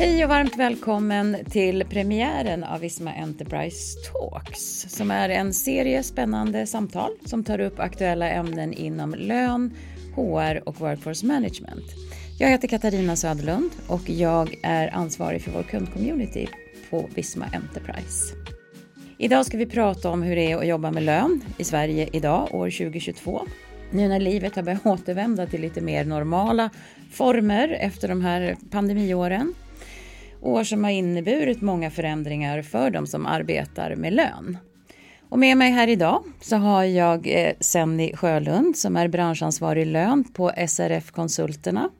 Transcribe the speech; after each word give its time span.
Hej 0.00 0.24
och 0.24 0.30
varmt 0.30 0.56
välkommen 0.56 1.36
till 1.50 1.84
premiären 1.84 2.64
av 2.64 2.80
Visma 2.80 3.12
Enterprise 3.12 3.98
Talks 4.00 4.86
som 4.88 5.10
är 5.10 5.28
en 5.28 5.52
serie 5.52 6.02
spännande 6.02 6.66
samtal 6.66 7.10
som 7.24 7.44
tar 7.44 7.60
upp 7.60 7.80
aktuella 7.80 8.28
ämnen 8.28 8.72
inom 8.72 9.14
lön, 9.14 9.74
HR 10.14 10.68
och 10.68 10.80
workforce 10.80 11.26
management. 11.26 11.84
Jag 12.38 12.48
heter 12.48 12.68
Katarina 12.68 13.16
Söderlund 13.16 13.70
och 13.88 14.10
jag 14.10 14.54
är 14.62 14.94
ansvarig 14.94 15.42
för 15.42 15.50
vår 15.50 15.62
kundcommunity 15.62 16.48
på 16.90 17.08
Visma 17.14 17.46
Enterprise. 17.52 18.34
Idag 19.18 19.46
ska 19.46 19.58
vi 19.58 19.66
prata 19.66 20.10
om 20.10 20.22
hur 20.22 20.36
det 20.36 20.52
är 20.52 20.56
att 20.56 20.66
jobba 20.66 20.90
med 20.90 21.02
lön 21.02 21.40
i 21.58 21.64
Sverige 21.64 22.08
idag, 22.12 22.54
år 22.54 22.70
2022. 22.70 23.40
Nu 23.90 24.08
när 24.08 24.20
livet 24.20 24.56
har 24.56 24.62
börjat 24.62 24.86
återvända 24.86 25.46
till 25.46 25.60
lite 25.60 25.80
mer 25.80 26.04
normala 26.04 26.70
former 27.12 27.68
efter 27.68 28.08
de 28.08 28.20
här 28.20 28.56
pandemiåren. 28.70 29.54
År 30.40 30.64
som 30.64 30.84
har 30.84 30.90
inneburit 30.90 31.60
många 31.60 31.90
förändringar 31.90 32.62
för 32.62 32.90
de 32.90 33.06
som 33.06 33.26
arbetar 33.26 33.96
med 33.96 34.12
lön. 34.12 34.58
Och 35.28 35.38
med 35.38 35.56
mig 35.56 35.70
här 35.70 35.88
idag 35.88 36.24
så 36.40 36.56
har 36.56 36.84
jag 36.84 37.26
eh, 37.26 37.52
Senni 37.60 38.16
Sjölund 38.16 38.76
som 38.76 38.96
är 38.96 39.08
branschansvarig 39.08 39.86
lön 39.86 40.24
på 40.24 40.52
SRF 40.68 41.10
Konsulterna. 41.10 41.90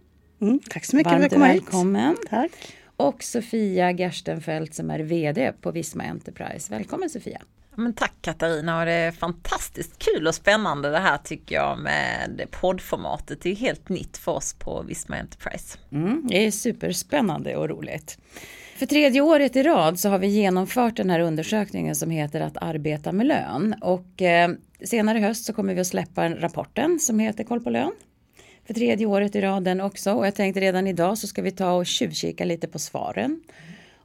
Mm, 0.40 0.60
tack 0.70 0.84
så 0.84 0.96
mycket 0.96 1.12
Varmt 1.12 1.32
välkommen. 1.32 2.16
Tack. 2.30 2.50
Och 2.96 3.22
Sofia 3.22 3.92
Gerstenfeldt 3.92 4.74
som 4.74 4.90
är 4.90 4.98
VD 4.98 5.52
på 5.60 5.70
Visma 5.70 6.04
Enterprise. 6.04 6.74
Välkommen 6.74 7.10
Sofia. 7.10 7.42
Men 7.76 7.94
tack 7.94 8.14
Katarina 8.20 8.80
och 8.80 8.86
det 8.86 8.92
är 8.92 9.12
fantastiskt 9.12 9.98
kul 9.98 10.26
och 10.26 10.34
spännande 10.34 10.90
det 10.90 10.98
här 10.98 11.18
tycker 11.18 11.54
jag 11.54 11.78
med 11.78 12.46
poddformatet. 12.50 13.42
Det 13.42 13.50
är 13.50 13.54
helt 13.54 13.88
nytt 13.88 14.16
för 14.16 14.32
oss 14.32 14.54
på 14.54 14.82
Visma 14.82 15.16
Enterprise. 15.16 15.78
Mm, 15.92 16.26
det 16.28 16.46
är 16.46 16.50
superspännande 16.50 17.56
och 17.56 17.68
roligt. 17.68 18.18
För 18.76 18.86
tredje 18.86 19.20
året 19.20 19.56
i 19.56 19.62
rad 19.62 20.00
så 20.00 20.08
har 20.08 20.18
vi 20.18 20.26
genomfört 20.26 20.96
den 20.96 21.10
här 21.10 21.20
undersökningen 21.20 21.94
som 21.94 22.10
heter 22.10 22.40
att 22.40 22.56
arbeta 22.56 23.12
med 23.12 23.26
lön 23.26 23.74
och 23.80 24.22
eh, 24.22 24.50
senare 24.84 25.18
i 25.18 25.22
höst 25.22 25.44
så 25.44 25.52
kommer 25.52 25.74
vi 25.74 25.80
att 25.80 25.86
släppa 25.86 26.28
rapporten 26.28 26.98
som 27.00 27.18
heter 27.18 27.44
Koll 27.44 27.60
på 27.60 27.70
lön. 27.70 27.92
För 28.66 28.74
tredje 28.74 29.06
året 29.06 29.36
i 29.36 29.40
rad 29.40 29.64
den 29.64 29.80
också 29.80 30.12
och 30.12 30.26
jag 30.26 30.34
tänkte 30.34 30.60
redan 30.60 30.86
idag 30.86 31.18
så 31.18 31.26
ska 31.26 31.42
vi 31.42 31.50
ta 31.50 31.72
och 31.72 31.86
tjuvkika 31.86 32.44
lite 32.44 32.68
på 32.68 32.78
svaren 32.78 33.40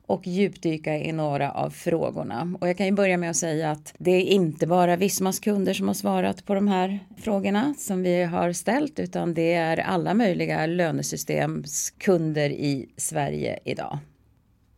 och 0.08 0.28
djupdyka 0.28 0.98
i 0.98 1.12
några 1.12 1.52
av 1.52 1.70
frågorna. 1.70 2.58
Och 2.62 2.70
jag 2.70 2.78
kan 2.78 2.86
ju 2.86 2.92
börja 2.92 3.18
med 3.18 3.30
att 3.30 3.36
säga 3.36 3.72
att 3.72 3.94
det 3.98 4.12
är 4.12 4.22
inte 4.22 4.68
bara 4.68 4.96
Vismas 4.96 5.40
kunder 5.40 5.74
som 5.74 5.88
har 5.88 5.96
svarat 5.96 6.46
på 6.46 6.54
de 6.54 6.68
här 6.68 7.00
frågorna 7.18 7.74
som 7.78 8.04
vi 8.04 8.24
har 8.24 8.54
ställt 8.54 9.00
utan 9.00 9.34
det 9.34 9.54
är 9.54 9.78
alla 9.78 10.14
möjliga 10.14 10.66
lönesystemskunder 10.66 12.50
i 12.50 12.90
Sverige 12.98 13.60
idag. 13.66 14.00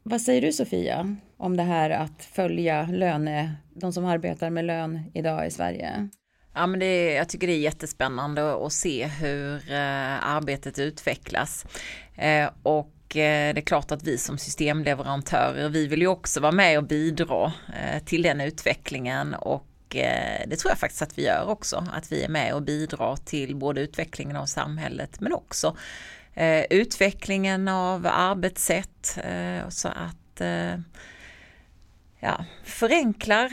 Vad 0.04 0.22
säger 0.22 0.42
du 0.42 0.52
Sofia 0.52 1.16
om 1.38 1.58
det 1.58 1.64
här 1.64 1.90
att 1.90 2.24
följa 2.24 2.88
löne, 2.92 3.56
de 3.74 3.94
som 3.94 4.06
arbetar 4.06 4.50
med 4.50 4.66
lön 4.66 5.00
idag 5.14 5.48
i 5.48 5.52
Sverige? 5.52 6.10
Ja, 6.54 6.68
men 6.68 6.80
det, 6.80 7.14
jag 7.14 7.30
tycker 7.30 7.48
det 7.48 7.54
är 7.54 7.60
jättespännande 7.60 8.66
att 8.66 8.74
se 8.74 9.06
hur 9.06 9.56
eh, 9.56 10.28
arbetet 10.28 10.80
utvecklas. 10.80 11.66
Eh, 12.16 12.50
och 12.64 12.97
Eh, 13.16 13.54
det 13.54 13.60
är 13.60 13.66
klart 13.66 13.92
att 13.92 14.04
vi 14.04 14.18
som 14.18 14.38
systemleverantörer, 14.38 15.70
vi 15.70 15.88
vill 15.88 16.02
ju 16.02 16.08
också 16.08 16.40
vara 16.40 16.52
med 16.52 16.78
och 16.78 16.84
bidra 16.84 17.54
eh, 17.82 18.04
till 18.04 18.22
den 18.22 18.42
utvecklingen 18.42 19.34
och 19.34 19.96
eh, 19.96 20.48
det 20.48 20.56
tror 20.56 20.72
jag 20.72 20.78
faktiskt 20.80 21.02
att 21.02 21.18
vi 21.18 21.26
gör 21.26 21.50
också, 21.50 21.88
att 21.94 22.12
vi 22.12 22.24
är 22.24 22.30
med 22.30 22.54
och 22.54 22.62
bidrar 22.62 23.16
till 23.16 23.56
både 23.56 23.82
utvecklingen 23.82 24.36
av 24.36 24.46
samhället 24.46 25.20
men 25.20 25.34
också 25.34 25.78
utvecklingen 26.70 27.68
av 27.68 28.08
arbetssätt 28.12 29.20
så 29.70 29.88
att 29.88 30.42
ja, 32.20 32.46
förenklar 32.64 33.52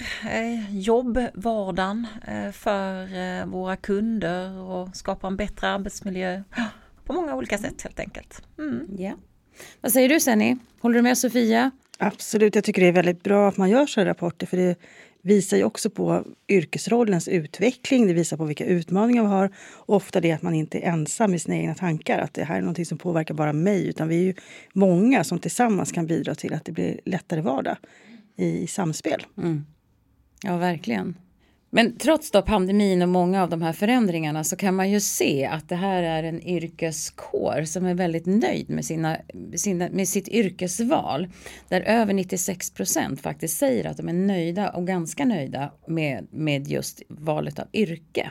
jobbvardagen 0.71 2.07
för 2.53 3.45
våra 3.47 3.77
kunder 3.77 4.59
och 4.59 4.97
skapar 4.97 5.29
en 5.29 5.37
bättre 5.37 5.69
arbetsmiljö 5.69 6.43
på 7.05 7.13
många 7.13 7.35
olika 7.35 7.59
sätt 7.59 7.83
helt 7.83 8.01
enkelt. 8.01 8.43
Mm. 8.59 8.97
Yeah. 8.99 9.17
Vad 9.81 9.93
säger 9.93 10.09
du 10.09 10.21
Senni? 10.21 10.57
Håller 10.81 10.95
du 10.97 11.03
med 11.03 11.19
Sofia? 11.19 11.71
Absolut, 11.99 12.55
jag 12.55 12.65
tycker 12.65 12.83
det 12.83 12.89
är 12.89 12.93
väldigt 12.93 13.23
bra 13.23 13.49
att 13.49 13.57
man 13.57 13.71
gör 13.71 13.87
sådana 13.87 14.11
rapporter 14.11 14.47
för 14.47 14.57
det 14.57 14.77
visar 15.25 15.57
ju 15.57 15.65
också 15.65 15.91
på 15.91 16.25
yrkesrollens 16.49 17.29
utveckling, 17.29 18.07
det 18.07 18.13
visar 18.13 18.37
på 18.37 18.45
vilka 18.45 18.65
utmaningar 18.65 19.23
vi 19.23 19.29
har. 19.29 19.51
Och 19.73 19.97
ofta 19.97 20.21
det 20.21 20.33
att 20.33 20.43
man 20.43 20.55
inte 20.55 20.79
är 20.79 20.83
ensam 20.83 21.35
i 21.35 21.39
sina 21.39 21.57
egna 21.57 21.75
tankar, 21.75 22.19
att 22.19 22.35
det 22.35 22.45
här 22.45 22.57
är 22.57 22.63
något 22.63 22.87
som 22.87 22.99
påverkar 22.99 23.35
bara 23.35 23.53
mig, 23.53 23.89
utan 23.89 24.09
vi 24.09 24.17
är 24.17 24.23
ju 24.23 24.35
många 24.73 25.25
som 25.25 25.39
tillsammans 25.39 25.93
kan 25.93 26.07
bidra 26.07 26.35
till 26.35 26.55
att 26.55 26.65
det 26.65 26.73
blir 26.73 27.01
lättare 27.05 27.41
vardag 27.41 27.77
i 28.37 28.67
samspel. 28.67 29.27
Mm. 29.39 29.67
Ja, 30.43 30.57
verkligen. 30.57 31.17
Men 31.77 31.97
trots 31.99 32.31
då 32.31 32.43
pandemin 32.43 33.03
och 33.03 33.09
många 33.09 33.43
av 33.43 33.51
de 33.51 33.63
här 33.63 33.73
förändringarna 33.73 34.45
så 34.45 34.57
kan 34.57 34.75
man 34.75 34.91
ju 34.91 35.01
se 35.01 35.47
att 35.47 35.69
det 35.69 35.77
här 35.77 36.03
är 36.03 36.23
en 36.23 36.43
yrkeskår 36.43 37.65
som 37.65 37.85
är 37.85 37.95
väldigt 37.95 38.27
nöjd 38.27 38.71
med, 38.71 38.85
sina, 38.85 39.17
sina, 39.57 39.89
med 39.89 40.09
sitt 40.09 40.29
yrkesval. 40.29 41.29
Där 41.69 41.81
över 41.81 42.15
96 42.15 42.71
procent 42.71 43.21
faktiskt 43.21 43.59
säger 43.59 43.87
att 43.87 43.97
de 43.97 44.09
är 44.09 44.13
nöjda 44.13 44.71
och 44.71 44.87
ganska 44.87 45.25
nöjda 45.25 45.73
med, 45.87 46.27
med 46.31 46.69
just 46.69 47.03
valet 47.09 47.59
av 47.59 47.67
yrke. 47.73 48.31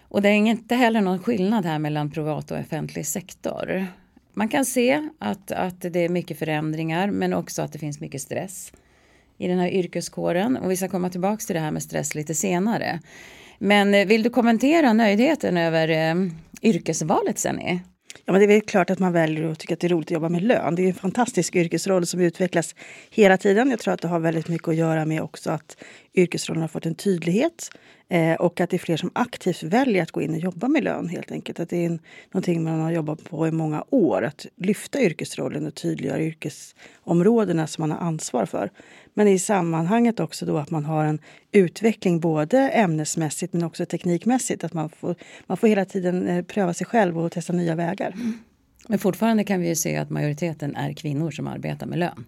Och 0.00 0.22
det 0.22 0.28
är 0.28 0.34
inte 0.34 0.74
heller 0.74 1.00
någon 1.00 1.18
skillnad 1.18 1.64
här 1.64 1.78
mellan 1.78 2.10
privat 2.10 2.50
och 2.50 2.58
offentlig 2.58 3.06
sektor. 3.06 3.86
Man 4.34 4.48
kan 4.48 4.64
se 4.64 5.08
att, 5.18 5.52
att 5.52 5.80
det 5.80 6.00
är 6.00 6.08
mycket 6.08 6.38
förändringar 6.38 7.10
men 7.10 7.32
också 7.32 7.62
att 7.62 7.72
det 7.72 7.78
finns 7.78 8.00
mycket 8.00 8.22
stress 8.22 8.72
i 9.38 9.48
den 9.48 9.58
här 9.58 9.68
yrkeskåren 9.68 10.56
och 10.56 10.70
vi 10.70 10.76
ska 10.76 10.88
komma 10.88 11.10
tillbaka 11.10 11.36
till 11.36 11.54
det 11.54 11.60
här 11.60 11.70
med 11.70 11.82
stress 11.82 12.14
lite 12.14 12.34
senare. 12.34 13.00
Men 13.58 13.94
eh, 13.94 14.06
vill 14.06 14.22
du 14.22 14.30
kommentera 14.30 14.92
nöjdheten 14.92 15.56
över 15.56 15.88
eh, 15.88 16.14
yrkesvalet 16.62 17.38
Senni? 17.38 17.80
Ja, 18.24 18.32
men 18.32 18.40
det 18.40 18.44
är 18.44 18.48
väl 18.48 18.60
klart 18.60 18.90
att 18.90 18.98
man 18.98 19.12
väljer 19.12 19.50
att 19.50 19.58
tycka 19.58 19.74
att 19.74 19.80
det 19.80 19.86
är 19.86 19.88
roligt 19.88 20.08
att 20.08 20.12
jobba 20.12 20.28
med 20.28 20.42
lön. 20.42 20.74
Det 20.74 20.82
är 20.82 20.88
en 20.88 20.94
fantastisk 20.94 21.56
yrkesroll 21.56 22.06
som 22.06 22.20
utvecklas 22.20 22.74
hela 23.10 23.36
tiden. 23.36 23.70
Jag 23.70 23.78
tror 23.78 23.94
att 23.94 24.02
det 24.02 24.08
har 24.08 24.20
väldigt 24.20 24.48
mycket 24.48 24.68
att 24.68 24.76
göra 24.76 25.04
med 25.04 25.22
också 25.22 25.50
att 25.50 25.76
yrkesrollen 26.14 26.60
har 26.60 26.68
fått 26.68 26.86
en 26.86 26.94
tydlighet 26.94 27.70
eh, 28.08 28.34
och 28.34 28.60
att 28.60 28.70
det 28.70 28.76
är 28.76 28.78
fler 28.78 28.96
som 28.96 29.10
aktivt 29.14 29.62
väljer 29.62 30.02
att 30.02 30.10
gå 30.10 30.22
in 30.22 30.34
och 30.34 30.38
jobba 30.38 30.68
med 30.68 30.84
lön 30.84 31.08
helt 31.08 31.32
enkelt. 31.32 31.60
Att 31.60 31.68
det 31.68 31.76
är 31.76 31.86
en, 31.86 31.98
någonting 32.32 32.64
man 32.64 32.80
har 32.80 32.90
jobbat 32.90 33.24
på 33.24 33.48
i 33.48 33.50
många 33.50 33.84
år, 33.90 34.22
att 34.22 34.46
lyfta 34.56 35.00
yrkesrollen 35.00 35.66
och 35.66 35.74
tydliggöra 35.74 36.20
yrkesområdena 36.20 37.66
som 37.66 37.82
man 37.82 37.90
har 37.90 38.06
ansvar 38.06 38.46
för. 38.46 38.70
Men 39.14 39.28
i 39.28 39.38
sammanhanget 39.38 40.20
också 40.20 40.46
då 40.46 40.58
att 40.58 40.70
man 40.70 40.84
har 40.84 41.04
en 41.04 41.18
utveckling 41.52 42.20
både 42.20 42.58
ämnesmässigt 42.58 43.52
men 43.52 43.64
också 43.64 43.86
teknikmässigt. 43.86 44.64
Att 44.64 44.72
man 44.72 44.90
får, 44.90 45.14
man 45.46 45.56
får 45.56 45.68
hela 45.68 45.84
tiden 45.84 46.28
eh, 46.28 46.44
pröva 46.44 46.74
sig 46.74 46.86
själv 46.86 47.18
och 47.18 47.32
testa 47.32 47.52
nya 47.52 47.74
vägar. 47.74 48.10
Mm. 48.10 48.38
Men 48.88 48.98
fortfarande 48.98 49.44
kan 49.44 49.60
vi 49.60 49.68
ju 49.68 49.74
se 49.74 49.96
att 49.96 50.10
majoriteten 50.10 50.76
är 50.76 50.92
kvinnor 50.92 51.30
som 51.30 51.46
arbetar 51.46 51.86
med 51.86 51.98
lön. 51.98 52.24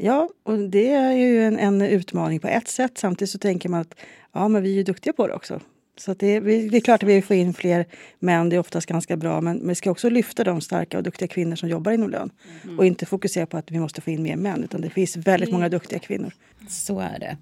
Ja, 0.00 0.28
och 0.42 0.58
det 0.58 0.90
är 0.90 1.12
ju 1.12 1.44
en, 1.44 1.58
en, 1.58 1.82
utmaning 1.82 2.40
på 2.40 2.48
ett 2.48 2.68
sätt. 2.68 2.98
Samtidigt 2.98 3.30
så 3.30 3.38
tänker 3.38 3.68
man 3.68 3.80
att 3.80 3.94
ja, 4.32 4.48
men 4.48 4.62
vi 4.62 4.70
är 4.70 4.74
ju 4.74 4.82
duktiga 4.82 5.12
på 5.12 5.26
det 5.26 5.34
också. 5.34 5.60
Så 5.96 6.14
det, 6.14 6.40
det, 6.40 6.76
är 6.76 6.80
klart 6.80 7.02
att 7.02 7.08
vi 7.08 7.14
vill 7.14 7.24
få 7.24 7.34
in 7.34 7.54
fler 7.54 7.86
män, 8.18 8.48
det 8.48 8.56
är 8.56 8.60
oftast 8.60 8.86
ganska 8.86 9.16
bra. 9.16 9.40
Men 9.40 9.68
vi 9.68 9.74
ska 9.74 9.90
också 9.90 10.10
lyfta 10.10 10.44
de 10.44 10.60
starka 10.60 10.96
och 10.96 11.02
duktiga 11.02 11.28
kvinnor 11.28 11.56
som 11.56 11.68
jobbar 11.68 11.92
inom 11.92 12.10
lön. 12.10 12.30
Mm. 12.64 12.78
Och 12.78 12.86
inte 12.86 13.06
fokusera 13.06 13.46
på 13.46 13.56
att 13.56 13.70
vi 13.70 13.80
måste 13.80 14.00
få 14.00 14.10
in 14.10 14.22
mer 14.22 14.36
män, 14.36 14.64
utan 14.64 14.80
det 14.80 14.90
finns 14.90 15.16
väldigt 15.16 15.52
många 15.52 15.68
duktiga 15.68 15.98
kvinnor. 15.98 16.32
Så 16.68 17.00
är 17.00 17.18
det. 17.18 17.36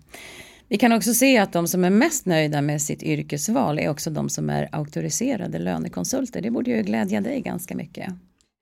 Vi 0.68 0.78
kan 0.78 0.92
också 0.92 1.14
se 1.14 1.38
att 1.38 1.52
de 1.52 1.68
som 1.68 1.84
är 1.84 1.90
mest 1.90 2.26
nöjda 2.26 2.62
med 2.62 2.82
sitt 2.82 3.02
yrkesval 3.02 3.78
är 3.78 3.88
också 3.88 4.10
de 4.10 4.28
som 4.28 4.50
är 4.50 4.68
auktoriserade 4.72 5.58
lönekonsulter. 5.58 6.40
Det 6.40 6.50
borde 6.50 6.70
ju 6.70 6.82
glädja 6.82 7.20
dig 7.20 7.40
ganska 7.40 7.76
mycket. 7.76 8.14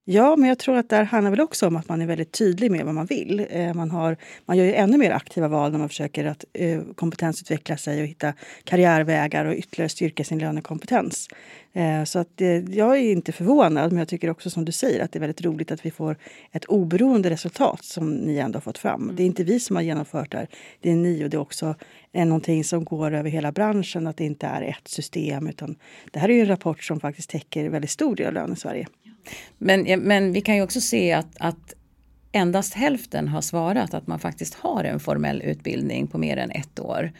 Ja, 0.07 0.37
men 0.37 0.49
jag 0.49 0.59
tror 0.59 0.77
att 0.77 0.89
där 0.89 1.05
handlar 1.05 1.31
väl 1.31 1.41
också 1.41 1.67
om 1.67 1.77
att 1.77 1.89
man 1.89 2.03
är 2.03 2.07
väldigt 2.07 2.33
tydlig 2.33 2.71
med 2.71 2.85
vad 2.85 2.95
man 2.95 3.07
vill. 3.07 3.47
Eh, 3.51 3.75
man, 3.75 3.91
har, 3.91 4.17
man 4.47 4.57
gör 4.57 4.65
ju 4.65 4.75
ännu 4.75 4.99
mer 4.99 5.11
aktiva 5.11 5.49
val 5.49 5.73
när 5.73 5.79
man 5.79 5.89
försöker 5.89 6.25
att 6.25 6.45
eh, 6.53 6.81
kompetensutveckla 6.95 7.77
sig 7.77 8.01
och 8.01 8.07
hitta 8.07 8.33
karriärvägar 8.65 9.45
och 9.45 9.55
ytterligare 9.55 9.89
styrka 9.89 10.25
sin 10.25 10.39
lönekompetens. 10.39 11.29
Eh, 11.73 12.05
så 12.05 12.19
att 12.19 12.41
jag 12.69 12.97
är 12.97 13.13
inte 13.13 13.33
förvånad, 13.33 13.93
men 13.93 13.99
jag 13.99 14.09
tycker 14.09 14.31
också 14.31 14.51
som 14.51 14.65
du 14.65 14.73
säger 14.73 15.05
att 15.05 15.13
det 15.13 15.19
är 15.19 15.21
väldigt 15.21 15.45
roligt 15.45 15.73
att 15.73 15.87
vi 15.87 15.91
får 15.91 16.17
ett 16.53 16.65
oberoende 16.65 17.31
resultat 17.31 17.85
som 17.85 18.15
ni 18.15 18.39
ändå 18.39 18.57
har 18.57 18.61
fått 18.61 18.79
fram. 18.79 19.03
Mm. 19.03 19.17
Det 19.17 19.23
är 19.23 19.27
inte 19.27 19.45
vi 19.45 19.61
som 19.61 19.77
har 19.77 19.83
genomfört 19.83 20.33
det 20.33 20.39
här, 20.39 20.49
det 20.81 20.91
är 20.91 20.97
ni 20.97 21.25
och 21.25 21.31
det 21.31 21.37
är 21.37 21.41
också 21.41 21.75
någonting 22.13 22.65
som 22.65 22.85
går 22.85 23.15
över 23.15 23.31
hela 23.31 23.53
branschen, 23.53 24.07
att 24.07 24.17
det 24.17 24.25
inte 24.25 24.47
är 24.47 24.63
ett 24.63 24.89
system 24.89 25.47
utan 25.49 25.77
det 26.13 26.19
här 26.19 26.29
är 26.29 26.35
ju 26.35 26.41
en 26.41 26.49
rapport 26.49 26.85
som 26.85 27.01
faktiskt 27.01 27.31
täcker 27.31 27.69
väldigt 27.69 27.91
stor 27.91 28.17
del 28.17 28.27
av 28.27 28.33
lönen 28.33 28.53
i 28.53 28.57
Sverige. 28.57 28.87
Men, 29.59 30.01
men 30.01 30.33
vi 30.33 30.41
kan 30.41 30.57
ju 30.57 30.63
också 30.63 30.81
se 30.81 31.13
att, 31.13 31.37
att 31.39 31.75
endast 32.33 32.75
hälften 32.75 33.29
har 33.29 33.41
svarat 33.41 33.95
att 33.95 34.07
man 34.07 34.19
faktiskt 34.19 34.55
har 34.55 34.85
en 34.85 35.01
formell 35.01 35.43
utbildning 35.43 36.07
på 36.07 36.19
mer 36.19 36.37
än 36.37 36.51
ett 36.51 36.81
år. 36.81 37.13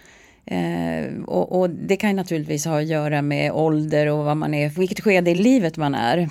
Eh, 0.47 1.23
och, 1.27 1.61
och, 1.61 1.71
det 1.71 1.97
kan 1.97 2.17
naturligtvis 2.17 2.65
ha 2.65 2.79
att 2.79 2.87
göra 2.87 3.23
med 3.23 3.53
ålder 3.53 4.07
och 4.07 4.25
vad 4.25 4.37
man 4.37 4.55
är, 4.55 4.69
vilket 4.69 5.01
skede 5.01 5.31
i 5.31 5.35
livet 5.35 5.77
man 5.77 5.95
är. 5.95 6.29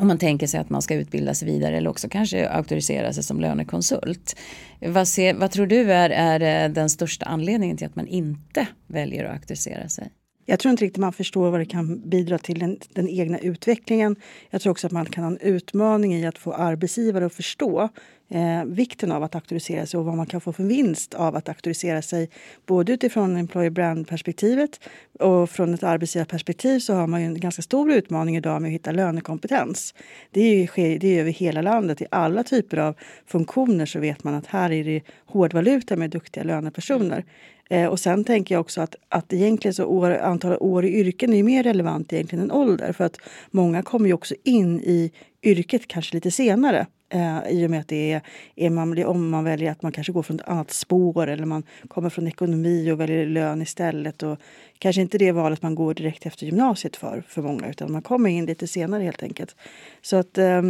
om 0.00 0.06
man 0.06 0.18
tänker 0.18 0.46
sig 0.46 0.60
att 0.60 0.70
man 0.70 0.82
ska 0.82 0.94
utbilda 0.94 1.34
sig 1.34 1.48
vidare 1.48 1.76
eller 1.76 1.90
också 1.90 2.08
kanske 2.08 2.48
auktorisera 2.48 3.12
sig 3.12 3.22
som 3.22 3.40
lönekonsult. 3.40 4.36
Vad, 4.80 5.08
ser, 5.08 5.34
vad 5.34 5.50
tror 5.50 5.66
du 5.66 5.92
är, 5.92 6.10
är 6.10 6.64
eh, 6.64 6.72
den 6.72 6.90
största 6.90 7.26
anledningen 7.26 7.76
till 7.76 7.86
att 7.86 7.96
man 7.96 8.06
inte 8.06 8.66
väljer 8.86 9.24
att 9.24 9.32
auktorisera 9.32 9.88
sig? 9.88 10.10
Jag 10.50 10.58
tror 10.58 10.70
inte 10.70 10.84
riktigt 10.84 11.00
man 11.00 11.12
förstår 11.12 11.50
vad 11.50 11.60
det 11.60 11.64
kan 11.66 12.08
bidra 12.08 12.38
till 12.38 12.58
den, 12.58 12.78
den, 12.92 13.08
egna 13.08 13.38
utvecklingen. 13.38 14.16
Jag 14.50 14.60
tror 14.60 14.70
också 14.70 14.86
att 14.86 14.92
man 14.92 15.06
kan 15.06 15.24
ha 15.24 15.30
en 15.30 15.38
utmaning 15.38 16.14
i 16.14 16.26
att 16.26 16.38
få 16.38 16.52
arbetsgivare 16.52 17.26
att 17.26 17.32
förstå 17.32 17.88
eh, 18.30 18.64
vikten 18.64 19.12
av 19.12 19.22
att 19.22 19.34
auktorisera 19.34 19.86
sig 19.86 19.98
och 19.98 20.06
vad 20.06 20.16
man 20.16 20.26
kan 20.26 20.40
få 20.40 20.52
för 20.52 20.64
vinst 20.64 21.14
av 21.14 21.36
att 21.36 21.48
auktorisera 21.48 22.02
sig. 22.02 22.30
Både 22.66 22.92
utifrån 22.92 23.36
employer 23.36 23.70
brand-perspektivet 23.70 24.80
och 25.18 25.50
från 25.50 25.74
ett 25.74 25.82
arbetsgivarperspektiv 25.82 26.78
så 26.78 26.94
har 26.94 27.06
man 27.06 27.20
ju 27.20 27.26
en 27.26 27.40
ganska 27.40 27.62
stor 27.62 27.92
utmaning 27.92 28.36
idag 28.36 28.62
med 28.62 28.68
att 28.68 28.74
hitta 28.74 28.92
lönekompetens. 28.92 29.94
Det 30.30 30.40
är, 30.40 30.78
ju, 30.78 30.98
det 30.98 31.16
är 31.16 31.20
över 31.20 31.30
hela 31.30 31.62
landet. 31.62 32.02
I 32.02 32.06
alla 32.10 32.44
typer 32.44 32.76
av 32.76 32.94
funktioner 33.26 33.86
så 33.86 34.00
vet 34.00 34.24
man 34.24 34.34
att 34.34 34.46
här 34.46 34.72
är 34.72 34.84
det 34.84 35.02
hårdvaluta 35.26 35.96
med 35.96 36.10
duktiga 36.10 36.44
lönepersoner. 36.44 37.24
Eh, 37.68 37.86
och 37.86 38.00
sen 38.00 38.24
tänker 38.24 38.54
jag 38.54 38.60
också 38.60 38.80
att, 38.80 38.94
att 39.08 39.32
egentligen 39.32 39.74
så 39.74 39.84
år, 39.84 40.10
antalet 40.10 40.60
år 40.60 40.84
i 40.84 40.88
yrken 40.88 41.32
är 41.32 41.42
mer 41.42 41.62
relevant 41.62 42.12
egentligen 42.12 42.44
än 42.44 42.52
ålder. 42.52 42.92
För 42.92 43.04
att 43.04 43.16
många 43.50 43.82
kommer 43.82 44.06
ju 44.06 44.12
också 44.12 44.34
in 44.44 44.80
i 44.80 45.12
yrket 45.42 45.88
kanske 45.88 46.14
lite 46.14 46.30
senare. 46.30 46.86
Eh, 47.10 47.38
I 47.50 47.66
och 47.66 47.70
med 47.70 47.80
att 47.80 47.88
det 47.88 48.12
är, 48.12 48.20
är 48.56 48.70
man, 48.70 49.04
om 49.04 49.30
man 49.30 49.44
väljer 49.44 49.72
att 49.72 49.82
man 49.82 49.92
kanske 49.92 50.12
går 50.12 50.22
från 50.22 50.40
ett 50.40 50.48
annat 50.48 50.70
spår 50.70 51.26
eller 51.26 51.44
man 51.44 51.62
kommer 51.88 52.10
från 52.10 52.26
ekonomi 52.26 52.90
och 52.90 53.00
väljer 53.00 53.26
lön 53.26 53.62
istället. 53.62 54.22
Och 54.22 54.38
kanske 54.78 55.02
inte 55.02 55.18
det 55.18 55.32
valet 55.32 55.62
man 55.62 55.74
går 55.74 55.94
direkt 55.94 56.26
efter 56.26 56.46
gymnasiet 56.46 56.96
för, 56.96 57.22
för 57.28 57.42
många 57.42 57.68
utan 57.68 57.92
man 57.92 58.02
kommer 58.02 58.30
in 58.30 58.46
lite 58.46 58.66
senare 58.66 59.02
helt 59.02 59.22
enkelt. 59.22 59.56
Så 60.02 60.16
att 60.16 60.38
eh, 60.38 60.62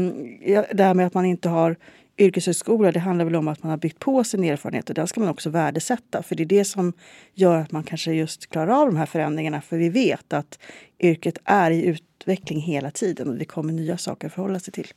det 0.72 0.82
här 0.82 0.94
med 0.94 1.06
att 1.06 1.14
man 1.14 1.24
inte 1.24 1.48
har 1.48 1.76
yrkeshögskola 2.18 2.92
det 2.92 3.00
handlar 3.00 3.24
väl 3.24 3.36
om 3.36 3.48
att 3.48 3.62
man 3.62 3.70
har 3.70 3.76
byggt 3.76 3.98
på 3.98 4.24
sin 4.24 4.44
erfarenhet 4.44 4.88
och 4.88 4.94
den 4.94 5.06
ska 5.06 5.20
man 5.20 5.28
också 5.28 5.50
värdesätta. 5.50 6.22
För 6.22 6.34
det 6.34 6.42
är 6.42 6.46
det 6.46 6.64
som 6.64 6.92
gör 7.34 7.56
att 7.56 7.72
man 7.72 7.84
kanske 7.84 8.12
just 8.12 8.46
klarar 8.46 8.80
av 8.80 8.86
de 8.86 8.96
här 8.96 9.06
förändringarna. 9.06 9.60
För 9.60 9.76
vi 9.76 9.88
vet 9.88 10.32
att 10.32 10.58
yrket 10.98 11.38
är 11.44 11.70
i 11.70 11.84
utveckling 11.84 12.60
hela 12.60 12.90
tiden 12.90 13.28
och 13.28 13.34
det 13.34 13.44
kommer 13.44 13.72
nya 13.72 13.98
saker 13.98 14.26
att 14.26 14.32
förhålla 14.32 14.60
sig 14.60 14.72
till. 14.72 14.88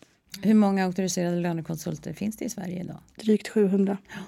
Hur 0.42 0.54
många 0.54 0.86
auktoriserade 0.86 1.40
lönekonsulter 1.40 2.14
finns 2.14 2.38
det 2.38 2.46
i 2.46 2.50
Sverige 2.50 2.82
idag? 2.82 2.98
Drygt 3.16 3.48
700. 3.48 3.98
Ja. 4.08 4.20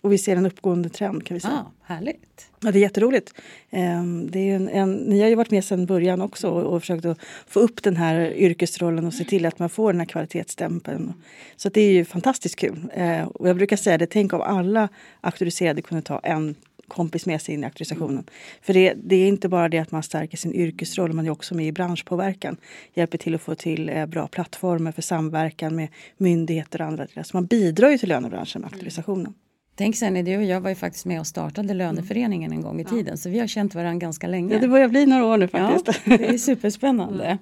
Och 0.00 0.12
vi 0.12 0.18
ser 0.18 0.36
en 0.36 0.46
uppgående 0.46 0.88
trend 0.88 1.26
kan 1.26 1.34
vi 1.34 1.40
säga. 1.40 1.54
Ah, 1.54 1.72
härligt. 1.94 2.50
Ja, 2.60 2.72
det 2.72 2.78
är 2.78 2.80
jätteroligt. 2.80 3.34
Ehm, 3.70 4.30
det 4.30 4.38
är 4.50 4.56
en, 4.56 4.68
en, 4.68 4.92
ni 4.92 5.20
har 5.20 5.28
ju 5.28 5.34
varit 5.34 5.50
med 5.50 5.64
sedan 5.64 5.86
början 5.86 6.20
också 6.20 6.50
och, 6.50 6.74
och 6.74 6.80
försökt 6.82 7.04
att 7.04 7.18
få 7.46 7.60
upp 7.60 7.82
den 7.82 7.96
här 7.96 8.32
yrkesrollen 8.34 9.06
och 9.06 9.14
se 9.14 9.24
till 9.24 9.46
att 9.46 9.58
man 9.58 9.70
får 9.70 9.92
den 9.92 10.00
här 10.00 10.06
kvalitetsstämpeln. 10.06 11.12
Så 11.56 11.68
det 11.68 11.80
är 11.80 11.92
ju 11.92 12.04
fantastiskt 12.04 12.56
kul. 12.56 12.90
Ehm, 12.94 13.28
och 13.28 13.48
jag 13.48 13.56
brukar 13.56 13.76
säga 13.76 13.98
det, 13.98 14.06
tänk 14.06 14.32
om 14.32 14.40
alla 14.40 14.88
auktoriserade 15.20 15.82
kunde 15.82 16.02
ta 16.02 16.18
en 16.18 16.54
kompis 16.90 17.26
med 17.26 17.42
sig 17.42 17.54
in 17.54 17.62
i 17.62 17.66
auktorisationen. 17.66 18.10
Mm. 18.10 18.24
För 18.62 18.72
det, 18.72 18.94
det, 18.96 19.16
är 19.16 19.28
inte 19.28 19.48
bara 19.48 19.68
det 19.68 19.78
att 19.78 19.90
man 19.90 20.02
stärker 20.02 20.36
sin 20.36 20.54
yrkesroll, 20.54 21.12
man 21.12 21.26
är 21.26 21.30
också 21.30 21.54
med 21.54 21.66
i 21.66 21.72
branschpåverkan. 21.72 22.56
Hjälper 22.94 23.18
till 23.18 23.34
att 23.34 23.42
få 23.42 23.54
till 23.54 23.88
eh, 23.88 24.06
bra 24.06 24.28
plattformar 24.28 24.92
för 24.92 25.02
samverkan 25.02 25.76
med 25.76 25.88
myndigheter 26.16 26.80
och 26.80 26.86
andra. 26.86 27.06
Så 27.24 27.36
man 27.36 27.46
bidrar 27.46 27.90
ju 27.90 27.98
till 27.98 28.08
lönebranschen 28.08 28.62
med 28.62 28.72
auktorisationen. 28.72 29.34
Tänk 29.80 29.96
sen, 29.96 30.24
du 30.24 30.36
och 30.36 30.44
jag 30.44 30.60
var 30.60 30.70
ju 30.70 30.76
faktiskt 30.76 31.06
med 31.06 31.20
och 31.20 31.26
startade 31.26 31.74
löneföreningen 31.74 32.52
en 32.52 32.60
gång 32.60 32.80
i 32.80 32.84
tiden. 32.84 33.06
Ja. 33.12 33.16
Så 33.16 33.28
vi 33.28 33.38
har 33.38 33.46
känt 33.46 33.74
varandra 33.74 33.98
ganska 33.98 34.26
länge. 34.26 34.54
Ja, 34.54 34.60
det 34.60 34.68
börjar 34.68 34.88
bli 34.88 35.06
några 35.06 35.24
år 35.24 35.36
nu 35.36 35.48
faktiskt. 35.48 36.00
Ja, 36.04 36.16
det 36.16 36.26
är 36.26 36.38
superspännande. 36.38 37.24
Mm. 37.24 37.38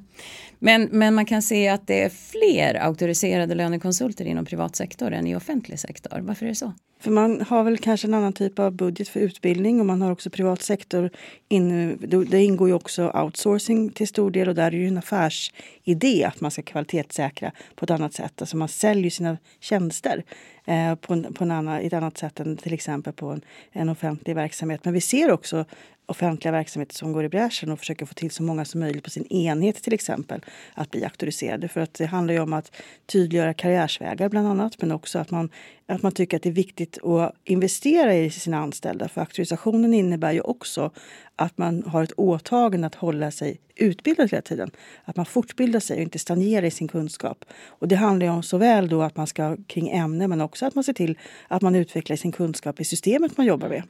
Men, 0.59 0.89
men 0.93 1.15
man 1.15 1.25
kan 1.25 1.43
se 1.43 1.69
att 1.69 1.87
det 1.87 2.03
är 2.03 2.09
fler 2.09 2.75
auktoriserade 2.75 3.55
lönekonsulter 3.55 4.25
inom 4.25 4.45
privat 4.45 4.77
sektor 4.77 5.13
än 5.13 5.27
i 5.27 5.37
offentlig 5.37 5.81
sektor. 5.81 6.19
Varför 6.21 6.47
är 6.47 6.51
det 6.51 6.55
så? 6.55 6.73
För 7.01 7.11
man 7.11 7.41
har 7.41 7.65
väl 7.65 7.79
kanske 7.79 8.07
en 8.07 8.15
annan 8.15 8.33
typ 8.33 8.59
av 8.59 8.73
budget 8.73 9.09
för 9.09 9.21
utbildning 9.21 9.81
och 9.81 9.87
man 9.87 10.03
har 10.03 10.13
också 10.13 10.31
privat 10.31 10.63
sektor. 10.63 11.11
In, 11.49 11.99
det 12.31 12.45
ingår 12.45 12.69
ju 12.69 12.75
också 12.75 13.11
outsourcing 13.11 13.91
till 13.91 14.09
stor 14.09 14.31
del 14.31 14.49
och 14.49 14.55
där 14.55 14.67
är 14.67 14.71
det 14.71 14.77
ju 14.77 14.89
en 14.89 14.99
affärsidé 14.99 16.25
att 16.25 16.41
man 16.41 16.51
ska 16.51 16.63
kvalitetssäkra 16.63 17.53
på 17.75 17.85
ett 17.85 17.91
annat 17.91 18.15
sätt. 18.15 18.43
Alltså 18.43 18.57
man 18.57 18.69
säljer 18.69 19.11
sina 19.11 19.37
tjänster 19.61 20.25
eh, 20.67 20.95
på, 20.95 21.13
en, 21.13 21.35
på 21.35 21.45
en 21.45 21.51
annan, 21.51 21.81
ett 21.81 21.93
annat 21.93 22.19
sätt 22.19 22.41
än 22.41 22.57
till 22.57 22.75
exempel 22.75 23.13
på 23.13 23.27
en, 23.27 23.41
en 23.73 23.89
offentlig 23.89 24.35
verksamhet. 24.35 24.85
Men 24.85 24.95
vi 24.95 25.01
ser 25.01 25.31
också 25.31 25.65
offentliga 26.09 26.53
verksamheter 26.53 26.95
som 26.95 27.13
går 27.13 27.25
i 27.25 27.29
bräschen 27.29 27.71
och 27.71 27.79
försöker 27.79 28.07
få 28.07 28.15
till 28.15 28.31
så 28.31 28.43
många 28.43 28.65
som 28.65 28.81
möjligt 28.81 29.05
på 29.05 29.11
sin 29.11 29.27
enhet 29.33 29.83
till 29.83 29.93
exempel 29.93 30.45
att 30.75 30.91
bli 30.91 31.05
auktoriserade. 31.05 31.69
För 31.69 31.81
att 31.81 31.95
det 31.95 32.07
handlar 32.07 32.35
ju 32.35 32.41
om 32.41 32.53
att 32.53 32.77
tydliggöra 33.07 33.55
karriärsvägar 33.55 34.29
bland 34.29 34.49
annat 34.49 34.83
men 34.83 34.93
också 34.93 35.19
att 35.19 35.31
man, 35.31 35.51
att 35.87 36.03
man 36.03 36.13
tycker 36.13 36.37
att 36.37 36.43
det 36.43 36.49
är 36.49 36.53
viktigt 36.53 36.88
att 36.97 37.35
investera 37.45 38.17
i 38.17 38.31
sina 38.31 38.59
anställda. 38.59 39.09
För 39.09 39.21
auktorisationen 39.21 39.95
innebär 39.95 40.33
ju 40.33 40.41
också 40.41 40.91
att 41.37 41.59
man 41.59 41.83
har 41.87 42.03
ett 42.03 42.13
åtagande 42.17 42.87
att 42.87 42.95
hålla 42.95 43.31
sig 43.31 43.61
utbildad 43.77 44.31
hela 44.31 44.43
tiden. 44.43 44.71
Att 45.05 45.17
man 45.17 45.27
fortbildar 45.27 45.81
sig 45.81 45.97
och 45.97 46.03
inte 46.03 46.19
stagnerar 46.19 46.67
i 46.67 46.71
sin 46.71 46.89
kunskap. 46.89 47.45
Och 47.67 47.89
det 47.89 47.97
handlar 47.97 48.27
ju 48.27 48.33
om 48.33 48.43
såväl 48.43 48.89
då 48.89 49.03
att 49.03 49.17
man 49.17 49.27
ska 49.27 49.57
kring 49.67 49.89
ämne 49.89 50.29
men 50.29 50.41
också 50.41 50.67
att 50.67 50.75
man 50.75 50.85
ser 50.85 50.93
till 50.93 51.19
att 51.49 51.63
man 51.63 51.75
utvecklar 51.75 52.17
sin 52.17 52.33
kunskap 52.33 52.81
i 52.81 52.85
systemet 52.85 53.37
man 53.37 53.47
jobbar 53.47 53.69
med. 53.69 53.83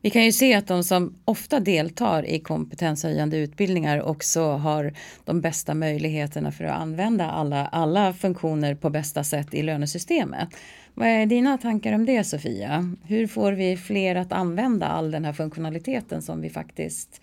Vi 0.00 0.10
kan 0.10 0.24
ju 0.24 0.32
se 0.32 0.54
att 0.54 0.66
de 0.66 0.84
som 0.84 1.14
ofta 1.24 1.60
deltar 1.60 2.26
i 2.26 2.40
kompetenshöjande 2.40 3.36
utbildningar 3.36 4.02
också 4.02 4.42
har 4.42 4.92
de 5.24 5.40
bästa 5.40 5.74
möjligheterna 5.74 6.52
för 6.52 6.64
att 6.64 6.80
använda 6.80 7.30
alla, 7.30 7.66
alla 7.66 8.12
funktioner 8.12 8.74
på 8.74 8.90
bästa 8.90 9.24
sätt 9.24 9.54
i 9.54 9.62
lönesystemet. 9.62 10.48
Vad 10.98 11.08
är 11.08 11.26
dina 11.26 11.58
tankar 11.58 11.92
om 11.92 12.06
det 12.06 12.24
Sofia? 12.24 12.94
Hur 13.04 13.26
får 13.26 13.52
vi 13.52 13.76
fler 13.76 14.14
att 14.14 14.32
använda 14.32 14.86
all 14.86 15.10
den 15.10 15.24
här 15.24 15.32
funktionaliteten 15.32 16.22
som 16.22 16.40
vi 16.40 16.50
faktiskt 16.50 17.20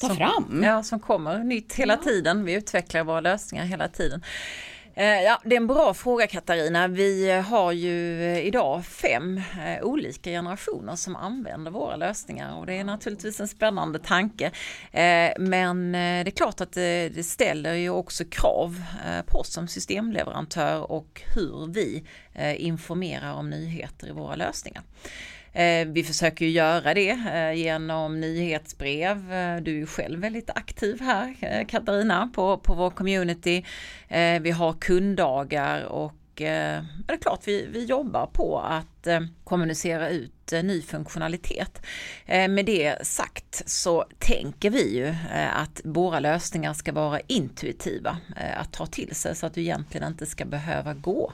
tar 0.00 0.08
som, 0.08 0.16
fram? 0.16 0.62
Ja, 0.64 0.82
som 0.82 1.00
kommer 1.00 1.38
nytt 1.38 1.74
hela 1.74 1.94
ja. 1.94 2.02
tiden. 2.02 2.44
Vi 2.44 2.52
utvecklar 2.54 3.04
våra 3.04 3.20
lösningar 3.20 3.64
hela 3.64 3.88
tiden. 3.88 4.22
Eh, 4.96 5.22
ja, 5.22 5.40
det 5.44 5.54
är 5.54 5.60
en 5.60 5.66
bra 5.66 5.94
fråga 5.94 6.26
Katarina. 6.26 6.88
Vi 6.88 7.30
har 7.30 7.72
ju 7.72 8.22
eh, 8.22 8.46
idag 8.46 8.84
fem 8.86 9.40
eh, 9.66 9.82
olika 9.82 10.30
generationer 10.30 10.96
som 10.96 11.16
använder 11.16 11.70
våra 11.70 11.96
lösningar 11.96 12.56
och 12.56 12.66
det 12.66 12.78
är 12.78 12.84
naturligtvis 12.84 13.40
en 13.40 13.48
spännande 13.48 13.98
tanke. 13.98 14.50
Men 15.38 15.92
det 15.92 15.98
är 15.98 16.30
klart 16.30 16.60
att 16.60 16.72
det 16.72 17.26
ställer 17.26 17.74
ju 17.74 17.90
också 17.90 18.24
krav 18.24 18.82
på 19.26 19.38
oss 19.38 19.52
som 19.52 19.68
systemleverantör 19.68 20.92
och 20.92 21.22
hur 21.34 21.72
vi 21.72 22.04
informerar 22.56 23.32
om 23.32 23.50
nyheter 23.50 24.08
i 24.08 24.10
våra 24.10 24.34
lösningar. 24.34 24.82
Eh, 25.54 25.86
vi 25.86 26.04
försöker 26.04 26.46
göra 26.46 26.94
det 26.94 27.10
eh, 27.10 27.52
genom 27.52 28.20
nyhetsbrev. 28.20 29.32
Eh, 29.32 29.56
du 29.56 29.70
är 29.70 29.76
ju 29.76 29.86
själv 29.86 30.20
väldigt 30.20 30.50
aktiv 30.50 31.00
här 31.00 31.64
Katarina 31.68 32.30
på, 32.34 32.58
på 32.58 32.74
vår 32.74 32.90
community. 32.90 33.64
Vi 34.40 34.50
har 34.50 34.72
kunddagar 34.72 35.84
och 35.84 36.12
och 36.34 36.42
eh, 36.42 36.82
det 37.06 37.12
är 37.12 37.18
klart 37.18 37.40
vi, 37.44 37.66
vi 37.66 37.84
jobbar 37.84 38.26
på 38.26 38.60
att 38.60 39.06
eh, 39.06 39.20
kommunicera 39.44 40.08
ut 40.08 40.52
eh, 40.52 40.62
ny 40.62 40.82
funktionalitet. 40.82 41.82
Med 42.26 42.66
det 42.66 43.06
sagt 43.06 43.62
så 43.66 44.04
tänker 44.18 44.70
vi 44.70 44.96
ju 44.96 45.14
att 45.52 45.80
våra 45.84 46.20
lösningar 46.20 46.74
ska 46.74 46.92
vara 46.92 47.20
intuitiva 47.20 48.18
att 48.56 48.72
ta 48.72 48.86
till 48.86 49.14
sig 49.14 49.36
så 49.36 49.46
att 49.46 49.54
du 49.54 49.60
egentligen 49.60 50.08
inte 50.08 50.26
ska 50.26 50.44
behöva 50.44 50.94
gå 50.94 51.32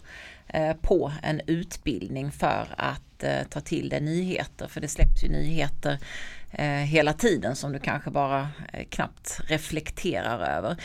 på 0.80 1.12
en 1.22 1.40
utbildning 1.46 2.32
för 2.32 2.74
att 2.76 3.24
ta 3.50 3.60
till 3.60 3.88
dig 3.88 4.00
nyheter 4.00 4.68
för 4.68 4.80
det 4.80 4.88
släpps 4.88 5.24
ju 5.24 5.28
nyheter 5.28 5.98
Eh, 6.52 6.66
hela 6.66 7.12
tiden 7.12 7.56
som 7.56 7.72
du 7.72 7.78
kanske 7.78 8.10
bara 8.10 8.48
eh, 8.72 8.84
knappt 8.88 9.40
reflekterar 9.46 10.56
över. 10.58 10.76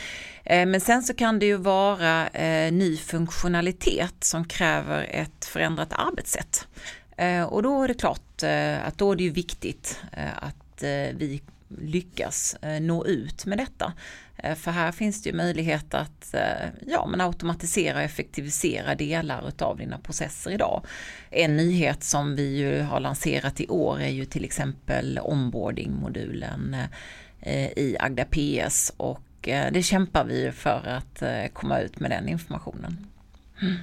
Eh, 0.44 0.66
men 0.66 0.80
sen 0.80 1.02
så 1.02 1.14
kan 1.14 1.38
det 1.38 1.46
ju 1.46 1.56
vara 1.56 2.28
eh, 2.28 2.72
ny 2.72 2.96
funktionalitet 2.96 4.24
som 4.24 4.44
kräver 4.44 5.06
ett 5.10 5.44
förändrat 5.44 5.92
arbetssätt. 5.92 6.66
Eh, 7.16 7.42
och 7.42 7.62
då 7.62 7.82
är 7.82 7.88
det 7.88 7.94
klart 7.94 8.42
eh, 8.42 8.86
att 8.86 8.98
då 8.98 9.12
är 9.12 9.16
det 9.16 9.22
ju 9.22 9.30
viktigt 9.30 10.00
eh, 10.12 10.36
att 10.36 10.82
vi 11.12 11.42
lyckas 11.80 12.56
nå 12.80 13.06
ut 13.06 13.46
med 13.46 13.58
detta. 13.58 13.92
Eh, 14.36 14.54
för 14.54 14.70
här 14.70 14.92
finns 14.92 15.22
det 15.22 15.30
ju 15.30 15.36
möjlighet 15.36 15.94
att 15.94 16.34
eh, 16.34 16.68
ja, 16.86 17.06
men 17.06 17.20
automatisera 17.20 17.96
och 17.96 18.02
effektivisera 18.02 18.94
delar 18.94 19.52
av 19.58 19.76
dina 19.76 19.98
processer 19.98 20.50
idag. 20.50 20.82
En 21.30 21.56
nyhet 21.56 22.04
som 22.04 22.36
vi 22.36 22.56
ju 22.56 22.80
har 22.80 23.00
lanserat 23.00 23.60
i 23.60 23.68
år 23.68 24.00
är 24.00 24.08
ju 24.08 24.24
till 24.24 24.44
exempel 24.44 25.18
onboarding-modulen 25.22 26.76
eh, 27.40 27.66
i 27.66 27.96
Agda 28.00 28.24
PS 28.24 28.92
och 28.96 29.22
det 29.72 29.82
kämpar 29.82 30.24
vi 30.24 30.52
för 30.52 30.86
att 30.86 31.22
komma 31.52 31.80
ut 31.80 32.00
med 32.00 32.10
den 32.10 32.28
informationen. 32.28 33.06
Mm. 33.62 33.74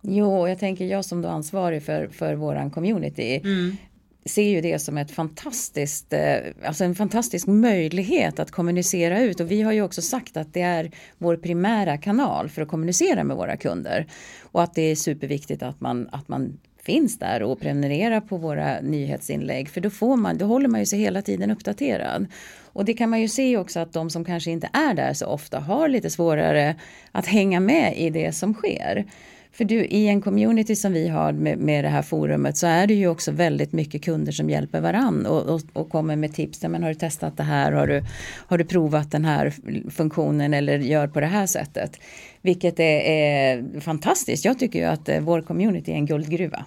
Jo, 0.00 0.48
jag 0.48 0.58
tänker 0.58 0.84
jag 0.84 1.04
som 1.04 1.22
då 1.22 1.28
ansvarig 1.28 1.82
för, 1.82 2.08
för 2.08 2.34
våran 2.34 2.70
community. 2.70 3.40
Mm 3.44 3.76
ser 4.24 4.42
ju 4.42 4.60
det 4.60 4.78
som 4.78 4.98
ett 4.98 5.10
fantastiskt, 5.10 6.12
eh, 6.12 6.36
alltså 6.64 6.84
en 6.84 6.94
fantastisk 6.94 7.46
möjlighet 7.46 8.38
att 8.38 8.50
kommunicera 8.50 9.20
ut 9.20 9.40
och 9.40 9.50
vi 9.50 9.62
har 9.62 9.72
ju 9.72 9.82
också 9.82 10.02
sagt 10.02 10.36
att 10.36 10.54
det 10.54 10.62
är 10.62 10.90
vår 11.18 11.36
primära 11.36 11.98
kanal 11.98 12.48
för 12.48 12.62
att 12.62 12.68
kommunicera 12.68 13.24
med 13.24 13.36
våra 13.36 13.56
kunder 13.56 14.06
och 14.42 14.62
att 14.62 14.74
det 14.74 14.82
är 14.82 14.96
superviktigt 14.96 15.62
att 15.62 15.80
man, 15.80 16.08
att 16.12 16.28
man 16.28 16.58
finns 16.82 17.18
där 17.18 17.42
och 17.42 17.60
prenumererar 17.60 18.20
på 18.20 18.36
våra 18.36 18.80
nyhetsinlägg 18.80 19.68
för 19.68 19.80
då, 19.80 19.90
får 19.90 20.16
man, 20.16 20.38
då 20.38 20.44
håller 20.44 20.68
man 20.68 20.80
ju 20.80 20.86
sig 20.86 20.98
hela 20.98 21.22
tiden 21.22 21.50
uppdaterad. 21.50 22.26
Och 22.72 22.84
det 22.84 22.94
kan 22.94 23.10
man 23.10 23.20
ju 23.20 23.28
se 23.28 23.56
också 23.56 23.80
att 23.80 23.92
de 23.92 24.10
som 24.10 24.24
kanske 24.24 24.50
inte 24.50 24.68
är 24.72 24.94
där 24.94 25.12
så 25.12 25.26
ofta 25.26 25.58
har 25.58 25.88
lite 25.88 26.10
svårare 26.10 26.76
att 27.12 27.26
hänga 27.26 27.60
med 27.60 27.98
i 27.98 28.10
det 28.10 28.32
som 28.32 28.54
sker. 28.54 29.04
För 29.52 29.64
du, 29.64 29.84
i 29.84 30.08
en 30.08 30.20
community 30.20 30.76
som 30.76 30.92
vi 30.92 31.08
har 31.08 31.32
med, 31.32 31.58
med 31.58 31.84
det 31.84 31.88
här 31.88 32.02
forumet 32.02 32.56
så 32.56 32.66
är 32.66 32.86
det 32.86 32.94
ju 32.94 33.08
också 33.08 33.30
väldigt 33.32 33.72
mycket 33.72 34.02
kunder 34.02 34.32
som 34.32 34.50
hjälper 34.50 34.80
varann 34.80 35.26
och, 35.26 35.42
och, 35.42 35.60
och 35.72 35.90
kommer 35.90 36.16
med 36.16 36.34
tips. 36.34 36.62
Men 36.62 36.82
har 36.82 36.88
du 36.88 36.94
testat 36.94 37.36
det 37.36 37.42
här? 37.42 37.72
Har 37.72 37.86
du, 37.86 38.02
har 38.46 38.58
du 38.58 38.64
provat 38.64 39.10
den 39.10 39.24
här 39.24 39.54
funktionen 39.90 40.54
eller 40.54 40.78
gör 40.78 41.06
på 41.06 41.20
det 41.20 41.26
här 41.26 41.46
sättet? 41.46 42.00
Vilket 42.42 42.80
är, 42.80 43.00
är 43.00 43.80
fantastiskt. 43.80 44.44
Jag 44.44 44.58
tycker 44.58 44.78
ju 44.78 44.84
att 44.84 45.08
eh, 45.08 45.20
vår 45.20 45.42
community 45.42 45.92
är 45.92 45.96
en 45.96 46.06
guldgruva. 46.06 46.64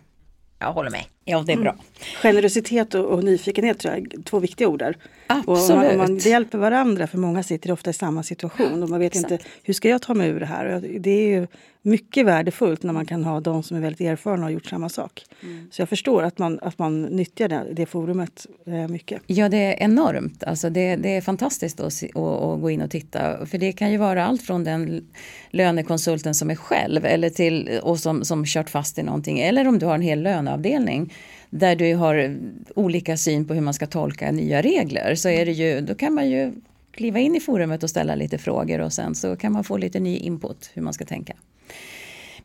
Jag 0.59 0.73
håller 0.73 0.91
med. 0.91 1.03
Ja, 1.25 1.43
det 1.47 1.53
är 1.53 1.57
bra. 1.57 1.71
Mm. 1.71 1.83
Generositet 2.21 2.95
och, 2.95 3.05
och, 3.05 3.23
nyfikenhet 3.23 3.79
tror 3.79 3.93
jag 3.93 4.13
är 4.13 4.21
två 4.21 4.39
viktiga 4.39 4.67
ord 4.67 4.79
där. 4.79 4.97
Absolut. 5.27 5.91
Och 5.91 5.97
man, 5.97 5.97
man 5.97 6.17
hjälper 6.17 6.57
varandra 6.57 7.07
för 7.07 7.17
många 7.17 7.43
sitter 7.43 7.71
ofta 7.71 7.89
i 7.89 7.93
samma 7.93 8.23
situation 8.23 8.83
och 8.83 8.89
man 8.89 8.99
vet 8.99 9.15
Exakt. 9.15 9.31
inte 9.31 9.45
hur 9.63 9.73
ska 9.73 9.89
jag 9.89 10.01
ta 10.01 10.13
mig 10.13 10.29
ur 10.29 10.39
det 10.39 10.45
här. 10.45 10.83
Det 10.99 11.09
är 11.09 11.27
ju 11.27 11.47
mycket 11.85 12.25
värdefullt 12.25 12.83
när 12.83 12.93
man 12.93 13.05
kan 13.05 13.23
ha 13.23 13.39
de 13.39 13.63
som 13.63 13.77
är 13.77 13.81
väldigt 13.81 14.01
erfarna 14.01 14.35
och 14.35 14.43
har 14.43 14.49
gjort 14.49 14.65
samma 14.65 14.89
sak. 14.89 15.25
Mm. 15.43 15.67
Så 15.71 15.81
jag 15.81 15.89
förstår 15.89 16.23
att 16.23 16.37
man, 16.37 16.59
att 16.61 16.79
man 16.79 17.01
nyttjar 17.01 17.47
det, 17.47 17.65
det 17.73 17.85
forumet 17.85 18.45
eh, 18.65 18.87
mycket. 18.87 19.21
Ja, 19.27 19.49
det 19.49 19.57
är 19.57 19.83
enormt. 19.83 20.43
Alltså 20.43 20.69
det, 20.69 20.95
det 20.95 21.15
är 21.15 21.21
fantastiskt 21.21 21.79
att, 21.79 21.93
se, 21.93 22.07
att, 22.07 22.17
att, 22.17 22.61
gå 22.61 22.69
in 22.69 22.81
och 22.81 22.91
titta. 22.91 23.45
För 23.45 23.57
det 23.57 23.71
kan 23.71 23.91
ju 23.91 23.97
vara 23.97 24.25
allt 24.25 24.41
från 24.41 24.63
den 24.63 25.07
lönekonsulten 25.49 26.33
som 26.33 26.49
är 26.49 26.55
själv 26.55 27.05
eller 27.05 27.29
till, 27.29 27.79
och 27.83 27.99
som, 27.99 28.25
som 28.25 28.45
kört 28.45 28.69
fast 28.69 28.97
i 28.97 29.03
någonting. 29.03 29.39
Eller 29.39 29.67
om 29.67 29.79
du 29.79 29.85
har 29.85 29.95
en 29.95 30.01
hel 30.01 30.21
löneavdelning 30.21 31.13
där 31.49 31.75
du 31.75 31.95
har 31.95 32.37
olika 32.75 33.17
syn 33.17 33.47
på 33.47 33.53
hur 33.53 33.61
man 33.61 33.73
ska 33.73 33.87
tolka 33.87 34.31
nya 34.31 34.61
regler. 34.61 35.15
Så 35.15 35.29
är 35.29 35.45
det 35.45 35.51
ju, 35.51 35.81
då 35.81 35.95
kan 35.95 36.13
man 36.13 36.29
ju 36.29 36.53
kliva 36.91 37.19
in 37.19 37.35
i 37.35 37.39
forumet 37.39 37.83
och 37.83 37.89
ställa 37.89 38.15
lite 38.15 38.37
frågor 38.37 38.79
och 38.79 38.93
sen 38.93 39.15
så 39.15 39.35
kan 39.35 39.51
man 39.51 39.63
få 39.63 39.77
lite 39.77 39.99
ny 39.99 40.17
input 40.17 40.71
hur 40.73 40.81
man 40.81 40.93
ska 40.93 41.05
tänka. 41.05 41.33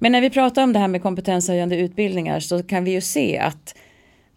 Men 0.02 0.12
när 0.12 0.20
vi 0.20 0.30
pratar 0.30 0.62
om 0.62 0.72
det 0.72 0.78
här 0.78 0.88
med 0.88 1.02
kompetenshöjande 1.02 1.76
utbildningar 1.76 2.40
så 2.40 2.62
kan 2.62 2.84
vi 2.84 2.90
ju 2.90 3.00
se 3.00 3.38
att 3.38 3.74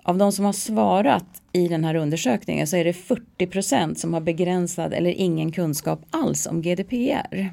av 0.03 0.17
de 0.17 0.31
som 0.31 0.45
har 0.45 0.53
svarat 0.53 1.41
i 1.53 1.67
den 1.67 1.83
här 1.83 1.95
undersökningen 1.95 2.67
så 2.67 2.77
är 2.77 2.83
det 2.83 2.93
40 2.93 3.47
procent 3.47 3.99
som 3.99 4.13
har 4.13 4.21
begränsad 4.21 4.93
eller 4.93 5.11
ingen 5.11 5.51
kunskap 5.51 6.01
alls 6.09 6.47
om 6.47 6.61
GDPR. 6.61 7.49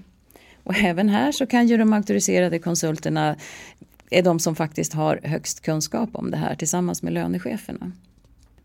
Och 0.64 0.76
även 0.76 1.08
här 1.08 1.32
så 1.32 1.46
kan 1.46 1.66
ju 1.66 1.76
de 1.76 1.92
auktoriserade 1.92 2.58
konsulterna 2.58 3.36
är 4.10 4.22
de 4.22 4.38
som 4.38 4.56
faktiskt 4.56 4.92
har 4.92 5.20
högst 5.22 5.60
kunskap 5.60 6.08
om 6.12 6.30
det 6.30 6.36
här 6.36 6.54
tillsammans 6.54 7.02
med 7.02 7.12
lönecheferna. 7.12 7.92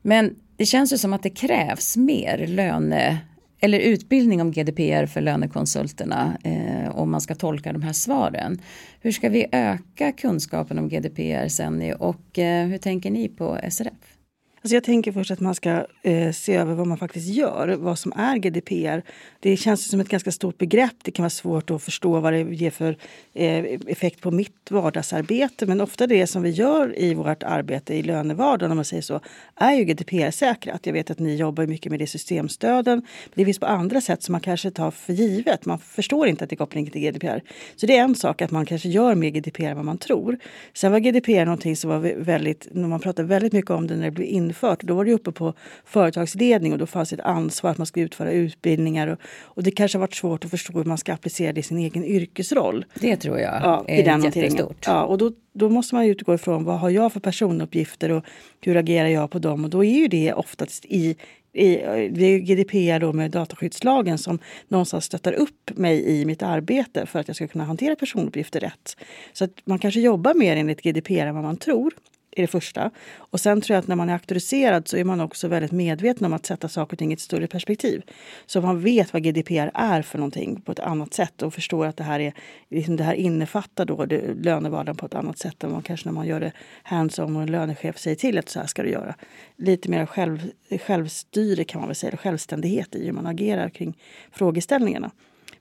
Men 0.01 0.35
det 0.57 0.65
känns 0.65 0.93
ju 0.93 0.97
som 0.97 1.13
att 1.13 1.23
det 1.23 1.29
krävs 1.29 1.97
mer 1.97 2.47
löne 2.47 3.17
eller 3.59 3.79
utbildning 3.79 4.41
om 4.41 4.51
GDPR 4.51 5.05
för 5.05 5.21
lönekonsulterna 5.21 6.37
eh, 6.43 6.97
om 6.97 7.11
man 7.11 7.21
ska 7.21 7.35
tolka 7.35 7.73
de 7.73 7.81
här 7.81 7.93
svaren. 7.93 8.61
Hur 9.01 9.11
ska 9.11 9.29
vi 9.29 9.45
öka 9.51 10.11
kunskapen 10.11 10.79
om 10.79 10.89
GDPR 10.89 11.47
sen 11.47 11.93
och 11.93 12.39
eh, 12.39 12.67
hur 12.67 12.77
tänker 12.77 13.11
ni 13.11 13.29
på 13.29 13.59
SRF? 13.69 14.14
Alltså 14.65 14.75
jag 14.75 14.83
tänker 14.83 15.11
först 15.11 15.31
att 15.31 15.39
man 15.39 15.55
ska 15.55 15.85
eh, 16.01 16.31
se 16.31 16.55
över 16.55 16.73
vad 16.73 16.87
man 16.87 16.97
faktiskt 16.97 17.27
gör, 17.27 17.75
vad 17.75 17.99
som 17.99 18.13
är 18.15 18.37
GDPR. 18.37 19.01
Det 19.39 19.57
känns 19.57 19.89
som 19.89 19.99
ett 19.99 20.09
ganska 20.09 20.31
stort 20.31 20.57
begrepp. 20.57 20.93
Det 21.03 21.11
kan 21.11 21.23
vara 21.23 21.29
svårt 21.29 21.71
att 21.71 21.83
förstå 21.83 22.19
vad 22.19 22.33
det 22.33 22.39
ger 22.39 22.71
för 22.71 22.97
eh, 23.33 23.63
effekt 23.87 24.21
på 24.21 24.31
mitt 24.31 24.71
vardagsarbete. 24.71 25.65
Men 25.65 25.81
ofta 25.81 26.07
det 26.07 26.27
som 26.27 26.41
vi 26.41 26.49
gör 26.49 26.99
i 26.99 27.13
vårt 27.13 27.43
arbete 27.43 27.93
i 27.93 28.03
lönevardagen, 28.03 28.71
om 28.71 28.77
man 28.77 28.85
säger 28.85 29.01
så, 29.01 29.19
är 29.55 29.73
ju 29.73 29.83
GDPR-säkrat. 29.83 30.85
Jag 30.85 30.93
vet 30.93 31.11
att 31.11 31.19
ni 31.19 31.35
jobbar 31.35 31.65
mycket 31.65 31.89
med 31.89 31.99
det 31.99 32.07
systemstöden. 32.07 32.97
Men 33.25 33.33
det 33.33 33.45
finns 33.45 33.59
på 33.59 33.65
andra 33.65 34.01
sätt 34.01 34.23
som 34.23 34.31
man 34.31 34.41
kanske 34.41 34.71
tar 34.71 34.91
för 34.91 35.13
givet. 35.13 35.65
Man 35.65 35.79
förstår 35.79 36.27
inte 36.27 36.43
att 36.43 36.49
det 36.49 36.53
är 36.53 36.57
koppling 36.57 36.89
till 36.89 37.01
GDPR. 37.01 37.41
Så 37.75 37.85
det 37.85 37.97
är 37.97 38.01
en 38.01 38.15
sak 38.15 38.41
att 38.41 38.51
man 38.51 38.65
kanske 38.65 38.89
gör 38.89 39.15
mer 39.15 39.29
GDPR 39.29 39.63
än 39.63 39.75
vad 39.75 39.85
man 39.85 39.97
tror. 39.97 40.37
Sen 40.73 40.91
var 40.91 40.99
GDPR 40.99 41.45
någonting 41.45 41.75
som 41.75 41.89
var 41.89 41.99
väldigt, 42.17 42.73
man 42.73 42.99
pratade 42.99 43.27
väldigt 43.27 43.53
mycket 43.53 43.71
om 43.71 43.87
det 43.87 43.95
när 43.95 44.05
det 44.05 44.11
blev 44.11 44.27
infört 44.27 44.54
infört. 44.55 44.83
Då 44.83 44.95
var 44.95 45.05
det 45.05 45.13
uppe 45.13 45.31
på 45.31 45.53
företagsledning 45.85 46.73
och 46.73 46.77
då 46.77 46.85
fanns 46.85 47.13
ett 47.13 47.19
ansvar 47.19 47.71
att 47.71 47.77
man 47.77 47.87
skulle 47.87 48.05
utföra 48.05 48.31
utbildningar. 48.31 49.07
Och, 49.07 49.19
och 49.43 49.63
det 49.63 49.71
kanske 49.71 49.97
har 49.97 50.01
varit 50.01 50.15
svårt 50.15 50.45
att 50.45 50.51
förstå 50.51 50.73
hur 50.73 50.83
man 50.83 50.97
ska 50.97 51.13
applicera 51.13 51.53
det 51.53 51.59
i 51.59 51.63
sin 51.63 51.77
egen 51.77 52.05
yrkesroll. 52.05 52.85
Det 52.93 53.17
tror 53.17 53.39
jag 53.39 53.61
ja, 53.63 53.85
är 53.87 53.99
i 53.99 54.03
den 54.03 54.23
jättestort. 54.23 54.83
Ja, 54.87 55.03
och 55.03 55.17
då, 55.17 55.31
då 55.53 55.69
måste 55.69 55.95
man 55.95 56.05
utgå 56.05 56.33
ifrån 56.33 56.63
vad 56.63 56.79
har 56.79 56.89
jag 56.89 57.13
för 57.13 57.19
personuppgifter 57.19 58.11
och 58.11 58.25
hur 58.61 58.77
agerar 58.77 59.07
jag 59.07 59.31
på 59.31 59.39
dem? 59.39 59.63
Och 59.63 59.69
då 59.69 59.83
är 59.83 59.99
ju 59.99 60.07
det 60.07 60.33
oftast 60.33 60.85
i 60.85 61.15
i, 61.57 61.75
det 62.11 62.25
är 62.25 62.39
GDPR 62.39 62.99
då 62.99 63.13
med 63.13 63.31
dataskyddslagen 63.31 64.17
som 64.17 64.39
någonstans 64.67 65.05
stöttar 65.05 65.33
upp 65.33 65.77
mig 65.77 66.05
i 66.05 66.25
mitt 66.25 66.43
arbete 66.43 67.05
för 67.05 67.19
att 67.19 67.27
jag 67.27 67.35
ska 67.35 67.47
kunna 67.47 67.63
hantera 67.63 67.95
personuppgifter 67.95 68.59
rätt. 68.59 68.97
Så 69.33 69.43
att 69.43 69.51
man 69.65 69.79
kanske 69.79 69.99
jobbar 69.99 70.33
mer 70.33 70.55
enligt 70.55 70.81
GDPR 70.81 71.25
än 71.25 71.35
vad 71.35 71.43
man 71.43 71.57
tror 71.57 71.93
är 72.35 72.41
det 72.41 72.47
första. 72.47 72.91
Och 73.17 73.39
sen 73.39 73.61
tror 73.61 73.75
jag 73.75 73.81
att 73.81 73.87
när 73.87 73.95
man 73.95 74.09
är 74.09 74.13
auktoriserad 74.13 74.87
så 74.87 74.97
är 74.97 75.03
man 75.03 75.21
också 75.21 75.47
väldigt 75.47 75.71
medveten 75.71 76.25
om 76.25 76.33
att 76.33 76.45
sätta 76.45 76.69
saker 76.69 76.93
och 76.93 76.99
ting 76.99 77.11
i 77.11 77.13
ett 77.13 77.19
större 77.19 77.47
perspektiv. 77.47 78.01
Så 78.45 78.61
man 78.61 78.81
vet 78.81 79.13
vad 79.13 79.23
GDPR 79.23 79.71
är 79.73 80.01
för 80.01 80.17
någonting 80.17 80.61
på 80.61 80.71
ett 80.71 80.79
annat 80.79 81.13
sätt 81.13 81.41
och 81.41 81.53
förstår 81.53 81.85
att 81.85 81.97
det 81.97 82.03
här, 82.03 82.19
är, 82.19 82.33
liksom 82.69 82.95
det 82.95 83.03
här 83.03 83.13
innefattar 83.13 83.85
då 83.85 84.05
det, 84.05 84.33
lönevardagen 84.33 84.97
på 84.97 85.05
ett 85.05 85.15
annat 85.15 85.37
sätt 85.37 85.63
än 85.63 85.71
man 85.71 85.81
kanske 85.81 86.09
när 86.09 86.13
man 86.13 86.27
gör 86.27 86.39
det 86.39 86.51
hands-on 86.83 87.35
och 87.35 87.41
en 87.41 87.51
lönechef 87.51 87.97
säger 87.97 88.15
till 88.15 88.37
att 88.37 88.49
så 88.49 88.59
här 88.59 88.67
ska 88.67 88.83
du 88.83 88.89
göra. 88.89 89.15
Lite 89.57 89.89
mer 89.89 90.05
själv, 90.05 90.51
självstyre 90.85 91.63
kan 91.63 91.81
man 91.81 91.87
väl 91.87 91.95
säga, 91.95 92.07
eller 92.07 92.17
självständighet 92.17 92.95
i 92.95 93.05
hur 93.05 93.11
man 93.11 93.25
agerar 93.25 93.69
kring 93.69 93.97
frågeställningarna. 94.31 95.11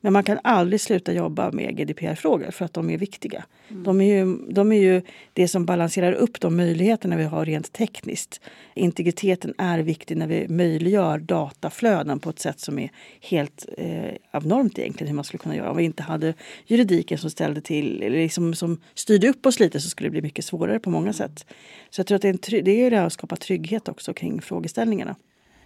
Men 0.04 0.12
man 0.12 0.25
kan 0.25 0.38
aldrig 0.44 0.80
sluta 0.80 1.12
jobba 1.12 1.50
med 1.50 1.76
GDPR-frågor 1.76 2.50
för 2.50 2.64
att 2.64 2.73
de 2.73 2.90
är 2.90 2.99
viktiga. 2.99 3.44
Mm. 3.68 3.82
De, 3.82 4.00
är 4.00 4.04
ju, 4.04 4.37
de 4.49 4.73
är 4.73 4.76
ju 4.76 5.02
det 5.32 5.49
som 5.49 5.66
balanserar 5.66 6.12
upp 6.12 6.40
de 6.40 6.56
möjligheterna 6.56 7.16
vi 7.16 7.25
har 7.25 7.44
rent 7.44 7.73
tekniskt. 7.73 8.40
Integriteten 8.75 9.54
är 9.58 9.78
viktig 9.78 10.16
när 10.16 10.26
vi 10.26 10.49
möjliggör 10.49 11.18
dataflöden 11.18 12.20
på 12.20 12.30
ett 12.30 12.38
sätt 12.38 12.61
som 12.61 12.78
är 12.78 12.90
helt 13.20 13.66
eh, 13.78 14.14
abnormt 14.30 14.78
egentligen 14.78 15.08
hur 15.08 15.14
man 15.14 15.25
skulle 15.25 15.38
kunna 15.38 15.56
göra. 15.56 15.70
Om 15.70 15.76
vi 15.76 15.84
inte 15.84 16.02
hade 16.02 16.34
juridiken 16.66 17.18
som 17.18 17.30
ställde 17.30 17.61
till, 17.61 18.02
eller 18.02 18.18
liksom, 18.18 18.54
som 18.54 18.80
styrde 18.94 19.28
upp 19.28 19.46
oss 19.46 19.61
lite 19.61 19.80
så 19.80 19.88
skulle 19.88 20.06
det 20.06 20.12
bli 20.12 20.23
mycket 20.23 20.44
svårare 20.44 20.78
på 20.78 20.90
många 20.90 21.12
sätt. 21.12 21.46
Så 21.90 22.00
jag 22.00 22.06
tror 22.06 22.16
att 22.16 22.23
det 22.23 22.28
är, 22.28 22.58
en, 22.58 22.64
det 22.64 22.70
är 22.70 22.90
det 22.90 23.04
att 23.04 23.12
skapa 23.12 23.37
trygghet 23.37 23.88
också 23.88 24.14
kring 24.14 24.42
frågeställningarna. 24.42 25.16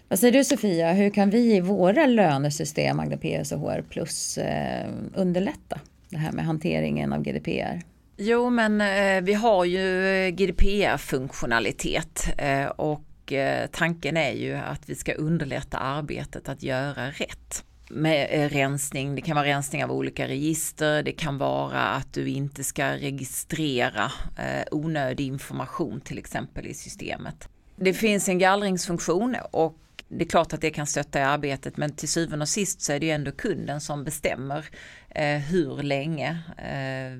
Vad 0.08 0.18
säger 0.18 0.32
du 0.32 0.44
Sofia, 0.44 0.92
hur 0.92 1.10
kan 1.10 1.30
vi 1.30 1.56
i 1.56 1.60
våra 1.60 2.06
lönesystem, 2.06 3.00
Agda 3.00 3.16
PS 3.16 3.52
och 3.52 3.60
HR 3.60 3.82
plus, 3.82 4.38
eh, 4.38 4.88
underlätta 5.14 5.80
det 6.08 6.16
här 6.16 6.32
med 6.32 6.44
hanteringen 6.44 7.12
av 7.12 7.22
GDPR? 7.22 7.80
Jo, 8.16 8.50
men 8.50 8.80
eh, 8.80 9.22
vi 9.22 9.34
har 9.34 9.64
ju 9.64 10.06
eh, 10.06 10.30
GDPR-funktionalitet 10.30 12.28
eh, 12.38 12.66
och 12.66 13.32
eh, 13.32 13.66
tanken 13.72 14.16
är 14.16 14.32
ju 14.32 14.54
att 14.54 14.88
vi 14.88 14.94
ska 14.94 15.12
underlätta 15.12 15.78
arbetet 15.78 16.48
att 16.48 16.62
göra 16.62 17.10
rätt 17.10 17.64
med 17.90 18.28
eh, 18.30 18.48
rensning. 18.48 19.14
Det 19.14 19.20
kan 19.20 19.36
vara 19.36 19.46
rensning 19.46 19.84
av 19.84 19.92
olika 19.92 20.28
register. 20.28 21.02
Det 21.02 21.12
kan 21.12 21.38
vara 21.38 21.82
att 21.82 22.12
du 22.12 22.28
inte 22.28 22.64
ska 22.64 22.86
registrera 22.86 24.12
eh, 24.38 24.64
onödig 24.70 25.26
information 25.26 26.00
till 26.00 26.18
exempel 26.18 26.66
i 26.66 26.74
systemet. 26.74 27.48
Det 27.76 27.92
finns 27.92 28.28
en 28.28 28.38
gallringsfunktion 28.38 29.36
och 29.50 29.76
det 30.08 30.24
är 30.24 30.28
klart 30.28 30.52
att 30.52 30.60
det 30.60 30.70
kan 30.70 30.86
stötta 30.86 31.18
i 31.18 31.22
arbetet 31.22 31.76
men 31.76 31.92
till 31.92 32.08
syvende 32.08 32.42
och 32.42 32.48
sist 32.48 32.80
så 32.80 32.92
är 32.92 33.00
det 33.00 33.06
ju 33.06 33.12
ändå 33.12 33.32
kunden 33.32 33.80
som 33.80 34.04
bestämmer 34.04 34.66
eh, 35.08 35.38
hur 35.38 35.82
länge 35.82 36.38
eh, 36.58 37.18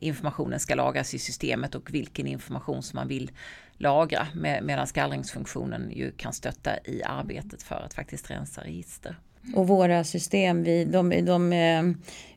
informationen 0.00 0.60
ska 0.60 0.74
lagras 0.74 1.14
i 1.14 1.18
systemet 1.18 1.74
och 1.74 1.94
vilken 1.94 2.26
information 2.26 2.82
som 2.82 2.96
man 2.96 3.08
vill 3.08 3.30
lagra 3.78 4.26
med, 4.34 4.64
medan 4.64 4.86
gallringsfunktionen 4.94 5.90
ju 5.90 6.12
kan 6.12 6.32
stötta 6.32 6.78
i 6.84 7.02
arbetet 7.02 7.62
för 7.62 7.80
att 7.80 7.94
faktiskt 7.94 8.30
rensa 8.30 8.64
register. 8.64 9.18
Och 9.52 9.68
våra 9.68 10.04
system, 10.04 10.62
vi, 10.62 10.84
de, 10.84 11.24
de 11.24 11.52
eh, 11.52 11.82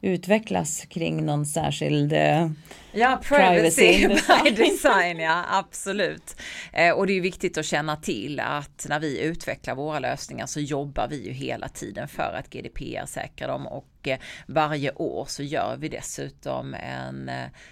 utvecklas 0.02 0.86
kring 0.90 1.26
någon 1.26 1.46
särskild 1.46 2.14
eh, 2.14 2.50
Ja, 2.94 3.22
privacy, 3.24 4.08
by 4.44 4.52
design, 4.52 5.20
ja 5.20 5.46
absolut. 5.50 6.36
Eh, 6.74 6.92
och 6.92 7.08
det 7.08 7.14
är 7.14 7.22
viktigt 7.22 7.58
att 7.58 7.66
känna 7.66 7.96
till 7.96 8.40
att 8.40 8.86
när 8.90 9.00
vi 9.00 9.22
utvecklar 9.22 9.76
våra 9.76 10.00
lösningar 10.00 10.46
så 10.46 10.60
jobbar 10.60 11.08
vi 11.08 11.26
ju 11.26 11.32
hela 11.32 11.70
tiden 11.70 12.08
för 12.08 12.40
att 12.40 12.50
GDPR 12.50 13.06
säkra 13.06 13.48
dem 13.48 13.68
och 13.68 14.08
varje 14.48 14.92
år 14.92 15.26
så 15.30 15.44
gör 15.44 15.78
vi 15.80 15.90
dessutom 15.90 16.74
en 16.74 17.32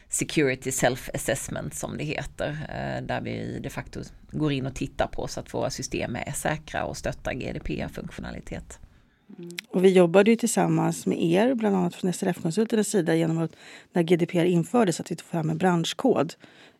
security 0.09 0.71
self 0.71 1.09
assessment 1.13 1.73
som 1.75 1.97
det 1.97 2.03
heter, 2.03 2.57
där 3.01 3.21
vi 3.21 3.59
de 3.59 3.69
facto 3.69 4.01
går 4.31 4.51
in 4.51 4.65
och 4.65 4.75
tittar 4.75 5.07
på 5.07 5.27
så 5.27 5.39
att 5.39 5.53
våra 5.53 5.69
system 5.69 6.15
är 6.15 6.31
säkra 6.31 6.85
och 6.85 6.97
stöttar 6.97 7.33
Och 9.69 9.85
vi 9.85 9.89
jobbade 9.89 10.31
ju 10.31 10.35
tillsammans 10.35 11.05
med 11.05 11.23
er, 11.23 11.53
bland 11.53 11.75
annat 11.75 11.95
från 11.95 12.13
SRF-konsulternas 12.13 12.87
sida 12.87 13.15
genom 13.15 13.37
att 13.37 13.55
när 13.93 14.03
GDPR 14.03 14.45
infördes 14.45 14.99
att 14.99 15.11
vi 15.11 15.15
tog 15.15 15.27
fram 15.27 15.49
en 15.49 15.57
branschkod 15.57 16.33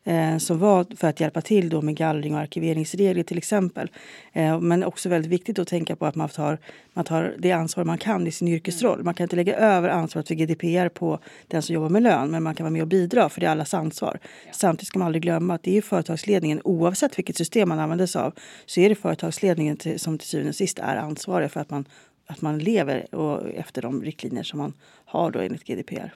eh, 0.04 0.38
som 0.38 0.60
var 0.60 0.86
för 0.96 1.08
att 1.08 1.20
hjälpa 1.20 1.42
till 1.42 1.70
då 1.70 1.82
med 1.82 1.96
gallring 1.96 2.36
och 2.36 2.40
arkiveringsregler 2.40 3.24
till 3.24 3.38
exempel. 3.38 3.92
Eh, 4.34 4.60
men 4.60 4.84
också 4.84 5.10
väldigt 5.10 5.32
viktigt 5.32 5.60
att 5.60 5.68
tänka 5.68 5.96
på 5.96 6.06
att 6.06 6.16
man 6.16 6.30
tar, 6.30 6.58
man 6.94 7.06
tar 7.06 7.36
det 7.40 7.52
ansvar 7.52 7.84
man 7.84 7.98
kan 7.98 8.28
i 8.28 8.32
sin 8.32 8.48
yrkesroll. 8.48 9.04
Man 9.04 9.14
kan 9.14 9.24
inte 9.24 9.36
lägga 9.36 9.58
över 9.58 9.90
ansvaret 9.90 10.28
för 10.28 10.36
GDPR 10.36 10.90
på 10.90 11.20
den 11.48 11.62
som 11.62 11.74
jobbar 11.76 11.90
med 11.90 12.04
lön, 12.04 12.32
men 12.32 12.44
man 12.44 12.56
kan 12.56 12.64
vara 12.64 12.72
med 12.72 12.82
och 12.82 12.88
bidra 12.88 13.30
för 13.30 13.42
det 13.42 13.48
är 13.48 13.52
allas 13.52 13.74
ansvar. 13.74 14.20
Ja. 14.46 14.54
Samtidigt 14.54 14.88
ska 14.88 15.00
man 15.00 15.06
aldrig 15.06 15.22
glömma 15.24 15.56
att 15.56 15.64
det 15.64 15.78
är 15.78 15.82
företagsledningen, 15.82 16.62
oavsett 16.64 17.18
vilket 17.18 17.38
system 17.38 17.70
man 17.70 17.80
använder 17.80 18.06
sig 18.06 18.22
av, 18.22 18.34
så 18.66 18.80
är 18.80 18.90
det 18.90 18.96
företagsledningen 18.96 19.78
till, 19.78 20.00
som 20.00 20.18
till 20.18 20.28
syvende 20.28 20.50
och 20.50 20.56
sist 20.56 20.80
är 20.80 20.96
ansvarig 20.96 21.52
för 21.52 21.60
att 21.60 21.70
man 21.70 21.86
att 22.28 22.42
man 22.42 22.60
lever 22.60 23.16
och, 23.16 23.50
efter 23.50 23.82
de 23.82 24.04
riktlinjer 24.04 24.44
som 24.44 24.60
man 24.60 24.74
har 25.06 25.32
då 25.32 25.40
enligt 25.40 25.64
GDPR. 25.64 26.14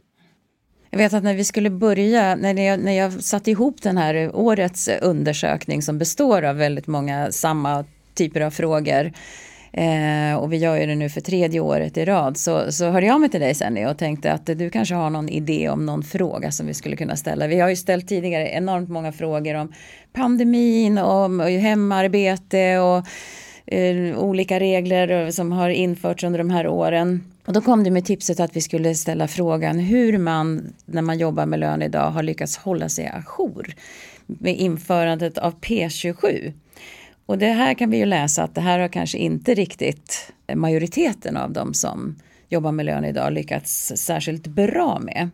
Jag 0.90 0.98
vet 0.98 1.14
att 1.14 1.24
när 1.24 1.34
vi 1.34 1.44
skulle 1.44 1.70
börja, 1.70 2.36
när 2.36 2.62
jag, 2.62 2.80
när 2.80 2.92
jag 2.92 3.24
satte 3.24 3.52
ihop 3.52 3.82
den 3.82 3.98
här 3.98 4.36
årets 4.36 4.90
undersökning 5.02 5.82
som 5.82 5.98
består 5.98 6.44
av 6.44 6.56
väldigt 6.56 6.88
många 6.88 7.32
samma 7.32 7.86
typer 8.14 8.42
av 8.42 8.52
frågor 8.52 9.12
eh, 9.72 10.36
och 10.36 10.54
vi 10.54 10.58
gör 10.58 10.78
ju 10.78 10.86
det 10.86 10.96
nu 10.96 11.10
för 11.10 11.22
tredje 11.22 11.60
året 11.60 11.98
i 11.98 12.06
rad 12.06 12.38
så, 12.38 12.72
så 12.72 12.90
hörde 12.90 13.06
jag 13.06 13.22
mig 13.22 13.30
till 13.30 13.40
dig 13.40 13.56
sen 13.56 13.88
och 13.88 13.98
tänkte 13.98 14.32
att 14.32 14.46
du 14.46 14.70
kanske 14.70 14.96
har 14.96 15.10
någon 15.10 15.30
idé 15.30 15.70
om 15.70 15.86
någon 15.86 16.04
fråga 16.04 16.52
som 16.52 16.68
vi 16.68 16.74
skulle 16.74 16.96
kunna 16.96 17.16
ställa. 17.16 17.48
Vi 17.48 17.60
har 17.60 17.70
ju 17.70 17.76
ställt 17.76 18.08
tidigare 18.08 18.50
enormt 18.50 18.90
många 18.90 19.12
frågor 19.12 19.56
om 19.56 19.74
pandemin, 20.14 20.98
om 20.98 21.40
hemarbete 21.40 22.80
och 22.80 23.06
eh, 23.72 24.20
olika 24.20 24.60
regler 24.60 25.32
som 25.32 25.52
har 25.52 25.70
införts 25.70 26.24
under 26.24 26.40
de 26.40 26.50
här 26.50 26.68
åren. 26.68 27.24
Och 27.46 27.54
då 27.54 27.62
kom 27.62 27.84
det 27.84 27.92
med 27.92 28.06
tipset 28.06 28.40
att 28.40 28.56
vi 28.56 28.62
skulle 28.62 28.96
ställa 28.96 29.28
frågan 29.28 29.80
hur 29.80 30.18
man 30.18 30.74
när 30.86 31.02
man 31.02 31.18
jobbar 31.20 31.46
med 31.46 31.60
lön 31.60 31.82
idag 31.82 32.12
har 32.12 32.24
lyckats 32.24 32.58
hålla 32.58 32.90
sig 32.90 33.08
ajour 33.08 33.76
med 34.26 34.56
införandet 34.58 35.38
av 35.38 35.60
P27. 35.60 36.54
Och 37.26 37.38
det 37.38 37.48
här 37.48 37.74
kan 37.74 37.90
vi 37.90 37.98
ju 37.98 38.06
läsa 38.06 38.44
att 38.44 38.56
det 38.56 38.62
här 38.62 38.80
har 38.80 38.88
kanske 38.88 39.18
inte 39.18 39.54
riktigt 39.54 40.32
majoriteten 40.56 41.38
av 41.38 41.52
dem 41.52 41.74
som 41.74 42.16
jobbar 42.50 42.72
med 42.72 42.86
lön 42.86 43.06
idag 43.06 43.34
lyckats 43.34 43.94
särskilt 43.96 44.48
bra 44.48 45.00
med. 45.00 45.30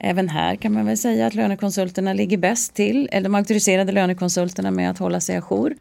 Även 0.00 0.28
här 0.28 0.56
kan 0.56 0.72
man 0.72 0.86
väl 0.86 0.98
säga 0.98 1.26
att 1.26 1.34
lönekonsulterna 1.34 2.12
ligger 2.12 2.36
bäst 2.36 2.74
till, 2.74 3.08
eller 3.12 3.28
de 3.28 3.34
auktoriserade 3.34 3.92
lönekonsulterna 3.92 4.70
med 4.70 4.90
att 4.90 4.98
hålla 4.98 5.20
sig 5.20 5.36
ajour. 5.36 5.74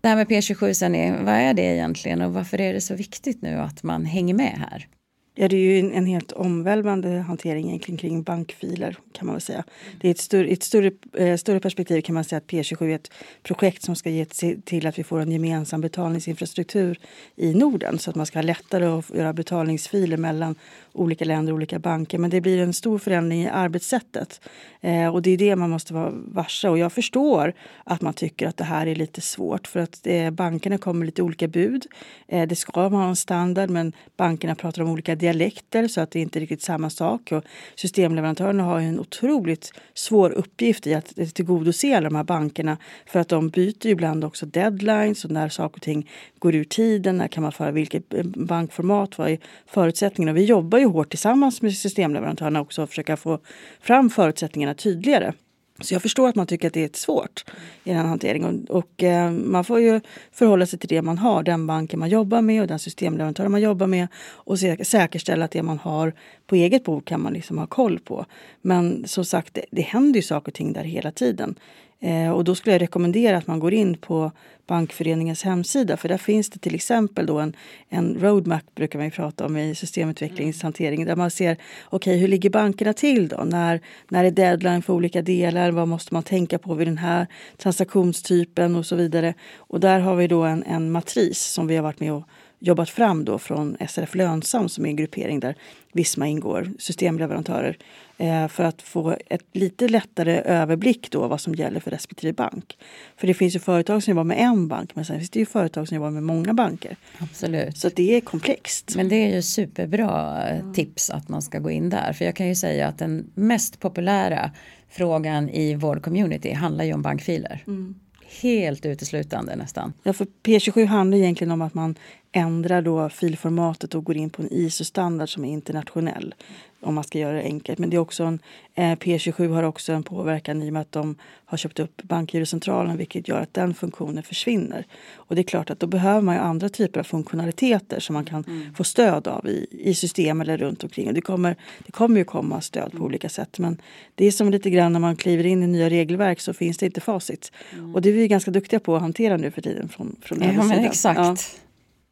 Det 0.00 0.08
här 0.08 0.16
med 0.16 0.28
P27 0.28 0.72
sen 0.72 0.94
är, 0.94 1.24
vad 1.24 1.34
är 1.34 1.54
det 1.54 1.62
egentligen 1.62 2.22
och 2.22 2.32
varför 2.32 2.60
är 2.60 2.72
det 2.72 2.80
så 2.80 2.94
viktigt 2.94 3.42
nu 3.42 3.54
att 3.54 3.82
man 3.82 4.04
hänger 4.04 4.34
med 4.34 4.66
här? 4.70 4.88
Ja, 5.34 5.48
det 5.48 5.56
är 5.56 5.60
ju 5.60 5.78
en, 5.78 5.92
en 5.92 6.06
helt 6.06 6.32
omvälvande 6.32 7.08
hantering 7.08 7.68
egentligen 7.68 7.98
kring 7.98 8.22
bankfiler 8.22 8.96
kan 9.12 9.26
man 9.26 9.34
väl 9.34 9.40
säga. 9.40 9.64
Det 10.00 10.08
är 10.08 10.10
ett 10.10 10.18
större, 10.18 10.46
ett 10.46 10.62
större, 10.62 10.90
eh, 11.16 11.36
större 11.36 11.60
perspektiv 11.60 12.00
kan 12.00 12.14
man 12.14 12.24
säga 12.24 12.36
att 12.36 12.46
P27 12.46 12.84
är 12.84 12.94
ett 12.94 13.10
projekt 13.42 13.82
som 13.82 13.96
ska 13.96 14.10
ge 14.10 14.24
till 14.64 14.86
att 14.86 14.98
vi 14.98 15.04
får 15.04 15.20
en 15.20 15.32
gemensam 15.32 15.80
betalningsinfrastruktur 15.80 16.98
i 17.36 17.54
Norden 17.54 17.98
så 17.98 18.10
att 18.10 18.16
man 18.16 18.26
ska 18.26 18.38
ha 18.38 18.42
lättare 18.42 18.84
att 18.84 19.10
göra 19.10 19.32
betalningsfiler 19.32 20.16
mellan 20.16 20.54
olika 20.92 21.24
länder 21.24 21.52
och 21.52 21.56
olika 21.56 21.78
banker. 21.78 22.18
Men 22.18 22.30
det 22.30 22.40
blir 22.40 22.58
en 22.58 22.72
stor 22.72 22.98
förändring 22.98 23.42
i 23.42 23.48
arbetssättet. 23.48 24.40
Eh, 24.80 25.08
och 25.08 25.22
det 25.22 25.30
är 25.30 25.36
det 25.36 25.56
man 25.56 25.70
måste 25.70 25.94
vara 25.94 26.10
varse. 26.10 26.68
Och 26.68 26.78
jag 26.78 26.92
förstår 26.92 27.52
att 27.84 28.00
man 28.00 28.14
tycker 28.14 28.46
att 28.46 28.56
det 28.56 28.64
här 28.64 28.86
är 28.86 28.94
lite 28.94 29.20
svårt 29.20 29.66
för 29.66 29.80
att 29.80 30.06
eh, 30.06 30.30
bankerna 30.30 30.78
kommer 30.78 30.98
med 30.98 31.06
lite 31.06 31.22
olika 31.22 31.48
bud. 31.48 31.86
Eh, 32.28 32.48
det 32.48 32.56
ska 32.56 32.88
vara 32.88 33.04
en 33.04 33.16
standard 33.16 33.70
men 33.70 33.92
bankerna 34.16 34.54
pratar 34.54 34.82
om 34.82 34.90
olika 34.90 35.14
dialekter 35.14 35.88
så 35.88 36.00
att 36.00 36.10
det 36.10 36.20
inte 36.20 36.38
är 36.38 36.40
riktigt 36.40 36.62
samma 36.62 36.90
sak. 36.90 37.32
Och 37.32 37.44
systemleverantörerna 37.74 38.62
har 38.62 38.80
en 38.80 39.00
otroligt 39.00 39.72
svår 39.94 40.30
uppgift 40.30 40.86
i 40.86 40.94
att 40.94 41.34
tillgodose 41.34 41.96
alla 41.96 42.08
de 42.08 42.16
här 42.16 42.24
bankerna 42.24 42.76
för 43.06 43.20
att 43.20 43.28
de 43.28 43.48
byter 43.48 43.86
ibland 43.86 44.24
också 44.24 44.46
deadlines 44.46 45.24
och 45.24 45.30
när 45.30 45.48
saker 45.48 45.76
och 45.76 45.82
ting 45.82 46.10
går 46.38 46.54
ur 46.54 46.64
tiden, 46.64 47.16
när 47.16 47.28
kan 47.28 47.42
man 47.42 47.52
föra 47.52 47.70
vilket 47.70 48.14
eh, 48.14 48.24
bankformat, 48.24 49.18
vad 49.18 49.30
är 49.30 49.38
förutsättningarna? 49.66 50.32
Vi 50.32 50.44
jobbar 50.44 50.78
ju 50.78 50.84
hårt 50.84 51.10
tillsammans 51.10 51.62
med 51.62 51.74
systemleverantörerna 51.74 52.60
också 52.60 52.82
och 52.82 52.88
försöka 52.88 53.16
få 53.16 53.38
fram 53.80 54.10
förutsättningarna 54.10 54.69
tydligare. 54.74 55.32
Så 55.80 55.94
jag 55.94 56.02
förstår 56.02 56.28
att 56.28 56.34
man 56.34 56.46
tycker 56.46 56.68
att 56.68 56.74
det 56.74 56.84
är 56.84 56.90
svårt 56.92 57.44
i 57.84 57.92
den 57.92 58.06
hanteringen. 58.06 58.66
Och, 58.68 58.78
och 58.78 59.02
eh, 59.02 59.30
man 59.30 59.64
får 59.64 59.80
ju 59.80 60.00
förhålla 60.32 60.66
sig 60.66 60.78
till 60.78 60.88
det 60.88 61.02
man 61.02 61.18
har, 61.18 61.42
den 61.42 61.66
banken 61.66 61.98
man 62.00 62.08
jobbar 62.08 62.42
med 62.42 62.62
och 62.62 62.68
den 62.68 62.78
systemleverantör 62.78 63.48
man 63.48 63.60
jobbar 63.60 63.86
med 63.86 64.08
och 64.28 64.58
säkerställa 64.82 65.44
att 65.44 65.50
det 65.50 65.62
man 65.62 65.78
har 65.78 66.12
på 66.46 66.54
eget 66.54 66.84
bord 66.84 67.04
kan 67.04 67.22
man 67.22 67.32
liksom 67.32 67.58
ha 67.58 67.66
koll 67.66 67.98
på. 67.98 68.26
Men 68.62 69.08
som 69.08 69.24
sagt, 69.24 69.54
det, 69.54 69.64
det 69.70 69.82
händer 69.82 70.18
ju 70.18 70.22
saker 70.22 70.50
och 70.50 70.54
ting 70.54 70.72
där 70.72 70.84
hela 70.84 71.12
tiden. 71.12 71.58
Eh, 72.00 72.30
och 72.30 72.44
då 72.44 72.54
skulle 72.54 72.74
jag 72.74 72.82
rekommendera 72.82 73.36
att 73.36 73.46
man 73.46 73.60
går 73.60 73.74
in 73.74 73.96
på 73.96 74.32
Bankföreningens 74.66 75.42
hemsida 75.42 75.96
för 75.96 76.08
där 76.08 76.18
finns 76.18 76.50
det 76.50 76.58
till 76.58 76.74
exempel 76.74 77.26
då 77.26 77.38
en, 77.38 77.56
en 77.88 78.18
roadmap 78.20 78.74
brukar 78.74 78.98
man 78.98 79.10
prata 79.10 79.46
om 79.46 79.56
i 79.56 79.74
systemutvecklingshantering 79.74 81.04
där 81.04 81.16
man 81.16 81.30
ser 81.30 81.52
okej 81.52 81.96
okay, 82.10 82.16
hur 82.16 82.28
ligger 82.28 82.50
bankerna 82.50 82.92
till 82.92 83.28
då? 83.28 83.44
När, 83.44 83.80
när 84.08 84.24
är 84.24 84.30
deadline 84.30 84.82
för 84.82 84.92
olika 84.92 85.22
delar? 85.22 85.70
Vad 85.70 85.88
måste 85.88 86.14
man 86.14 86.22
tänka 86.22 86.58
på 86.58 86.74
vid 86.74 86.86
den 86.86 86.98
här 86.98 87.26
transaktionstypen 87.56 88.76
och 88.76 88.86
så 88.86 88.96
vidare. 88.96 89.34
Och 89.56 89.80
där 89.80 90.00
har 90.00 90.16
vi 90.16 90.26
då 90.26 90.42
en, 90.42 90.62
en 90.62 90.90
matris 90.90 91.38
som 91.38 91.66
vi 91.66 91.76
har 91.76 91.82
varit 91.82 92.00
med 92.00 92.12
och 92.12 92.24
jobbat 92.60 92.90
fram 92.90 93.24
då 93.24 93.38
från 93.38 93.76
SRF 93.88 94.14
Lönsam 94.14 94.68
som 94.68 94.84
är 94.84 94.88
en 94.88 94.96
gruppering 94.96 95.40
där 95.40 95.54
Visma 95.92 96.26
ingår, 96.26 96.72
systemleverantörer, 96.78 97.76
eh, 98.18 98.48
för 98.48 98.64
att 98.64 98.82
få 98.82 99.16
ett 99.26 99.44
lite 99.52 99.88
lättare 99.88 100.40
överblick 100.40 101.10
då 101.10 101.28
vad 101.28 101.40
som 101.40 101.54
gäller 101.54 101.80
för 101.80 101.90
respektive 101.90 102.32
bank. 102.32 102.78
För 103.16 103.26
det 103.26 103.34
finns 103.34 103.54
ju 103.54 103.58
företag 103.58 104.02
som 104.02 104.10
jobbar 104.10 104.24
med 104.24 104.38
en 104.40 104.68
bank 104.68 104.94
men 104.94 105.04
sen 105.04 105.18
finns 105.18 105.30
det 105.30 105.38
ju 105.38 105.46
företag 105.46 105.88
som 105.88 105.94
jobbar 105.94 106.10
med 106.10 106.22
många 106.22 106.54
banker. 106.54 106.96
Absolut. 107.18 107.78
Så 107.78 107.88
det 107.88 108.16
är 108.16 108.20
komplext. 108.20 108.96
Men 108.96 109.08
det 109.08 109.16
är 109.16 109.34
ju 109.34 109.42
superbra 109.42 110.42
mm. 110.48 110.74
tips 110.74 111.10
att 111.10 111.28
man 111.28 111.42
ska 111.42 111.58
gå 111.58 111.70
in 111.70 111.90
där. 111.90 112.12
För 112.12 112.24
jag 112.24 112.36
kan 112.36 112.48
ju 112.48 112.54
säga 112.54 112.88
att 112.88 112.98
den 112.98 113.30
mest 113.34 113.80
populära 113.80 114.50
frågan 114.88 115.48
i 115.48 115.74
vår 115.74 115.96
community 115.96 116.52
handlar 116.52 116.84
ju 116.84 116.94
om 116.94 117.02
bankfiler. 117.02 117.64
Mm 117.66 117.94
helt 118.30 118.86
uteslutande 118.86 119.56
nästan. 119.56 119.92
Ja, 120.02 120.12
för 120.12 120.26
P27 120.42 120.86
handlar 120.86 121.18
egentligen 121.18 121.50
om 121.50 121.62
att 121.62 121.74
man 121.74 121.94
ändrar 122.32 122.82
då 122.82 123.08
filformatet 123.08 123.94
och 123.94 124.04
går 124.04 124.16
in 124.16 124.30
på 124.30 124.42
en 124.42 124.52
ISO-standard 124.52 125.28
som 125.28 125.44
är 125.44 125.52
internationell 125.52 126.34
om 126.82 126.94
man 126.94 127.04
ska 127.04 127.18
göra 127.18 127.36
det 127.36 127.42
enkelt. 127.42 127.78
Men 127.78 127.90
det 127.90 127.96
är 127.96 127.98
också 127.98 128.24
en, 128.24 128.38
eh, 128.74 128.96
P27 128.96 129.54
har 129.54 129.62
också 129.62 129.92
en 129.92 130.02
påverkan 130.02 130.62
i 130.62 130.68
och 130.68 130.72
med 130.72 130.82
att 130.82 130.92
de 130.92 131.14
har 131.44 131.58
köpt 131.58 131.80
upp 131.80 132.02
Bankgirocentralen 132.02 132.96
vilket 132.96 133.28
gör 133.28 133.40
att 133.40 133.54
den 133.54 133.74
funktionen 133.74 134.22
försvinner. 134.22 134.86
Och 135.14 135.34
det 135.34 135.40
är 135.40 135.44
klart 135.44 135.70
att 135.70 135.80
då 135.80 135.86
behöver 135.86 136.20
man 136.20 136.34
ju 136.34 136.40
andra 136.40 136.68
typer 136.68 137.00
av 137.00 137.04
funktionaliteter 137.04 138.00
som 138.00 138.14
man 138.14 138.24
kan 138.24 138.44
mm. 138.44 138.74
få 138.74 138.84
stöd 138.84 139.28
av 139.28 139.48
i, 139.48 139.66
i 139.70 139.94
system 139.94 140.40
eller 140.40 140.58
runt 140.58 140.84
omkring. 140.84 141.08
Och 141.08 141.14
det 141.14 141.20
kommer, 141.20 141.56
det 141.86 141.92
kommer 141.92 142.18
ju 142.18 142.24
komma 142.24 142.60
stöd 142.60 142.90
på 142.90 142.96
mm. 142.96 143.06
olika 143.06 143.28
sätt 143.28 143.58
men 143.58 143.80
det 144.14 144.26
är 144.26 144.30
som 144.30 144.50
lite 144.50 144.70
grann 144.70 144.92
när 144.92 145.00
man 145.00 145.16
kliver 145.16 145.46
in 145.46 145.62
i 145.62 145.66
nya 145.66 145.90
regelverk 145.90 146.40
så 146.40 146.52
finns 146.52 146.78
det 146.78 146.86
inte 146.86 147.00
facit. 147.00 147.52
Mm. 147.72 147.94
Och 147.94 148.02
det 148.02 148.08
är 148.08 148.12
vi 148.12 148.28
ganska 148.28 148.50
duktiga 148.50 148.80
på 148.80 148.96
att 148.96 149.02
hantera 149.02 149.36
nu 149.36 149.50
för 149.50 149.62
tiden 149.62 149.88
från, 149.88 150.16
från 150.22 150.42
ja, 150.42 150.64
men 150.64 150.84
Exakt. 150.84 151.18
Ja. 151.18 151.36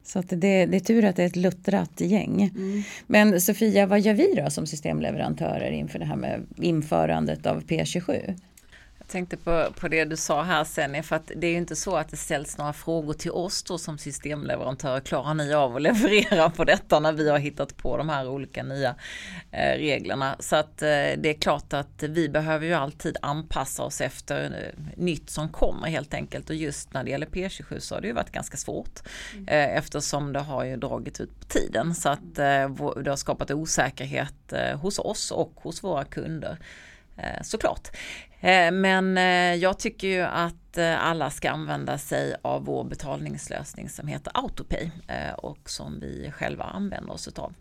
Så 0.08 0.18
att 0.18 0.28
det, 0.28 0.66
det 0.66 0.76
är 0.76 0.80
tur 0.80 1.04
att 1.04 1.16
det 1.16 1.22
är 1.22 1.26
ett 1.26 1.36
luttrat 1.36 2.00
gäng. 2.00 2.42
Mm. 2.56 2.82
Men 3.06 3.40
Sofia, 3.40 3.86
vad 3.86 4.00
gör 4.00 4.14
vi 4.14 4.34
då 4.34 4.50
som 4.50 4.66
systemleverantörer 4.66 5.70
inför 5.70 5.98
det 5.98 6.04
här 6.04 6.16
med 6.16 6.46
införandet 6.56 7.46
av 7.46 7.62
P27? 7.62 8.36
Tänkte 9.08 9.36
på, 9.36 9.66
på 9.80 9.88
det 9.88 10.04
du 10.04 10.16
sa 10.16 10.42
här 10.42 10.64
sen, 10.64 11.02
för 11.02 11.16
att 11.16 11.30
det 11.36 11.46
är 11.46 11.50
ju 11.50 11.56
inte 11.56 11.76
så 11.76 11.96
att 11.96 12.08
det 12.08 12.16
ställs 12.16 12.58
några 12.58 12.72
frågor 12.72 13.12
till 13.12 13.30
oss 13.30 13.62
då 13.62 13.78
som 13.78 13.98
systemleverantör. 13.98 15.00
Klarar 15.00 15.34
ni 15.34 15.54
av 15.54 15.76
att 15.76 15.82
leverera 15.88 16.50
på 16.50 16.64
detta 16.64 17.00
när 17.00 17.12
vi 17.12 17.30
har 17.30 17.38
hittat 17.38 17.76
på 17.76 17.96
de 17.96 18.08
här 18.08 18.28
olika 18.28 18.62
nya 18.62 18.94
eh, 19.50 19.78
reglerna? 19.78 20.36
Så 20.40 20.56
att 20.56 20.82
eh, 20.82 20.88
det 20.88 21.26
är 21.28 21.40
klart 21.40 21.72
att 21.72 22.02
vi 22.02 22.28
behöver 22.28 22.66
ju 22.66 22.74
alltid 22.74 23.16
anpassa 23.22 23.82
oss 23.82 24.00
efter 24.00 24.44
eh, 24.44 24.84
nytt 24.96 25.30
som 25.30 25.48
kommer 25.48 25.88
helt 25.88 26.14
enkelt. 26.14 26.50
Och 26.50 26.56
just 26.56 26.92
när 26.92 27.04
det 27.04 27.10
gäller 27.10 27.26
P27 27.26 27.78
så 27.78 27.94
har 27.94 28.00
det 28.00 28.06
ju 28.06 28.14
varit 28.14 28.32
ganska 28.32 28.56
svårt 28.56 29.00
mm. 29.34 29.48
Eh, 29.48 29.76
eftersom 29.76 30.32
det 30.32 30.40
har 30.40 30.64
ju 30.64 30.76
dragit 30.76 31.20
ut 31.20 31.40
på 31.40 31.46
tiden 31.46 31.94
så 31.94 32.08
att 32.08 32.38
eh, 32.38 32.70
det 33.02 33.10
har 33.10 33.16
skapat 33.16 33.50
osäkerhet 33.50 34.52
eh, 34.52 34.78
hos 34.78 34.98
oss 34.98 35.30
och 35.30 35.52
hos 35.56 35.84
våra 35.84 36.04
kunder. 36.04 36.58
Såklart. 37.42 37.88
Eh, 38.40 38.70
men 38.70 39.18
eh, 39.18 39.54
jag 39.54 39.78
tycker 39.78 40.08
ju 40.08 40.20
att 40.20 40.78
eh, 40.78 41.06
alla 41.06 41.30
ska 41.30 41.50
använda 41.50 41.98
sig 41.98 42.34
av 42.42 42.64
vår 42.64 42.84
betalningslösning 42.84 43.88
som 43.88 44.08
heter 44.08 44.32
Autopay 44.34 44.90
och 45.36 45.70
som 45.70 46.00
vi 46.00 46.30
själva 46.34 46.64
använder 46.64 47.12
oss 47.12 47.28
av. 47.28 47.54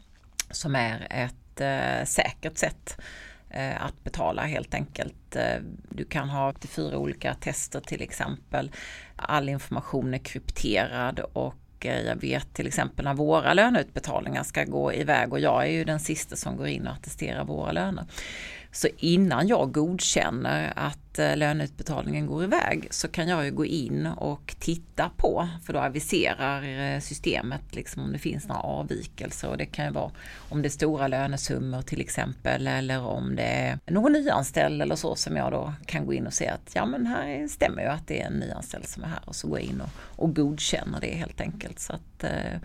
Som 0.51 0.75
är 0.75 1.07
ett 1.09 1.33
säkert 2.07 2.57
sätt 2.57 2.97
att 3.77 4.03
betala 4.03 4.41
helt 4.41 4.73
enkelt. 4.73 5.37
Du 5.89 6.05
kan 6.05 6.29
ha 6.29 6.51
upp 6.51 6.59
till 6.59 6.69
fyra 6.69 6.97
olika 6.97 7.33
tester 7.33 7.79
till 7.79 8.01
exempel. 8.01 8.71
All 9.15 9.49
information 9.49 10.13
är 10.13 10.17
krypterad 10.17 11.19
och 11.19 11.55
jag 11.79 12.15
vet 12.21 12.53
till 12.53 12.67
exempel 12.67 13.05
när 13.05 13.13
våra 13.13 13.53
löneutbetalningar 13.53 14.43
ska 14.43 14.63
gå 14.63 14.93
iväg 14.93 15.33
och 15.33 15.39
jag 15.39 15.63
är 15.63 15.71
ju 15.71 15.83
den 15.83 15.99
sista 15.99 16.35
som 16.35 16.57
går 16.57 16.67
in 16.67 16.87
och 16.87 16.93
attesterar 16.93 17.43
våra 17.43 17.71
löner. 17.71 18.05
Så 18.77 18.87
innan 18.97 19.47
jag 19.47 19.71
godkänner 19.71 20.73
att 20.75 21.19
eh, 21.19 21.37
löneutbetalningen 21.37 22.27
går 22.27 22.43
iväg 22.43 22.87
så 22.91 23.07
kan 23.07 23.27
jag 23.27 23.45
ju 23.45 23.51
gå 23.51 23.65
in 23.65 24.05
och 24.05 24.55
titta 24.59 25.11
på, 25.17 25.47
för 25.65 25.73
då 25.73 25.79
aviserar 25.79 26.63
eh, 26.63 26.99
systemet 26.99 27.61
liksom 27.75 28.03
om 28.03 28.11
det 28.11 28.19
finns 28.19 28.47
några 28.47 28.61
avvikelser 28.61 29.49
och 29.49 29.57
det 29.57 29.65
kan 29.65 29.85
ju 29.85 29.91
vara 29.91 30.11
om 30.49 30.61
det 30.61 30.67
är 30.67 30.69
stora 30.69 31.07
lönesummor 31.07 31.81
till 31.81 32.01
exempel 32.01 32.67
eller 32.67 33.01
om 33.01 33.35
det 33.35 33.43
är 33.43 33.79
någon 33.85 34.11
nyanställd 34.11 34.81
eller 34.81 34.95
så 34.95 35.15
som 35.15 35.35
jag 35.35 35.51
då 35.51 35.73
kan 35.85 36.05
gå 36.05 36.13
in 36.13 36.27
och 36.27 36.33
se 36.33 36.47
att 36.47 36.71
ja 36.73 36.85
men 36.85 37.05
här 37.05 37.47
stämmer 37.47 37.81
ju 37.81 37.87
att 37.87 38.07
det 38.07 38.21
är 38.21 38.27
en 38.27 38.33
nyanställd 38.33 38.87
som 38.87 39.03
är 39.03 39.07
här 39.07 39.21
och 39.25 39.35
så 39.35 39.47
går 39.47 39.59
jag 39.59 39.67
in 39.69 39.81
och, 39.81 39.89
och 40.23 40.35
godkänner 40.35 40.99
det 41.01 41.15
helt 41.15 41.41
enkelt. 41.41 41.79
Så 41.79 41.93
att 41.93 42.23
eh, 42.23 42.59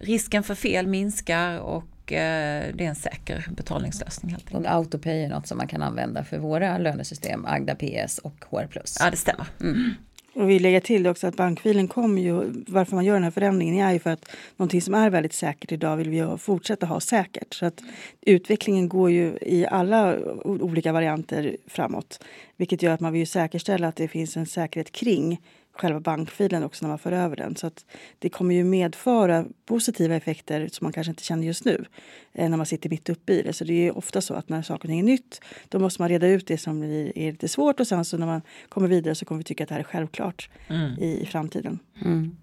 risken 0.00 0.42
för 0.42 0.54
fel 0.54 0.86
minskar 0.86 1.58
och 1.58 1.84
Eh, 2.06 2.74
det 2.74 2.84
är 2.84 2.88
en 2.88 2.94
säker 2.94 3.46
betalningslösning. 3.50 4.30
Helt 4.30 4.54
och 4.54 4.66
Autopay 4.66 5.24
är 5.24 5.28
något 5.28 5.46
som 5.46 5.58
man 5.58 5.68
kan 5.68 5.82
använda 5.82 6.24
för 6.24 6.38
våra 6.38 6.78
lönesystem, 6.78 7.44
Agda 7.46 7.74
PS 7.74 8.18
och 8.18 8.44
HR+. 8.50 8.82
Ja, 9.00 9.10
det 9.10 9.16
stämmer. 9.16 9.46
Mm. 9.60 9.94
Och 10.34 10.50
vi 10.50 10.58
lägger 10.58 10.80
till 10.80 11.06
också 11.06 11.26
att 11.26 11.36
bankfilen 11.36 11.88
kommer 11.88 12.22
ju, 12.22 12.64
varför 12.66 12.94
man 12.94 13.04
gör 13.04 13.14
den 13.14 13.22
här 13.22 13.30
förändringen 13.30 13.86
är 13.86 13.92
ju 13.92 13.98
för 13.98 14.10
att 14.10 14.30
någonting 14.56 14.82
som 14.82 14.94
är 14.94 15.10
väldigt 15.10 15.32
säkert 15.32 15.72
idag 15.72 15.96
vill 15.96 16.10
vi 16.10 16.36
fortsätta 16.38 16.86
ha 16.86 17.00
säkert. 17.00 17.54
Så 17.54 17.66
att 17.66 17.82
utvecklingen 18.20 18.88
går 18.88 19.10
ju 19.10 19.38
i 19.40 19.66
alla 19.66 20.18
olika 20.44 20.92
varianter 20.92 21.56
framåt. 21.66 22.24
Vilket 22.56 22.82
gör 22.82 22.92
att 22.92 23.00
man 23.00 23.12
vill 23.12 23.26
säkerställa 23.26 23.88
att 23.88 23.96
det 23.96 24.08
finns 24.08 24.36
en 24.36 24.46
säkerhet 24.46 24.92
kring 24.92 25.40
själva 25.72 26.00
bankfilen 26.00 26.62
också 26.62 26.84
när 26.84 26.88
man 26.88 26.98
för 26.98 27.12
över 27.12 27.36
den. 27.36 27.56
Så 27.56 27.66
att 27.66 27.84
det 28.18 28.28
kommer 28.28 28.54
ju 28.54 28.64
medföra 28.64 29.44
positiva 29.66 30.14
effekter 30.14 30.68
som 30.72 30.84
man 30.84 30.92
kanske 30.92 31.10
inte 31.10 31.24
känner 31.24 31.46
just 31.46 31.64
nu 31.64 31.84
eh, 32.32 32.50
när 32.50 32.56
man 32.56 32.66
sitter 32.66 32.90
mitt 32.90 33.08
uppe 33.08 33.32
i 33.32 33.42
det. 33.42 33.52
Så 33.52 33.64
det 33.64 33.86
är 33.88 33.98
ofta 33.98 34.20
så 34.20 34.34
att 34.34 34.48
när 34.48 34.62
saker 34.62 34.90
är 34.90 35.02
nytt 35.02 35.40
då 35.68 35.78
måste 35.78 36.02
man 36.02 36.08
reda 36.08 36.26
ut 36.26 36.46
det 36.46 36.58
som 36.58 36.82
är 36.82 37.32
lite 37.32 37.48
svårt 37.48 37.80
och 37.80 37.86
sen 37.86 38.04
så 38.04 38.18
när 38.18 38.26
man 38.26 38.42
kommer 38.68 38.88
vidare 38.88 39.14
så 39.14 39.24
kommer 39.24 39.38
vi 39.38 39.44
tycka 39.44 39.64
att 39.64 39.68
det 39.68 39.74
här 39.74 39.80
är 39.80 39.84
självklart 39.84 40.50
mm. 40.68 40.98
i, 40.98 41.22
i 41.22 41.26
framtiden. 41.26 41.78
Mm. 42.04 42.36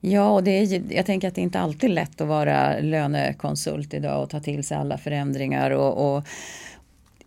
Ja, 0.00 0.30
och 0.30 0.44
det 0.44 0.50
är, 0.50 0.82
jag 0.92 1.06
tänker 1.06 1.28
att 1.28 1.34
det 1.34 1.40
är 1.40 1.42
inte 1.42 1.60
alltid 1.60 1.90
lätt 1.90 2.20
att 2.20 2.28
vara 2.28 2.80
lönekonsult 2.80 3.94
idag 3.94 4.22
och 4.22 4.30
ta 4.30 4.40
till 4.40 4.64
sig 4.64 4.76
alla 4.76 4.98
förändringar 4.98 5.70
och, 5.70 6.16
och 6.16 6.24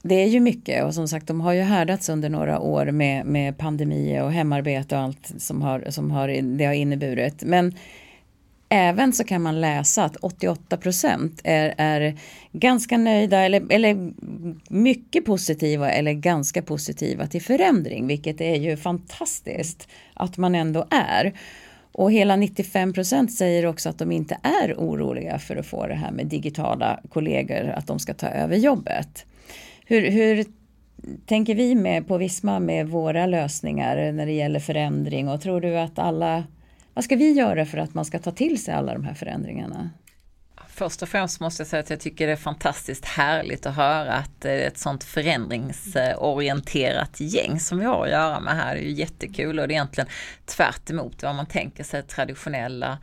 det 0.02 0.16
är 0.16 0.28
ju 0.28 0.40
mycket 0.40 0.84
och 0.84 0.94
som 0.94 1.08
sagt 1.08 1.28
de 1.28 1.42
har 1.42 1.54
ju 1.54 1.62
härdats 1.62 2.10
under 2.10 2.30
några 2.30 2.60
år 2.60 2.86
med, 2.86 3.26
med 3.26 3.58
pandemi 3.58 4.20
och 4.22 4.32
hemarbete 4.32 4.96
och 4.96 5.02
allt 5.02 5.32
som, 5.38 5.62
har, 5.62 5.86
som 5.90 6.12
har, 6.12 6.58
det 6.58 6.66
har 6.66 6.74
inneburit. 6.74 7.44
Men 7.44 7.74
även 8.70 9.14
så 9.14 9.24
kan 9.24 9.42
man 9.42 9.62
läsa 9.62 10.04
att 10.04 10.16
88 10.16 10.78
procent 10.78 11.42
är, 11.44 11.74
är 11.78 12.18
ganska 12.52 12.98
nöjda 12.98 13.40
eller, 13.40 13.64
eller 13.70 14.12
mycket 14.70 15.26
positiva 15.26 15.92
eller 15.92 16.14
ganska 16.14 16.62
positiva 16.62 17.28
till 17.28 17.42
förändring, 17.42 18.08
vilket 18.08 18.42
är 18.42 18.56
ju 18.56 18.78
fantastiskt 18.78 19.88
att 20.14 20.38
man 20.38 20.56
ändå 20.56 20.86
är. 20.90 21.34
Och 21.92 22.12
hela 22.12 22.36
95 22.36 22.94
procent 22.94 23.34
säger 23.34 23.66
också 23.66 23.90
att 23.90 23.98
de 23.98 24.12
inte 24.12 24.38
är 24.44 24.74
oroliga 24.74 25.40
för 25.40 25.56
att 25.56 25.66
få 25.66 25.88
det 25.88 25.96
här 25.96 26.12
med 26.12 26.28
digitala 26.28 27.00
kollegor, 27.10 27.70
att 27.70 27.88
de 27.88 28.00
ska 28.00 28.14
ta 28.14 28.28
över 28.28 28.56
jobbet. 28.56 29.26
Hur, 29.90 30.12
hur 30.12 30.46
tänker 31.26 31.56
vi 31.56 31.76
med 31.76 32.08
på 32.08 32.18
Visma 32.18 32.60
med 32.60 32.88
våra 32.88 33.26
lösningar 33.26 34.12
när 34.12 34.26
det 34.26 34.32
gäller 34.32 34.60
förändring 34.60 35.30
och 35.30 35.42
tror 35.42 35.62
du 35.62 35.78
att 35.78 36.00
alla, 36.00 36.44
vad 36.94 37.04
ska 37.04 37.16
vi 37.16 37.32
göra 37.32 37.66
för 37.66 37.78
att 37.78 37.94
man 37.94 38.06
ska 38.06 38.20
ta 38.20 38.32
till 38.32 38.64
sig 38.64 38.74
alla 38.74 38.94
de 38.94 39.04
här 39.04 39.14
förändringarna? 39.14 39.90
Först 40.68 41.02
och 41.02 41.10
främst 41.10 41.40
måste 41.40 41.62
jag 41.62 41.68
säga 41.68 41.80
att 41.80 41.90
jag 41.90 42.00
tycker 42.00 42.28
det 42.28 42.34
är 42.34 42.38
fantastiskt 42.38 43.06
härligt 43.06 43.66
att 43.66 43.76
höra 43.76 44.14
att 44.14 44.46
är 44.46 44.68
ett 44.68 44.78
sånt 44.78 45.04
förändringsorienterat 45.04 47.20
gäng 47.20 47.60
som 47.60 47.80
vi 47.80 47.86
har 47.86 48.06
att 48.06 48.12
göra 48.12 48.40
med 48.40 48.56
här. 48.56 48.76
Det 48.76 48.82
är 48.82 48.86
ju 48.86 48.92
jättekul 48.92 49.60
och 49.60 49.68
det 49.68 49.74
är 49.74 49.76
egentligen 49.76 50.10
tvärt 50.46 50.90
vad 51.24 51.36
man 51.36 51.46
tänker 51.46 51.84
sig 51.84 52.04
traditionella 52.04 52.98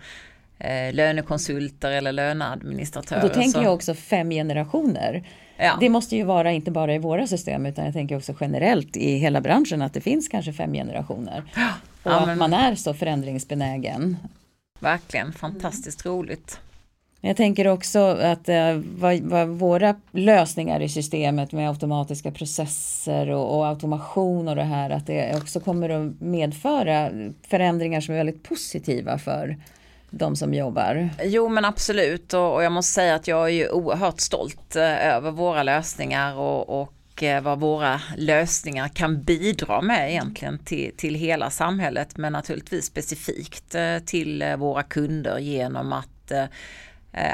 eh, 0.58 0.94
lönekonsulter 0.94 1.90
eller 1.90 2.12
löneadministratörer. 2.12 3.22
Då 3.22 3.28
tänker 3.28 3.62
jag 3.62 3.74
också 3.74 3.94
fem 3.94 4.30
generationer. 4.30 5.24
Ja. 5.56 5.76
Det 5.80 5.88
måste 5.88 6.16
ju 6.16 6.22
vara 6.22 6.52
inte 6.52 6.70
bara 6.70 6.94
i 6.94 6.98
våra 6.98 7.26
system 7.26 7.66
utan 7.66 7.84
jag 7.84 7.94
tänker 7.94 8.16
också 8.16 8.34
generellt 8.40 8.96
i 8.96 9.16
hela 9.16 9.40
branschen 9.40 9.82
att 9.82 9.94
det 9.94 10.00
finns 10.00 10.28
kanske 10.28 10.52
fem 10.52 10.72
generationer. 10.72 11.42
Ja. 11.56 11.68
Och 12.02 12.12
ja, 12.12 12.30
att 12.30 12.38
man 12.38 12.52
är 12.52 12.74
så 12.74 12.94
förändringsbenägen. 12.94 14.16
Verkligen, 14.80 15.32
fantastiskt 15.32 16.06
roligt. 16.06 16.60
Jag 17.20 17.36
tänker 17.36 17.66
också 17.66 17.98
att 17.98 18.48
eh, 18.48 18.74
vad, 18.98 19.20
vad, 19.20 19.48
våra 19.48 19.94
lösningar 20.10 20.80
i 20.80 20.88
systemet 20.88 21.52
med 21.52 21.68
automatiska 21.68 22.30
processer 22.30 23.30
och, 23.30 23.58
och, 23.58 23.66
automation 23.66 24.48
och 24.48 24.56
det 24.56 24.62
här 24.62 24.90
att 24.90 25.06
det 25.06 25.36
också 25.36 25.60
kommer 25.60 25.88
att 25.90 26.20
medföra 26.20 27.10
förändringar 27.42 28.00
som 28.00 28.14
är 28.14 28.18
väldigt 28.18 28.42
positiva 28.42 29.18
för 29.18 29.56
de 30.10 30.36
som 30.36 30.54
jobbar? 30.54 31.10
Jo 31.22 31.48
men 31.48 31.64
absolut 31.64 32.34
och, 32.34 32.54
och 32.54 32.62
jag 32.62 32.72
måste 32.72 32.92
säga 32.92 33.14
att 33.14 33.28
jag 33.28 33.44
är 33.44 33.52
ju 33.52 33.68
oerhört 33.68 34.20
stolt 34.20 34.76
eh, 34.76 35.06
över 35.06 35.30
våra 35.30 35.62
lösningar 35.62 36.34
och, 36.34 36.82
och 36.82 37.22
eh, 37.22 37.42
vad 37.42 37.60
våra 37.60 38.00
lösningar 38.16 38.88
kan 38.88 39.22
bidra 39.22 39.80
med 39.80 40.10
egentligen 40.10 40.58
till, 40.58 40.92
till 40.96 41.14
hela 41.14 41.50
samhället 41.50 42.16
men 42.16 42.32
naturligtvis 42.32 42.86
specifikt 42.86 43.74
eh, 43.74 43.98
till 43.98 44.44
våra 44.58 44.82
kunder 44.82 45.38
genom 45.38 45.92
att 45.92 46.06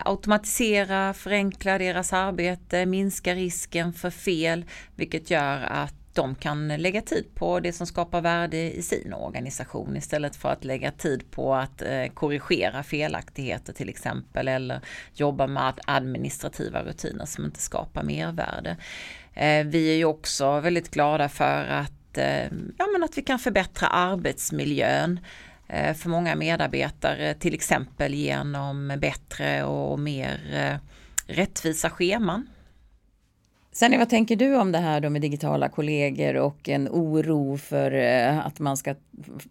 automatisera, 0.04 1.14
förenkla 1.14 1.78
deras 1.78 2.12
arbete, 2.12 2.86
minska 2.86 3.34
risken 3.34 3.92
för 3.92 4.10
fel 4.10 4.64
vilket 4.96 5.30
gör 5.30 5.60
att 5.60 6.01
de 6.14 6.34
kan 6.34 6.68
lägga 6.68 7.02
tid 7.02 7.34
på 7.34 7.60
det 7.60 7.72
som 7.72 7.86
skapar 7.86 8.20
värde 8.20 8.56
i 8.56 8.82
sin 8.82 9.14
organisation 9.14 9.96
istället 9.96 10.36
för 10.36 10.48
att 10.48 10.64
lägga 10.64 10.90
tid 10.90 11.30
på 11.30 11.54
att 11.54 11.82
eh, 11.82 12.06
korrigera 12.14 12.82
felaktigheter 12.82 13.72
till 13.72 13.88
exempel 13.88 14.48
eller 14.48 14.80
jobba 15.14 15.46
med 15.46 15.80
administrativa 15.86 16.82
rutiner 16.82 17.24
som 17.24 17.44
inte 17.44 17.60
skapar 17.60 18.02
mervärde. 18.02 18.76
Eh, 19.34 19.66
vi 19.66 19.92
är 19.92 19.96
ju 19.96 20.04
också 20.04 20.60
väldigt 20.60 20.90
glada 20.90 21.28
för 21.28 21.64
att, 21.64 22.18
eh, 22.18 22.44
ja, 22.78 22.86
men 22.92 23.04
att 23.04 23.18
vi 23.18 23.22
kan 23.22 23.38
förbättra 23.38 23.86
arbetsmiljön 23.88 25.20
för 25.96 26.08
många 26.08 26.36
medarbetare, 26.36 27.34
till 27.34 27.54
exempel 27.54 28.14
genom 28.14 28.92
bättre 28.98 29.64
och 29.64 29.98
mer 29.98 30.40
rättvisa 31.26 31.90
scheman 31.90 32.46
Sen 33.74 33.98
vad 33.98 34.08
tänker 34.08 34.36
du 34.36 34.56
om 34.56 34.72
det 34.72 34.78
här 34.78 35.00
då 35.00 35.10
med 35.10 35.22
digitala 35.22 35.68
kollegor 35.68 36.36
och 36.36 36.68
en 36.68 36.88
oro 36.88 37.56
för 37.56 37.92
eh, 37.92 38.46
att 38.46 38.60
man 38.60 38.76
ska 38.76 38.94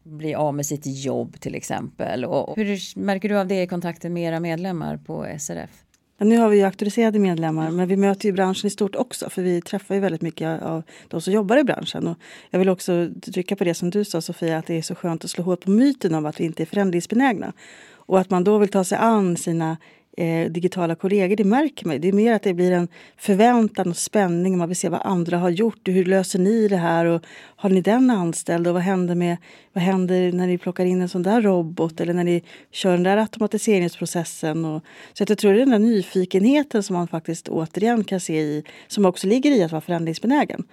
bli 0.03 0.35
av 0.35 0.55
med 0.55 0.65
sitt 0.65 0.85
jobb 0.85 1.39
till 1.39 1.55
exempel? 1.55 2.25
Och 2.25 2.55
hur 2.55 2.99
märker 2.99 3.29
du 3.29 3.37
av 3.37 3.47
det 3.47 3.61
i 3.61 3.67
kontakten 3.67 4.13
med 4.13 4.23
era 4.23 4.39
medlemmar 4.39 4.97
på 4.97 5.27
SRF? 5.39 5.69
Ja, 6.17 6.25
nu 6.25 6.37
har 6.37 6.49
vi 6.49 6.57
ju 6.57 6.63
auktoriserade 6.63 7.19
medlemmar 7.19 7.71
men 7.71 7.87
vi 7.87 7.97
möter 7.97 8.25
ju 8.25 8.31
branschen 8.31 8.67
i 8.67 8.69
stort 8.69 8.95
också 8.95 9.29
för 9.29 9.41
vi 9.41 9.61
träffar 9.61 9.95
ju 9.95 10.01
väldigt 10.01 10.21
mycket 10.21 10.61
av 10.61 10.83
de 11.07 11.21
som 11.21 11.33
jobbar 11.33 11.57
i 11.57 11.63
branschen. 11.63 12.07
Och 12.07 12.17
jag 12.49 12.59
vill 12.59 12.69
också 12.69 13.09
trycka 13.33 13.55
på 13.55 13.63
det 13.63 13.73
som 13.73 13.89
du 13.89 14.05
sa 14.05 14.21
Sofia 14.21 14.57
att 14.57 14.67
det 14.67 14.77
är 14.77 14.81
så 14.81 14.95
skönt 14.95 15.25
att 15.25 15.31
slå 15.31 15.43
hål 15.43 15.57
på 15.57 15.69
myten 15.69 16.15
om 16.15 16.25
att 16.25 16.39
vi 16.39 16.43
inte 16.43 16.63
är 16.63 16.65
förändringsbenägna. 16.65 17.53
Och 17.91 18.19
att 18.19 18.29
man 18.29 18.43
då 18.43 18.57
vill 18.57 18.69
ta 18.69 18.83
sig 18.83 18.97
an 18.97 19.37
sina 19.37 19.77
eh, 20.17 20.51
digitala 20.51 20.95
kollegor, 20.95 21.35
det 21.35 21.43
märker 21.43 21.87
man. 21.87 22.01
Det 22.01 22.07
är 22.07 22.13
mer 22.13 22.33
att 22.33 22.43
det 22.43 22.53
blir 22.53 22.71
en 22.71 22.87
förväntan 23.17 23.89
och 23.89 23.97
spänning. 23.97 24.57
Man 24.57 24.67
vill 24.67 24.77
se 24.77 24.89
vad 24.89 25.01
andra 25.03 25.37
har 25.37 25.49
gjort 25.49 25.87
hur 25.87 26.05
löser 26.05 26.39
ni 26.39 26.67
det 26.67 26.77
här? 26.77 27.05
Och 27.05 27.25
har 27.55 27.69
ni 27.69 27.81
den 27.81 28.09
anställd? 28.09 28.67
Och 28.67 28.73
vad 28.73 28.83
händer, 28.83 29.15
med, 29.15 29.37
vad 29.73 29.83
händer 29.83 30.31
när 30.31 30.47
ni 30.47 30.57
plockar 30.57 30.85
in 30.85 31.01
en 31.01 31.09
sån 31.09 31.23
där 31.23 31.41
robot 31.41 32.01
eller 32.01 32.13
när 32.13 32.23
ni 32.23 32.43
kör 32.71 32.91
den 32.91 33.03
där 33.03 33.17
automatiseringsprocessen? 33.17 34.65
Och, 34.65 34.83
så 35.13 35.23
att 35.23 35.29
jag 35.29 35.37
tror 35.37 35.53
det 35.53 35.57
är 35.57 35.65
den 35.65 35.81
där 35.81 35.89
nyfikenheten 35.89 36.83
som 36.83 36.95
man 36.95 37.07
faktiskt 37.07 37.49
återigen 37.49 38.03
kan 38.03 38.19
se 38.19 38.41
i, 38.41 38.63
som 38.87 39.05
också 39.05 39.27
ligger 39.27 39.51
i 39.51 39.63
att 39.63 39.71
vara 39.71 39.81
förändringsbenägen. 39.81 40.63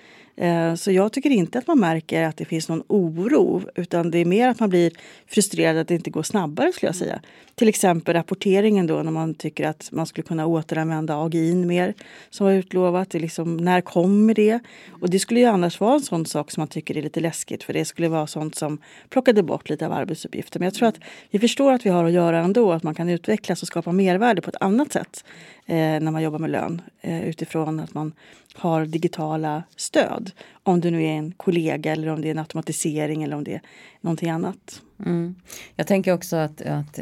Eh, 0.40 0.74
så 0.74 0.92
jag 0.92 1.12
tycker 1.12 1.30
inte 1.30 1.58
att 1.58 1.66
man 1.66 1.80
märker 1.80 2.24
att 2.24 2.36
det 2.36 2.44
finns 2.44 2.68
någon 2.68 2.82
oro 2.88 3.62
utan 3.74 4.10
det 4.10 4.18
är 4.18 4.24
mer 4.24 4.48
att 4.48 4.60
man 4.60 4.70
blir 4.70 4.92
frustrerad 5.26 5.76
att 5.76 5.88
det 5.88 5.94
inte 5.94 6.10
går 6.10 6.22
snabbare 6.22 6.72
skulle 6.72 6.88
jag 6.88 6.96
säga. 6.96 7.20
Till 7.54 7.68
exempel 7.68 8.14
rapporteringen 8.14 8.86
då 8.86 9.02
när 9.02 9.10
man 9.10 9.34
tycker 9.34 9.68
att 9.68 9.88
man 9.92 10.06
skulle 10.06 10.22
kunna 10.22 10.46
återanvända 10.46 11.16
AGI 11.16 11.54
mer 11.54 11.94
som 12.30 12.46
var 12.46 12.52
utlovat. 12.52 13.10
Det 13.10 13.18
liksom, 13.18 13.56
när 13.56 13.80
kommer 13.80 14.34
det? 14.34 14.60
Och 15.00 15.10
det 15.10 15.18
skulle 15.18 15.40
ju 15.40 15.46
annars 15.46 15.80
vara 15.80 15.94
en 15.94 16.00
sån 16.00 16.26
sak 16.26 16.50
som 16.50 16.60
man 16.60 16.68
tycker 16.68 16.96
är 16.96 17.02
lite 17.02 17.20
läskigt 17.20 17.62
för 17.62 17.72
det 17.72 17.84
skulle 17.84 18.08
vara 18.08 18.26
sånt 18.26 18.54
som 18.54 18.78
plockade 19.08 19.42
bort 19.42 19.68
lite 19.68 19.86
av 19.86 19.92
arbetsuppgifter. 19.92 20.60
Men 20.60 20.66
jag 20.66 20.74
tror 20.74 20.88
att 20.88 21.00
vi 21.30 21.38
förstår 21.38 21.72
att 21.72 21.86
vi 21.86 21.90
har 21.90 22.04
att 22.04 22.12
göra 22.12 22.38
ändå, 22.38 22.72
att 22.72 22.82
man 22.82 22.94
kan 22.94 23.08
utvecklas 23.08 23.62
och 23.62 23.68
skapa 23.68 23.92
mervärde 23.92 24.42
på 24.42 24.50
ett 24.50 24.56
annat 24.60 24.92
sätt 24.92 25.24
Eh, 25.70 26.00
när 26.00 26.10
man 26.10 26.22
jobbar 26.22 26.38
med 26.38 26.50
lön 26.50 26.82
eh, 27.00 27.28
utifrån 27.28 27.80
att 27.80 27.94
man 27.94 28.12
har 28.54 28.86
digitala 28.86 29.62
stöd. 29.76 30.30
Om 30.62 30.80
det 30.80 30.90
nu 30.90 31.04
är 31.04 31.12
en 31.12 31.32
kollega 31.32 31.92
eller 31.92 32.08
om 32.08 32.20
det 32.20 32.28
är 32.28 32.30
en 32.30 32.38
automatisering 32.38 33.22
eller 33.22 33.36
om 33.36 33.44
det 33.44 33.54
är 33.54 33.60
någonting 34.00 34.30
annat. 34.30 34.82
Mm. 35.06 35.34
Jag 35.76 35.86
tänker 35.86 36.12
också 36.12 36.36
att, 36.36 36.62
att 36.62 37.00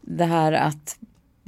det 0.00 0.24
här 0.24 0.52
att 0.52 0.98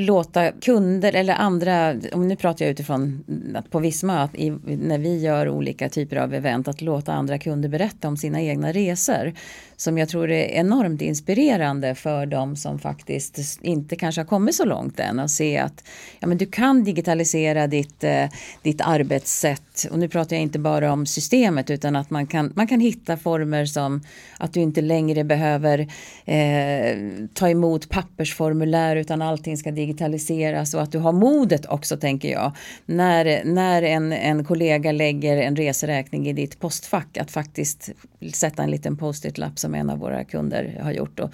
låta 0.00 0.52
kunder 0.52 1.12
eller 1.12 1.34
andra, 1.34 1.94
om 2.12 2.28
nu 2.28 2.36
pratar 2.36 2.64
jag 2.64 2.72
utifrån 2.72 3.24
att 3.54 3.70
på 3.70 3.78
Visma, 3.78 4.22
att 4.22 4.34
i, 4.34 4.50
när 4.66 4.98
vi 4.98 5.18
gör 5.18 5.48
olika 5.48 5.88
typer 5.88 6.16
av 6.16 6.34
event, 6.34 6.68
att 6.68 6.80
låta 6.80 7.12
andra 7.12 7.38
kunder 7.38 7.68
berätta 7.68 8.08
om 8.08 8.16
sina 8.16 8.40
egna 8.40 8.72
resor. 8.72 9.32
Som 9.76 9.98
jag 9.98 10.08
tror 10.08 10.30
är 10.30 10.44
enormt 10.44 11.02
inspirerande 11.02 11.94
för 11.94 12.26
de 12.26 12.56
som 12.56 12.78
faktiskt 12.78 13.58
inte 13.62 13.96
kanske 13.96 14.20
har 14.20 14.26
kommit 14.26 14.54
så 14.54 14.64
långt 14.64 15.00
än 15.00 15.18
och 15.18 15.30
se 15.30 15.58
att 15.58 15.84
ja, 16.20 16.26
men 16.26 16.38
du 16.38 16.46
kan 16.46 16.84
digitalisera 16.84 17.66
ditt, 17.66 18.04
eh, 18.04 18.28
ditt 18.62 18.80
arbetssätt. 18.80 19.62
Och 19.90 19.98
nu 19.98 20.08
pratar 20.08 20.36
jag 20.36 20.42
inte 20.42 20.58
bara 20.58 20.92
om 20.92 21.06
systemet 21.06 21.70
utan 21.70 21.96
att 21.96 22.10
man 22.10 22.26
kan, 22.26 22.52
man 22.56 22.66
kan 22.66 22.80
hitta 22.80 23.16
former 23.16 23.64
som 23.64 24.02
att 24.38 24.52
du 24.52 24.60
inte 24.60 24.80
längre 24.80 25.24
behöver 25.24 25.78
eh, 26.24 26.98
ta 27.34 27.48
emot 27.48 27.88
pappersformulär 27.88 28.96
utan 28.96 29.22
allting 29.22 29.56
ska 29.56 29.70
digitaliseras 29.70 30.74
och 30.74 30.82
att 30.82 30.92
du 30.92 30.98
har 30.98 31.12
modet 31.12 31.66
också 31.66 31.96
tänker 31.96 32.32
jag. 32.32 32.52
När, 32.86 33.44
när 33.44 33.82
en, 33.82 34.12
en 34.12 34.44
kollega 34.44 34.92
lägger 34.92 35.36
en 35.36 35.56
reseräkning 35.56 36.28
i 36.28 36.32
ditt 36.32 36.60
postfack 36.60 37.16
att 37.16 37.30
faktiskt 37.30 37.90
sätta 38.32 38.62
en 38.62 38.70
liten 38.70 38.96
post-it-lapp 38.96 39.58
som 39.58 39.74
en 39.74 39.90
av 39.90 39.98
våra 39.98 40.24
kunder 40.24 40.80
har 40.82 40.92
gjort 40.92 41.20
och 41.20 41.30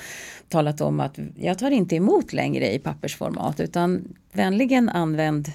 talat 0.48 0.80
om 0.80 1.00
att 1.00 1.18
jag 1.37 1.59
tar 1.59 1.70
inte 1.70 1.96
emot 1.96 2.32
längre 2.32 2.74
i 2.74 2.78
pappersformat 2.78 3.61
utan 3.61 4.14
vänligen 4.32 4.88
använd 4.88 5.52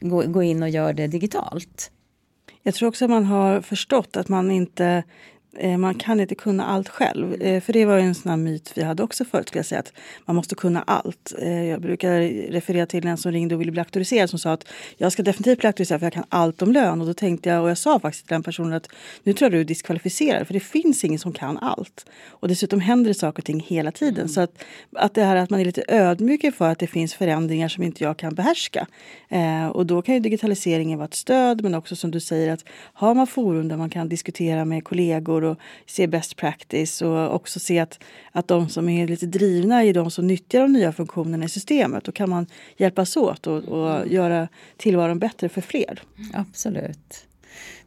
gå 0.00 0.42
in 0.42 0.62
och 0.62 0.68
gör 0.68 0.92
det 0.92 1.06
digitalt. 1.06 1.90
Jag 2.62 2.74
tror 2.74 2.88
också 2.88 3.04
att 3.04 3.10
man 3.10 3.24
har 3.24 3.60
förstått 3.60 4.16
att 4.16 4.28
man 4.28 4.50
inte 4.50 5.02
man 5.78 5.94
kan 5.94 6.20
inte 6.20 6.34
kunna 6.34 6.64
allt 6.66 6.88
själv. 6.88 7.42
Eh, 7.42 7.60
för 7.60 7.72
det 7.72 7.84
var 7.84 7.98
en 7.98 8.14
sån 8.14 8.42
myt 8.42 8.72
vi 8.74 8.82
hade 8.82 9.02
också 9.02 9.24
förut, 9.24 9.48
skulle 9.48 9.58
jag 9.58 9.66
säga, 9.66 9.78
att 9.78 9.92
man 10.24 10.36
måste 10.36 10.54
kunna 10.54 10.82
allt. 10.82 11.34
Eh, 11.38 11.64
jag 11.64 11.80
brukar 11.80 12.20
referera 12.50 12.86
till 12.86 13.06
en 13.06 13.16
som 13.16 13.32
ringde 13.32 13.54
och 13.54 13.60
ville 13.60 13.72
bli 13.72 13.80
auktoriserad 13.80 14.30
som 14.30 14.38
sa 14.38 14.52
att 14.52 14.64
jag 14.96 15.12
ska 15.12 15.22
definitivt 15.22 15.58
bli 15.58 15.66
auktoriserad 15.66 16.00
för 16.00 16.06
jag 16.06 16.12
kan 16.12 16.24
allt 16.28 16.62
om 16.62 16.72
lön. 16.72 17.00
Och 17.00 17.06
då 17.06 17.14
tänkte 17.14 17.48
jag, 17.48 17.62
och 17.62 17.70
jag 17.70 17.78
sa 17.78 18.00
faktiskt 18.00 18.26
till 18.26 18.34
den 18.34 18.42
personen 18.42 18.72
att 18.72 18.88
nu 19.22 19.32
tror 19.32 19.46
jag 19.46 19.52
du 19.52 19.60
är 19.60 19.64
diskvalificerad 19.64 20.46
för 20.46 20.54
det 20.54 20.60
finns 20.60 21.04
ingen 21.04 21.18
som 21.18 21.32
kan 21.32 21.58
allt. 21.58 22.06
Och 22.28 22.48
dessutom 22.48 22.80
händer 22.80 23.08
det 23.08 23.14
saker 23.14 23.40
och 23.40 23.46
ting 23.46 23.60
hela 23.60 23.92
tiden. 23.92 24.16
Mm. 24.16 24.28
Så 24.28 24.40
att, 24.40 24.64
att 24.92 25.14
det 25.14 25.24
här 25.24 25.36
att 25.36 25.50
man 25.50 25.60
är 25.60 25.64
lite 25.64 25.84
ödmjuk 25.88 26.54
för 26.54 26.70
att 26.70 26.78
det 26.78 26.86
finns 26.86 27.14
förändringar 27.14 27.68
som 27.68 27.82
inte 27.82 28.04
jag 28.04 28.16
kan 28.16 28.34
behärska. 28.34 28.86
och 29.72 29.86
då 29.86 30.02
kan 30.02 30.14
ju 30.14 30.20
digitaliseringen 30.20 30.98
vara 30.98 31.08
ett 31.08 31.14
stöd 31.14 31.62
men 31.62 31.74
också 31.74 31.96
som 31.96 32.10
du 32.10 32.20
säger 32.20 32.52
att 32.52 32.64
har 32.92 33.14
man 33.14 33.26
forum 33.26 33.68
där 33.68 33.76
man 33.76 33.90
kan 33.90 34.08
diskutera 34.08 34.64
med 34.64 34.84
kollegor 34.84 35.47
och 35.48 35.58
se 35.86 36.06
best 36.06 36.36
practice 36.36 37.02
och 37.02 37.34
också 37.34 37.60
se 37.60 37.78
att, 37.78 38.00
att 38.32 38.48
de 38.48 38.68
som 38.68 38.88
är 38.88 39.08
lite 39.08 39.26
drivna 39.26 39.84
är 39.84 39.94
de 39.94 40.10
som 40.10 40.26
nyttjar 40.26 40.60
de 40.60 40.72
nya 40.72 40.92
funktionerna 40.92 41.44
i 41.44 41.48
systemet. 41.48 42.04
Då 42.04 42.12
kan 42.12 42.30
man 42.30 42.46
hjälpas 42.76 43.16
åt 43.16 43.46
och, 43.46 43.64
och 43.64 44.08
göra 44.08 44.48
tillvaron 44.76 45.18
bättre 45.18 45.48
för 45.48 45.60
fler. 45.60 46.02
Absolut. 46.32 47.26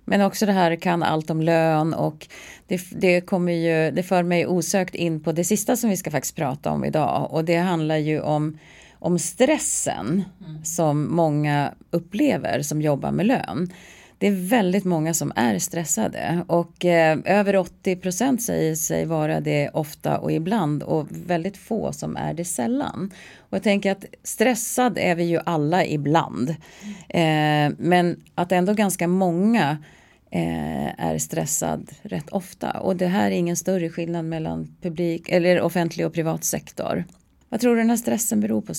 Men 0.06 0.22
också 0.22 0.46
det 0.46 0.52
här 0.52 0.76
kan 0.76 1.04
allt 1.04 1.30
om 1.30 1.42
lön 1.42 1.94
och 1.94 2.28
det, 2.68 2.82
det, 2.92 3.22
kommer 3.22 3.54
ju, 3.54 3.92
det 3.92 4.04
för 4.04 4.24
mig 4.24 4.48
osökt 4.48 4.96
in 4.96 5.24
på 5.24 5.32
det 5.32 5.44
sista 5.44 5.76
som 5.76 5.90
vi 5.90 5.98
ska 5.98 6.12
faktiskt 6.12 6.36
prata 6.36 6.72
om 6.72 6.86
idag 6.86 7.28
och 7.32 7.46
det 7.46 7.58
handlar 7.58 7.98
ju 7.98 8.22
om 8.22 8.58
om 9.04 9.20
stressen 9.20 10.24
mm. 10.46 10.66
som 10.66 11.16
många 11.16 11.74
upplever 11.92 12.62
som 12.62 12.82
jobbar 12.82 13.12
med 13.12 13.26
lön 13.26 13.74
det 14.22 14.28
är 14.28 14.32
väldigt 14.32 14.86
många 14.86 15.14
som 15.14 15.32
är 15.36 15.60
stressade 15.60 16.46
och 16.48 16.86
eh, 16.86 17.20
över 17.26 17.56
80 17.56 17.96
procent 17.96 18.42
säger 18.42 18.76
sig 18.76 19.06
vara 19.06 19.40
det 19.42 19.70
ofta 19.70 20.18
och 20.18 20.32
ibland 20.32 20.84
och 20.84 21.08
väldigt 21.10 21.58
få 21.58 21.94
som 21.94 22.18
är 22.18 22.34
det 22.34 22.46
sällan. 22.46 23.12
Och 23.38 23.56
jag 23.56 23.64
tänker 23.64 23.92
att 23.92 24.06
stressad 24.24 24.98
är 24.98 25.16
vi 25.16 25.24
ju 25.24 25.40
alla 25.46 25.86
ibland. 25.86 26.50
Eh, 27.10 27.70
men 27.78 28.24
att 28.36 28.52
ändå 28.52 28.74
ganska 28.74 29.08
många 29.08 29.78
eh, 30.32 31.06
är 31.06 31.18
stressad 31.18 31.92
rätt 32.02 32.30
ofta 32.30 32.72
och 32.72 32.96
det 32.96 33.08
här 33.08 33.32
är 33.32 33.36
ingen 33.36 33.56
större 33.56 33.90
skillnad 33.90 34.26
mellan 34.26 34.76
publik 34.82 35.30
eller 35.30 35.62
offentlig 35.62 36.06
och 36.06 36.14
privat 36.14 36.44
sektor. 36.44 37.04
Vad 37.50 37.60
tror 37.60 37.76
du 37.76 37.82
den 37.82 37.90
här 37.90 37.98
stressen 37.98 38.40
beror 38.40 38.62
på 38.62 38.74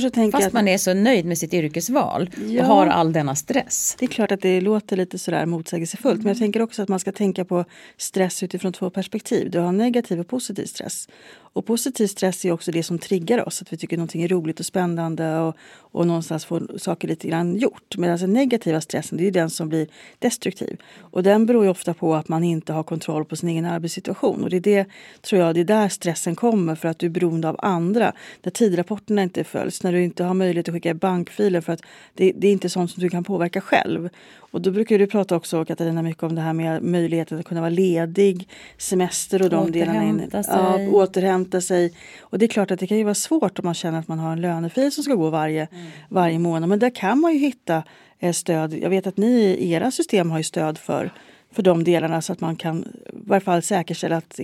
Senni? 0.00 0.32
Fast 0.32 0.46
att, 0.46 0.52
man 0.52 0.68
är 0.68 0.78
så 0.78 0.94
nöjd 0.94 1.24
med 1.24 1.38
sitt 1.38 1.54
yrkesval 1.54 2.30
ja, 2.48 2.62
och 2.62 2.68
har 2.68 2.86
all 2.86 3.12
denna 3.12 3.34
stress. 3.34 3.96
Det 3.98 4.04
är 4.04 4.08
klart 4.08 4.32
att 4.32 4.40
det 4.40 4.60
låter 4.60 4.96
lite 4.96 5.18
sådär 5.18 5.46
motsägelsefullt. 5.46 6.14
Mm. 6.14 6.24
Men 6.24 6.28
jag 6.28 6.38
tänker 6.38 6.62
också 6.62 6.82
att 6.82 6.88
man 6.88 7.00
ska 7.00 7.12
tänka 7.12 7.44
på 7.44 7.64
stress 7.96 8.42
utifrån 8.42 8.72
två 8.72 8.90
perspektiv. 8.90 9.50
Du 9.50 9.58
har 9.58 9.72
negativ 9.72 10.20
och 10.20 10.28
positiv 10.28 10.64
stress. 10.64 11.08
Och 11.52 11.66
positiv 11.66 12.06
stress 12.06 12.44
är 12.44 12.52
också 12.52 12.72
det 12.72 12.82
som 12.82 12.98
triggar 12.98 13.48
oss, 13.48 13.62
att 13.62 13.72
vi 13.72 13.76
tycker 13.76 13.96
någonting 13.96 14.22
är 14.22 14.28
roligt 14.28 14.60
och 14.60 14.66
spännande 14.66 15.38
och, 15.38 15.56
och 15.78 16.06
någonstans 16.06 16.44
får 16.44 16.78
saker 16.78 17.08
lite 17.08 17.28
grann 17.28 17.56
gjort. 17.56 17.96
Medan 17.96 18.18
den 18.18 18.32
negativa 18.32 18.80
stressen, 18.80 19.18
det 19.18 19.26
är 19.26 19.30
den 19.30 19.50
som 19.50 19.68
blir 19.68 19.86
destruktiv. 20.18 20.80
Och 20.98 21.22
den 21.22 21.46
beror 21.46 21.64
ju 21.64 21.70
ofta 21.70 21.94
på 21.94 22.14
att 22.14 22.28
man 22.28 22.44
inte 22.44 22.72
har 22.72 22.82
kontroll 22.82 23.24
på 23.24 23.36
sin 23.36 23.48
egen 23.48 23.64
arbetssituation. 23.64 24.44
Och 24.44 24.50
det 24.50 24.56
är 24.56 24.60
det, 24.60 24.86
tror 25.22 25.40
jag, 25.40 25.54
det 25.54 25.60
är 25.60 25.64
där 25.64 25.88
stressen 25.88 26.36
kommer 26.36 26.74
för 26.74 26.88
att 26.88 26.98
du 26.98 27.06
är 27.06 27.10
beroende 27.10 27.48
av 27.48 27.56
andra. 27.58 28.12
Där 28.40 28.50
tidrapporterna 28.50 29.22
inte 29.22 29.44
följs, 29.44 29.82
när 29.82 29.92
du 29.92 30.04
inte 30.04 30.24
har 30.24 30.34
möjlighet 30.34 30.68
att 30.68 30.74
skicka 30.74 30.94
bankfiler 30.94 31.60
för 31.60 31.72
att 31.72 31.82
det, 32.14 32.32
det 32.36 32.48
är 32.48 32.52
inte 32.52 32.68
sånt 32.68 32.90
som 32.90 33.02
du 33.02 33.08
kan 33.08 33.24
påverka 33.24 33.60
själv. 33.60 34.08
Och 34.52 34.60
då 34.60 34.70
brukar 34.70 34.98
du 34.98 35.06
prata 35.06 35.36
också, 35.36 35.64
Katarina, 35.64 36.02
mycket 36.02 36.22
om 36.22 36.34
det 36.34 36.40
här 36.40 36.52
med 36.52 36.82
möjligheten 36.82 37.38
att 37.38 37.44
kunna 37.44 37.60
vara 37.60 37.70
ledig, 37.70 38.48
semester 38.78 39.42
och 39.42 39.50
de 39.50 39.70
delarna. 39.70 40.04
In, 40.04 40.30
sig. 40.30 40.44
Ja, 40.48 40.78
återhämta 40.90 41.41
sig. 41.60 41.94
Och 42.20 42.38
det 42.38 42.46
är 42.46 42.48
klart 42.48 42.70
att 42.70 42.78
det 42.78 42.86
kan 42.86 42.98
ju 42.98 43.04
vara 43.04 43.14
svårt 43.14 43.58
om 43.58 43.64
man 43.64 43.74
känner 43.74 43.98
att 43.98 44.08
man 44.08 44.18
har 44.18 44.32
en 44.32 44.40
lönefil 44.40 44.92
som 44.92 45.04
ska 45.04 45.14
gå 45.14 45.30
varje, 45.30 45.68
mm. 45.72 45.90
varje 46.08 46.38
månad. 46.38 46.68
Men 46.68 46.78
där 46.78 46.90
kan 46.90 47.20
man 47.20 47.32
ju 47.32 47.38
hitta 47.38 47.82
eh, 48.18 48.32
stöd. 48.32 48.74
Jag 48.74 48.90
vet 48.90 49.06
att 49.06 49.16
ni 49.16 49.32
i 49.40 49.72
era 49.72 49.90
system 49.90 50.30
har 50.30 50.38
ju 50.38 50.44
stöd 50.44 50.78
för 50.78 51.12
för 51.52 51.62
de 51.62 51.84
delarna 51.84 52.22
så 52.22 52.32
att 52.32 52.40
man 52.40 52.56
kan 52.56 52.82
i 52.82 52.86
varje 53.12 53.40
fall 53.40 53.62
säkerställa 53.62 54.16
att, 54.16 54.40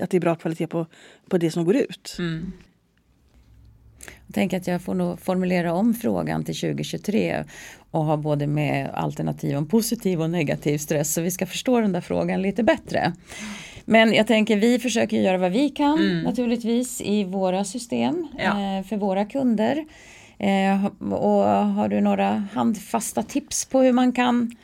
att 0.00 0.10
det 0.10 0.16
är 0.16 0.20
bra 0.20 0.34
kvalitet 0.36 0.66
på, 0.66 0.86
på 1.28 1.38
det 1.38 1.50
som 1.50 1.64
går 1.64 1.76
ut. 1.76 2.16
Mm. 2.18 2.52
Jag 4.26 4.34
tänker 4.34 4.56
att 4.56 4.66
jag 4.66 4.82
får 4.82 4.94
nog 4.94 5.20
formulera 5.20 5.72
om 5.72 5.94
frågan 5.94 6.44
till 6.44 6.54
2023 6.54 7.44
och 7.90 8.04
ha 8.04 8.16
både 8.16 8.46
med 8.46 8.90
alternativ 8.94 9.56
om 9.56 9.66
positiv 9.66 10.22
och 10.22 10.30
negativ 10.30 10.78
stress 10.78 11.14
så 11.14 11.20
vi 11.20 11.30
ska 11.30 11.46
förstå 11.46 11.80
den 11.80 11.92
där 11.92 12.00
frågan 12.00 12.42
lite 12.42 12.62
bättre. 12.62 13.12
Men 13.90 14.14
jag 14.14 14.26
tänker 14.26 14.56
vi 14.56 14.78
försöker 14.78 15.16
göra 15.16 15.38
vad 15.38 15.52
vi 15.52 15.68
kan 15.68 15.98
mm. 15.98 16.22
naturligtvis 16.22 17.00
i 17.00 17.24
våra 17.24 17.64
system 17.64 18.28
ja. 18.38 18.44
eh, 18.44 18.84
för 18.84 18.96
våra 18.96 19.24
kunder. 19.24 19.84
Eh, 20.38 20.86
och 21.12 21.44
har 21.44 21.88
du 21.88 22.00
några 22.00 22.48
handfasta 22.52 23.22
tips 23.22 23.64
på 23.64 23.80
hur 23.80 23.92
man 23.92 24.12
kan 24.12 24.56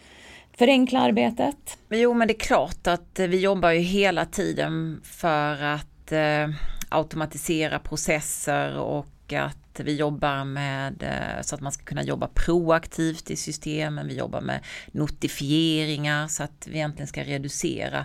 förenkla 0.59 1.01
arbetet? 1.01 1.79
Jo 1.91 2.15
men 2.15 2.29
det 2.29 2.35
är 2.35 2.39
klart 2.39 2.87
att 2.87 3.19
vi 3.19 3.41
jobbar 3.41 3.71
ju 3.71 3.81
hela 3.81 4.25
tiden 4.25 5.01
för 5.05 5.63
att 5.63 6.13
eh, 6.13 6.49
automatisera 6.89 7.79
processer 7.79 8.79
och 8.79 9.33
att 9.33 9.81
vi 9.81 9.97
jobbar 9.97 10.45
med 10.45 11.03
eh, 11.03 11.43
så 11.43 11.55
att 11.55 11.61
man 11.61 11.73
ska 11.73 11.85
kunna 11.85 12.03
jobba 12.03 12.29
proaktivt 12.35 13.31
i 13.31 13.37
systemen. 13.37 14.09
Vi 14.09 14.19
jobbar 14.19 14.41
med 14.41 14.61
notifieringar 14.93 16.29
så 16.29 16.43
att 16.43 16.69
vi 16.71 16.75
egentligen 16.75 17.07
ska 17.07 17.25
reducera 17.25 18.05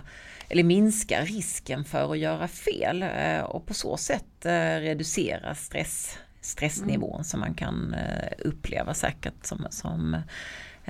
eller 0.52 0.64
minska 0.64 1.20
risken 1.20 1.84
för 1.84 2.12
att 2.12 2.18
göra 2.18 2.48
fel 2.48 3.02
eh, 3.02 3.40
och 3.40 3.66
på 3.66 3.74
så 3.74 3.96
sätt 3.96 4.44
eh, 4.46 4.80
reducera 4.80 5.54
stress 5.54 6.18
stressnivån 6.40 7.14
mm. 7.14 7.24
som 7.24 7.40
man 7.40 7.54
kan 7.54 7.96
uppleva 8.38 8.94
säkert 8.94 9.46
som, 9.46 9.66
som 9.70 10.16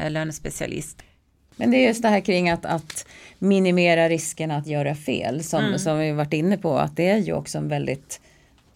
lönespecialist. 0.08 1.02
Men 1.56 1.70
det 1.70 1.76
är 1.76 1.86
just 1.86 2.02
det 2.02 2.08
här 2.08 2.20
kring 2.20 2.50
att, 2.50 2.64
att 2.64 3.06
minimera 3.38 4.08
risken 4.08 4.50
att 4.50 4.66
göra 4.66 4.94
fel 4.94 5.44
som, 5.44 5.64
mm. 5.64 5.78
som 5.78 5.98
vi 5.98 6.12
varit 6.12 6.32
inne 6.32 6.58
på 6.58 6.78
att 6.78 6.96
det 6.96 7.08
är 7.08 7.18
ju 7.18 7.32
också 7.32 7.58
en 7.58 7.68
väldigt 7.68 8.20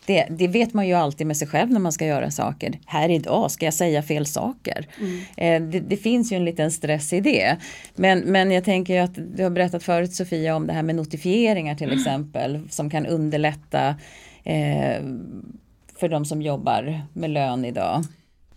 det, 0.07 0.27
det, 0.31 0.49
vet 0.49 0.75
man 0.75 0.88
ju 0.88 0.95
alltid 0.95 1.27
med 1.27 1.37
sig 1.37 1.49
själv 1.49 1.71
när 1.71 1.81
man 1.81 1.92
ska 1.92 2.07
göra 2.07 2.31
saker. 2.31 2.79
Här 2.87 3.09
idag 3.09 3.51
ska 3.51 3.64
jag 3.64 3.75
säga 3.75 4.03
fel 4.03 4.27
saker. 4.27 4.87
Mm. 5.01 5.21
Eh, 5.37 5.71
det, 5.71 5.81
det, 5.81 5.97
finns 5.97 6.33
ju 6.33 6.37
en 6.37 6.45
liten 6.45 6.71
stress 6.71 7.12
i 7.12 7.21
det. 7.21 7.57
Men, 7.95 8.19
men 8.19 8.51
jag 8.51 8.64
tänker 8.64 8.95
ju 8.95 9.01
att 9.01 9.37
du 9.37 9.42
har 9.42 9.51
berättat 9.51 9.83
förut 9.83 10.14
Sofia 10.14 10.57
om 10.57 10.66
det 10.66 10.73
här 10.73 10.83
med 10.83 10.95
notifieringar 10.95 11.75
till 11.75 11.87
mm. 11.87 11.99
exempel 11.99 12.61
som 12.71 12.90
kan 12.90 13.07
underlätta 13.07 13.88
eh, 14.45 15.03
för 15.99 16.09
de 16.09 16.25
som 16.25 16.42
jobbar 16.42 17.03
med 17.12 17.31
lön 17.31 17.64
idag. 17.64 18.05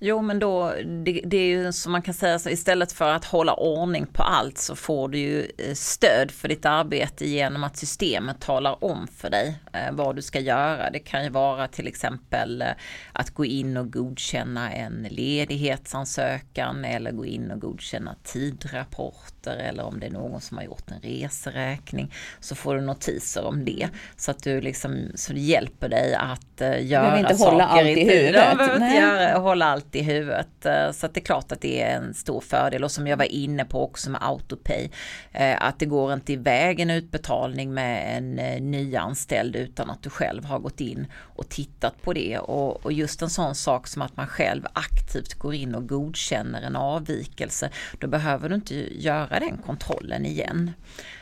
Jo 0.01 0.21
men 0.21 0.39
då, 0.39 0.73
det, 0.85 1.21
det, 1.25 1.37
är 1.37 1.45
ju 1.45 1.71
som 1.71 1.91
man 1.91 2.01
kan 2.01 2.13
säga 2.13 2.39
så 2.39 2.49
istället 2.49 2.91
för 2.91 3.09
att 3.09 3.25
hålla 3.25 3.53
ordning 3.53 4.05
på 4.05 4.23
allt 4.23 4.57
så 4.57 4.75
får 4.75 5.09
du 5.09 5.17
ju 5.17 5.51
eh, 5.57 5.73
stöd 5.73 6.31
för 6.31 6.47
ditt 6.47 6.65
arbete 6.65 7.25
genom 7.25 7.63
att 7.63 7.77
systemet 7.77 8.41
talar 8.41 8.83
om 8.83 9.07
för 9.07 9.29
dig 9.29 9.59
eh, 9.73 9.91
vad 9.91 10.15
du 10.15 10.21
ska 10.21 10.39
göra. 10.39 10.89
Det 10.89 10.99
kan 10.99 11.23
ju 11.23 11.29
vara 11.29 11.67
till 11.67 11.87
exempel 11.87 12.61
eh, 12.61 12.67
att 13.13 13.29
gå 13.29 13.45
in 13.45 13.77
och 13.77 13.93
godkänna 13.93 14.73
en 14.73 15.07
ledighetsansökan 15.09 16.85
eller 16.85 17.11
gå 17.11 17.25
in 17.25 17.51
och 17.51 17.59
godkänna 17.59 18.15
tidrapporter 18.23 19.57
eller 19.57 19.83
om 19.83 19.99
det 19.99 20.05
är 20.05 20.11
någon 20.11 20.41
som 20.41 20.57
har 20.57 20.63
gjort 20.63 20.91
en 20.91 21.01
reseräkning 21.01 22.13
så 22.39 22.55
får 22.55 22.75
du 22.75 22.81
notiser 22.81 23.45
om 23.45 23.65
det 23.65 23.89
så 24.17 24.31
att 24.31 24.43
du 24.43 24.61
liksom 24.61 25.11
så 25.15 25.33
det 25.33 25.39
hjälper 25.39 25.89
dig 25.89 26.13
att 26.13 26.61
göra 26.81 27.19
inte 27.19 27.35
saker 27.35 27.51
hålla 27.51 27.65
allt 27.65 27.87
i 27.87 28.09
huvudet. 28.09 28.51
Du 28.51 28.57
behöver 28.57 28.85
inte 28.85 28.97
göra, 28.97 29.37
hålla 29.37 29.65
allt 29.65 29.88
allt 29.89 29.95
i 29.95 30.01
huvudet. 30.01 30.65
Eh, 30.65 30.91
så 30.91 31.05
att 31.05 31.13
det 31.13 31.19
är 31.19 31.25
klart 31.25 31.51
att 31.51 31.61
det 31.61 31.81
är 31.81 31.95
en 31.95 32.13
stor 32.13 32.41
fördel 32.41 32.83
och 32.83 32.91
som 32.91 33.07
jag 33.07 33.17
var 33.17 33.31
inne 33.31 33.65
på 33.65 33.83
också 33.83 34.09
med 34.09 34.21
autopay. 34.23 34.89
Eh, 35.31 35.57
att 35.61 35.79
det 35.79 35.85
går 35.85 36.13
inte 36.13 36.33
iväg 36.33 36.79
en 36.79 36.89
utbetalning 36.89 37.73
med 37.73 38.17
en 38.17 38.39
eh, 38.39 38.61
nyanställd 38.61 39.55
utan 39.55 39.89
att 39.89 40.03
du 40.03 40.09
själv 40.09 40.45
har 40.45 40.59
gått 40.59 40.81
in 40.81 41.07
och 41.37 41.49
tittat 41.49 42.01
på 42.03 42.13
det. 42.13 42.39
Och, 42.39 42.91
just 42.91 43.21
en 43.21 43.29
sån 43.29 43.55
sak 43.55 43.87
som 43.87 44.01
att 44.01 44.17
man 44.17 44.27
själv 44.27 44.65
aktivt 44.73 45.33
går 45.33 45.53
in 45.53 45.75
och 45.75 45.87
godkänner 45.87 46.61
en 46.61 46.75
avvikelse. 46.75 47.69
Då 47.99 48.07
behöver 48.07 48.49
du 48.49 48.55
inte 48.55 48.75
göra 49.03 49.39
den 49.39 49.57
kontrollen 49.57 50.25
igen. 50.25 50.71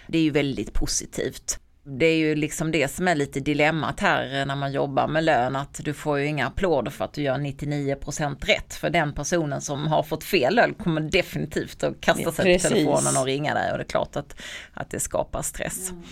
Det 0.07 0.17
är 0.17 0.23
ju 0.23 0.31
väldigt 0.31 0.73
positivt 0.73 1.59
det 1.89 2.05
är 2.05 2.15
ju 2.15 2.35
liksom 2.35 2.71
det 2.71 2.87
som 2.87 3.07
är 3.07 3.15
lite 3.15 3.39
dilemmat 3.39 3.99
här 3.99 4.45
när 4.45 4.55
man 4.55 4.71
jobbar 4.71 5.07
med 5.07 5.23
lön 5.23 5.55
att 5.55 5.79
du 5.83 5.93
får 5.93 6.19
ju 6.19 6.25
inga 6.25 6.47
applåder 6.47 6.91
för 6.91 7.05
att 7.05 7.13
du 7.13 7.21
gör 7.21 7.37
99% 7.37 8.45
rätt 8.45 8.73
för 8.73 8.89
den 8.89 9.13
personen 9.13 9.61
som 9.61 9.87
har 9.87 10.03
fått 10.03 10.23
fel 10.23 10.55
lön 10.55 10.73
kommer 10.73 11.01
definitivt 11.01 11.83
att 11.83 12.01
kasta 12.01 12.31
sig 12.31 12.51
ja, 12.51 12.57
på 12.57 12.69
telefonen 12.69 13.17
och 13.17 13.25
ringa 13.25 13.53
dig 13.53 13.71
och 13.71 13.77
det 13.77 13.83
är 13.83 13.87
klart 13.87 14.15
att, 14.15 14.41
att 14.73 14.89
det 14.89 14.99
skapar 14.99 15.41
stress. 15.41 15.89
Mm. 15.89 16.03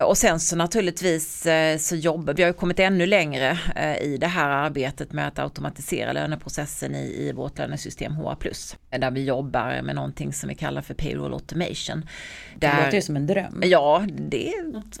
Och 0.00 0.18
sen 0.18 0.40
så 0.40 0.56
naturligtvis 0.56 1.46
eh, 1.46 1.78
så 1.78 1.96
jobbar 1.96 2.34
vi 2.34 2.42
har 2.42 2.52
kommit 2.52 2.78
ännu 2.78 3.06
längre 3.06 3.58
eh, 3.76 4.02
i 4.02 4.16
det 4.20 4.26
här 4.26 4.48
arbetet 4.48 5.12
med 5.12 5.28
att 5.28 5.38
automatisera 5.38 6.12
löneprocessen 6.12 6.94
i, 6.94 7.28
i 7.28 7.32
vårt 7.32 7.58
lönesystem 7.58 8.12
HR+. 8.12 8.52
Där 8.98 9.10
vi 9.10 9.24
jobbar 9.24 9.82
med 9.82 9.94
någonting 9.94 10.32
som 10.32 10.48
vi 10.48 10.54
kallar 10.54 10.82
för 10.82 10.94
payroll 10.94 11.32
automation. 11.32 12.08
Där, 12.56 12.76
det 12.76 12.84
låter 12.84 12.96
ju 12.96 13.02
som 13.02 13.16
en 13.16 13.26
dröm. 13.26 13.62
Ja, 13.64 14.06
det 14.08 14.54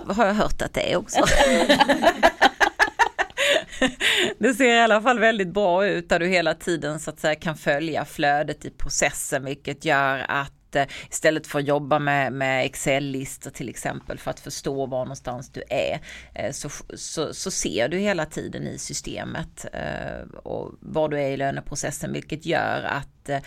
har 0.06 0.26
jag 0.26 0.34
hört 0.34 0.62
att 0.62 0.74
det 0.74 0.92
är 0.92 0.96
också. 0.96 1.20
det 4.38 4.54
ser 4.54 4.74
i 4.74 4.80
alla 4.80 5.02
fall 5.02 5.18
väldigt 5.18 5.48
bra 5.48 5.86
ut 5.86 6.08
där 6.08 6.18
du 6.18 6.26
hela 6.26 6.54
tiden 6.54 7.00
så 7.00 7.10
att 7.10 7.20
säga 7.20 7.34
kan 7.34 7.56
följa 7.56 8.04
flödet 8.04 8.64
i 8.64 8.70
processen 8.70 9.44
vilket 9.44 9.84
gör 9.84 10.26
att 10.28 10.57
istället 11.10 11.46
för 11.46 11.58
att 11.58 11.66
jobba 11.66 11.98
med, 11.98 12.32
med 12.32 12.66
Excel-listor 12.66 13.50
till 13.50 13.68
exempel 13.68 14.18
för 14.18 14.30
att 14.30 14.40
förstå 14.40 14.86
var 14.86 15.04
någonstans 15.04 15.50
du 15.50 15.62
är 15.70 16.00
eh, 16.34 16.52
så, 16.52 16.68
så, 16.94 17.34
så 17.34 17.50
ser 17.50 17.88
du 17.88 17.98
hela 17.98 18.26
tiden 18.26 18.66
i 18.66 18.78
systemet 18.78 19.66
eh, 19.72 20.36
och 20.36 20.72
var 20.80 21.08
du 21.08 21.20
är 21.20 21.30
i 21.30 21.36
löneprocessen 21.36 22.12
vilket 22.12 22.46
gör 22.46 22.82
att 22.82 23.17
eh, 23.30 23.40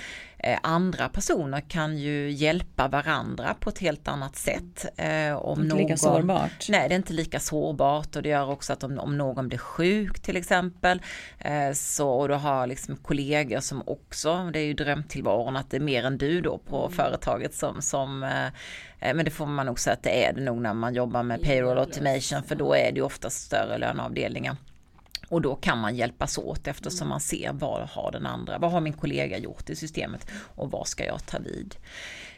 Eh, 0.44 0.60
andra 0.64 1.10
personer 1.10 1.62
kan 1.62 1.98
ju 1.98 2.32
hjälpa 2.32 2.88
varandra 2.88 3.56
på 3.60 3.70
ett 3.70 3.80
helt 3.80 4.08
annat 4.08 4.36
sätt. 4.36 4.86
Eh, 4.98 5.34
om 5.36 5.58
det 5.58 5.62
är 5.62 5.64
inte 5.64 5.76
någon, 5.76 5.78
lika 5.78 5.98
sårbart. 5.98 6.70
Nej, 6.70 6.90
det 6.90 6.96
är 6.96 6.98
inte 6.98 7.14
lika 7.14 7.40
sårbart 7.40 8.16
och 8.16 8.24
det 8.24 8.30
gör 8.30 8.50
också 8.50 8.74
att 8.74 8.84
om, 8.84 9.00
om 9.00 9.18
någon 9.18 9.48
blir 9.48 9.58
sjuk 9.58 10.20
till 10.20 10.38
exempel 10.38 11.02
eh, 11.40 11.72
så 11.74 12.10
och 12.10 12.28
du 12.28 12.34
har 12.34 12.68
liksom 12.68 12.96
kollegor 12.96 13.60
som 13.60 13.84
också, 13.86 14.50
det 14.54 14.60
är 14.60 14.66
ju 14.66 14.74
drömtillvaron 14.74 15.56
att 15.56 15.70
det 15.70 15.78
är 15.78 15.82
mer 15.82 16.04
än 16.04 16.18
du 16.18 16.42
då 16.42 16.58
på 16.58 16.86
mm. 16.86 16.92
företaget 16.92 17.54
som, 17.56 17.82
som 17.82 18.20
men 19.00 19.26
det 19.26 19.32
får 19.32 19.46
man 19.46 19.66
nog 19.66 19.80
säga 19.80 19.94
att 19.94 20.04
det 20.04 20.26
är 20.26 20.34
det 20.34 20.42
nog 20.42 20.62
när 20.62 20.74
man 20.74 20.94
jobbar 20.94 21.24
med 21.24 21.44
payroll 21.44 21.78
automation 21.78 22.44
för 22.44 22.56
då 22.56 22.76
är 22.76 22.92
det 22.92 22.96
ju 22.96 23.02
oftast 23.02 23.46
större 23.46 23.78
löneavdelningar. 23.78 24.56
Och 25.32 25.42
då 25.42 25.56
kan 25.56 25.78
man 25.78 25.96
hjälpas 25.96 26.38
åt 26.38 26.68
eftersom 26.68 27.10
man 27.10 27.20
ser 27.20 27.54
vad 27.54 27.90
har 27.90 28.12
den 28.12 28.26
andra, 28.26 28.58
vad 28.58 28.72
har 28.72 28.82
min 28.82 28.94
kollega 28.94 29.38
gjort 29.38 29.70
i 29.70 29.76
systemet 29.76 30.28
och 30.56 30.72
vad 30.72 30.88
ska 30.88 31.06
jag 31.06 31.26
ta 31.26 31.40
vid. 31.40 31.76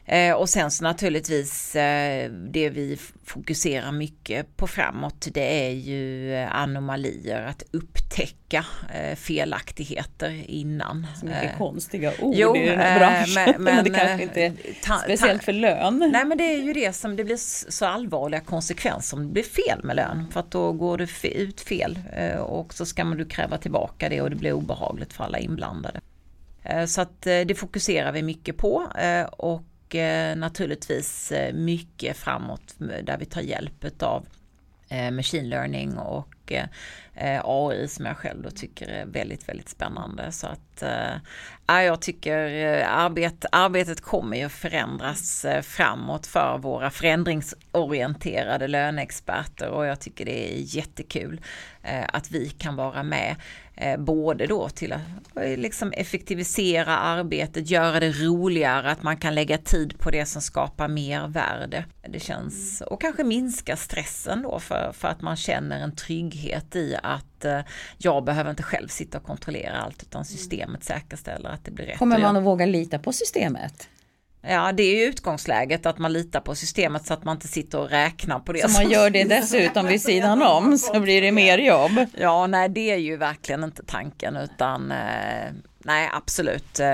Eh, 0.05 0.33
och 0.33 0.49
sen 0.49 0.71
så 0.71 0.83
naturligtvis 0.83 1.75
eh, 1.75 2.31
det 2.31 2.69
vi 2.69 2.99
fokuserar 3.23 3.91
mycket 3.91 4.57
på 4.57 4.67
framåt 4.67 5.27
det 5.33 5.67
är 5.67 5.71
ju 5.71 6.35
anomalier, 6.35 7.41
att 7.41 7.63
upptäcka 7.71 8.65
eh, 8.93 9.15
felaktigheter 9.15 10.43
innan. 10.47 11.07
Så 11.19 11.25
mycket 11.25 11.57
konstiga 11.57 12.13
ord 12.21 12.35
jo, 12.37 12.55
i 12.57 12.65
den 12.65 12.79
här 12.79 12.99
branschen. 12.99 13.63
Men, 13.63 13.63
men, 13.75 13.83
det 13.83 13.89
kanske 13.89 14.23
inte 14.23 14.41
är 14.41 14.53
ta, 14.83 14.97
speciellt 14.97 15.43
för 15.43 15.53
lön. 15.53 16.09
Nej 16.13 16.25
men 16.25 16.37
det 16.37 16.43
är 16.43 16.61
ju 16.61 16.73
det 16.73 16.93
som 16.93 17.15
det 17.15 17.23
blir 17.23 17.71
så 17.71 17.85
allvarliga 17.85 18.41
konsekvenser 18.41 19.17
om 19.17 19.27
det 19.27 19.33
blir 19.33 19.43
fel 19.43 19.83
med 19.83 19.95
lön. 19.95 20.27
För 20.31 20.39
att 20.39 20.51
då 20.51 20.71
går 20.71 20.97
det 20.97 21.27
ut 21.27 21.61
fel 21.61 21.99
och 22.39 22.73
så 22.73 22.85
ska 22.85 23.05
man 23.05 23.17
du 23.17 23.25
kräva 23.25 23.57
tillbaka 23.57 24.09
det 24.09 24.21
och 24.21 24.29
det 24.29 24.35
blir 24.35 24.53
obehagligt 24.53 25.13
för 25.13 25.23
alla 25.23 25.39
inblandade. 25.39 26.01
Så 26.87 27.01
att 27.01 27.21
det 27.21 27.57
fokuserar 27.57 28.11
vi 28.11 28.23
mycket 28.23 28.57
på 28.57 28.87
och 29.37 29.63
och 29.93 30.38
naturligtvis 30.38 31.32
eh, 31.32 31.53
mycket 31.53 32.17
framåt 32.17 32.75
där 32.77 33.17
vi 33.17 33.25
tar 33.25 33.41
hjälp 33.41 34.03
av 34.03 34.25
eh, 34.89 35.12
machine 35.12 35.49
learning 35.49 35.97
och 35.97 36.53
AI 37.43 37.88
som 37.88 38.06
jag 38.06 38.17
själv 38.17 38.41
då 38.41 38.49
tycker 38.49 38.88
är 38.88 39.06
väldigt, 39.06 39.49
väldigt 39.49 39.69
spännande. 39.69 40.32
Så 40.32 40.47
att 40.47 40.84
äh, 41.67 41.82
jag 41.82 42.01
tycker 42.01 42.38
arbet, 42.86 43.45
arbetet 43.51 44.01
kommer 44.01 44.38
ju 44.38 44.49
förändras 44.49 45.45
framåt 45.62 46.27
för 46.27 46.58
våra 46.58 46.89
förändringsorienterade 46.89 48.67
löneexperter 48.67 49.69
och 49.69 49.86
jag 49.86 49.99
tycker 49.99 50.25
det 50.25 50.53
är 50.53 50.75
jättekul 50.75 51.41
att 52.08 52.32
vi 52.32 52.49
kan 52.49 52.75
vara 52.75 53.03
med 53.03 53.36
både 53.97 54.47
då 54.47 54.69
till 54.69 54.93
att 54.93 55.01
eh, 55.36 55.57
liksom 55.57 55.91
effektivisera 55.91 56.97
arbetet, 56.97 57.69
göra 57.69 57.99
det 57.99 58.12
roligare, 58.12 58.91
att 58.91 59.03
man 59.03 59.17
kan 59.17 59.36
lägga 59.36 59.57
tid 59.57 59.99
på 59.99 60.12
det 60.12 60.25
som 60.25 60.41
skapar 60.41 60.88
mer 60.88 61.27
värde. 61.27 61.86
Det 62.09 62.19
känns, 62.19 62.81
och 62.81 63.01
kanske 63.01 63.23
minska 63.23 63.75
stressen 63.75 64.41
då 64.41 64.59
för, 64.59 64.91
för 64.93 65.07
att 65.07 65.21
man 65.21 65.36
känner 65.36 65.79
en 65.79 65.95
trygghet 65.95 66.75
i 66.75 66.97
att 67.03 67.45
eh, 67.45 67.59
jag 67.97 68.23
behöver 68.23 68.49
inte 68.49 68.63
själv 68.63 68.88
sitta 68.88 69.17
och 69.17 69.23
kontrollera 69.23 69.77
allt 69.77 70.03
utan 70.03 70.25
systemet 70.25 70.83
säkerställer 70.83 71.49
att 71.49 71.65
det 71.65 71.71
blir 71.71 71.86
rätt. 71.86 71.97
Kommer 71.97 72.19
man 72.19 72.38
att 72.38 72.43
våga 72.43 72.65
lita 72.65 72.99
på 72.99 73.13
systemet? 73.13 73.89
Ja, 74.47 74.71
det 74.71 74.84
är 74.84 74.95
ju 74.95 75.03
utgångsläget 75.03 75.86
att 75.86 75.97
man 75.97 76.13
litar 76.13 76.39
på 76.39 76.56
systemet 76.56 77.06
så 77.06 77.13
att 77.13 77.23
man 77.23 77.36
inte 77.36 77.47
sitter 77.47 77.79
och 77.79 77.89
räknar 77.89 78.39
på 78.39 78.53
det. 78.53 78.71
Så 78.71 78.82
man 78.82 78.91
gör 78.91 79.10
det 79.10 79.23
dessutom 79.23 79.88
vid 79.88 80.01
sidan 80.01 80.41
om 80.41 80.77
så 80.77 80.99
blir 80.99 81.21
det 81.21 81.32
mer 81.32 81.58
jobb. 81.58 81.91
Ja, 82.17 82.47
nej 82.47 82.69
det 82.69 82.91
är 82.91 82.97
ju 82.97 83.17
verkligen 83.17 83.63
inte 83.63 83.84
tanken 83.86 84.36
utan 84.36 84.91
eh, 84.91 85.51
nej 85.77 86.10
absolut. 86.13 86.79
Eh, 86.79 86.86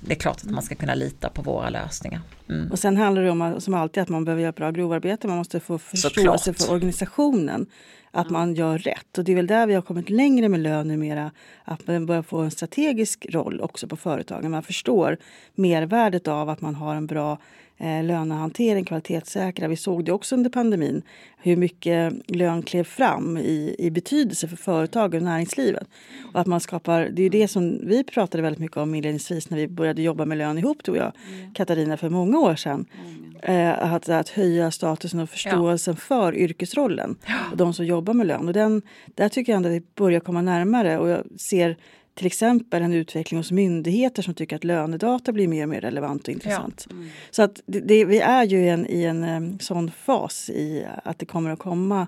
det 0.00 0.12
är 0.12 0.14
klart 0.14 0.36
att 0.36 0.50
man 0.50 0.62
ska 0.62 0.74
kunna 0.74 0.94
lita 0.94 1.30
på 1.30 1.42
våra 1.42 1.70
lösningar. 1.70 2.20
Mm. 2.48 2.72
Och 2.72 2.78
sen 2.78 2.96
handlar 2.96 3.22
det 3.22 3.30
om 3.30 3.60
som 3.60 3.74
alltid 3.74 4.02
att 4.02 4.08
man 4.08 4.24
behöver 4.24 4.42
göra 4.42 4.52
bra 4.52 4.70
grovarbete. 4.70 5.28
Man 5.28 5.36
måste 5.36 5.60
få 5.60 5.78
förståelse 5.78 6.54
för 6.54 6.72
organisationen 6.72 7.66
att 8.10 8.30
man 8.30 8.54
gör 8.54 8.78
rätt. 8.78 9.18
Och 9.18 9.24
det 9.24 9.32
är 9.32 9.36
väl 9.36 9.46
där 9.46 9.66
vi 9.66 9.74
har 9.74 9.82
kommit 9.82 10.10
längre 10.10 10.48
med 10.48 10.60
lön 10.60 10.88
numera. 10.88 11.30
Att 11.64 11.86
man 11.86 12.06
börjar 12.06 12.22
få 12.22 12.38
en 12.38 12.50
strategisk 12.50 13.26
roll 13.30 13.60
också 13.60 13.88
på 13.88 13.96
företagen. 13.96 14.50
Man 14.50 14.62
förstår 14.62 15.16
mervärdet 15.54 16.28
av 16.28 16.48
att 16.48 16.60
man 16.60 16.74
har 16.74 16.94
en 16.94 17.06
bra 17.06 17.38
eh, 17.78 18.04
lönehantering, 18.04 18.84
kvalitetssäkra. 18.84 19.68
Vi 19.68 19.76
såg 19.76 20.04
det 20.04 20.12
också 20.12 20.34
under 20.34 20.50
pandemin, 20.50 21.02
hur 21.38 21.56
mycket 21.56 22.12
lön 22.26 22.62
klev 22.62 22.84
fram 22.84 23.36
i, 23.36 23.76
i 23.78 23.90
betydelse 23.90 24.48
för 24.48 24.56
företag 24.56 25.14
och 25.14 25.22
näringslivet. 25.22 25.88
Och 26.32 26.40
att 26.40 26.46
man 26.46 26.60
skapar, 26.60 27.08
det 27.12 27.22
är 27.22 27.30
det 27.30 27.48
som 27.48 27.88
vi 27.88 28.04
pratade 28.04 28.42
väldigt 28.42 28.60
mycket 28.60 28.76
om 28.76 28.94
inledningsvis 28.94 29.50
när 29.50 29.58
vi 29.58 29.68
började 29.68 30.02
jobba 30.02 30.24
med 30.24 30.38
lön 30.38 30.58
ihop, 30.58 30.82
tror 30.82 30.96
jag, 30.96 31.12
mm. 31.32 31.54
Katarina, 31.54 31.96
för 31.96 32.08
många 32.08 32.38
år 32.38 32.56
sedan. 32.56 32.86
Mm. 33.06 33.26
Eh, 33.42 33.92
att, 33.92 34.08
att 34.08 34.28
höja 34.28 34.70
statusen 34.70 35.20
och 35.20 35.30
förståelsen 35.30 35.94
ja. 35.94 36.00
för 36.00 36.34
yrkesrollen 36.34 37.16
och 37.50 37.56
de 37.56 37.74
som 37.74 37.86
jobbar 37.86 38.14
med 38.14 38.26
lön. 38.26 38.48
Och 38.48 38.52
den, 38.52 38.82
där 39.06 39.28
tycker 39.28 39.52
jag 39.52 39.56
ändå 39.56 39.68
att 39.68 39.74
vi 39.74 39.82
börjar 39.94 40.20
komma 40.20 40.42
närmare 40.42 40.98
och 40.98 41.08
jag 41.08 41.40
ser 41.40 41.76
till 42.16 42.26
exempel 42.26 42.82
en 42.82 42.92
utveckling 42.92 43.38
hos 43.38 43.50
myndigheter 43.50 44.22
som 44.22 44.34
tycker 44.34 44.56
att 44.56 44.64
lönedata 44.64 45.32
blir 45.32 45.48
mer 45.48 45.62
och 45.62 45.68
mer 45.68 45.80
relevant 45.80 46.22
och 46.22 46.34
intressant. 46.34 46.86
Ja. 46.90 46.96
Mm. 46.96 47.08
Så 47.30 47.42
att 47.42 47.60
det, 47.66 47.80
det, 47.80 48.04
vi 48.04 48.18
är 48.18 48.44
ju 48.44 48.68
en, 48.68 48.86
i 48.86 49.04
en 49.04 49.24
um, 49.24 49.58
sån 49.58 49.90
fas 49.90 50.50
i 50.50 50.86
att 51.04 51.18
det 51.18 51.26
kommer 51.26 51.50
att 51.50 51.58
komma, 51.58 52.06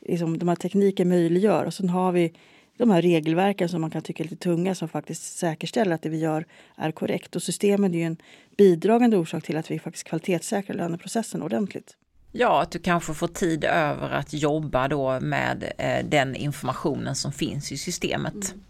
liksom, 0.00 0.38
de 0.38 0.48
här 0.48 0.56
tekniken 0.56 1.08
möjliggör 1.08 1.64
och 1.64 1.74
sen 1.74 1.88
har 1.88 2.12
vi 2.12 2.32
de 2.76 2.90
här 2.90 3.02
regelverken 3.02 3.68
som 3.68 3.80
man 3.80 3.90
kan 3.90 4.02
tycka 4.02 4.22
är 4.22 4.28
lite 4.28 4.42
tunga 4.42 4.74
som 4.74 4.88
faktiskt 4.88 5.38
säkerställer 5.38 5.94
att 5.94 6.02
det 6.02 6.08
vi 6.08 6.18
gör 6.18 6.46
är 6.76 6.90
korrekt. 6.90 7.36
Och 7.36 7.42
systemen 7.42 7.94
är 7.94 7.98
ju 7.98 8.04
en 8.04 8.16
bidragande 8.56 9.16
orsak 9.16 9.44
till 9.44 9.56
att 9.56 9.70
vi 9.70 9.78
faktiskt 9.78 10.04
kvalitetssäkrar 10.04 10.76
löneprocessen 10.76 11.42
ordentligt. 11.42 11.96
Ja, 12.32 12.62
att 12.62 12.70
du 12.70 12.78
kanske 12.78 13.14
får 13.14 13.28
tid 13.28 13.64
över 13.64 14.10
att 14.10 14.32
jobba 14.32 14.88
då 14.88 15.20
med 15.20 15.72
eh, 15.78 16.06
den 16.08 16.36
informationen 16.36 17.14
som 17.14 17.32
finns 17.32 17.72
i 17.72 17.78
systemet. 17.78 18.34
Mm. 18.34 18.60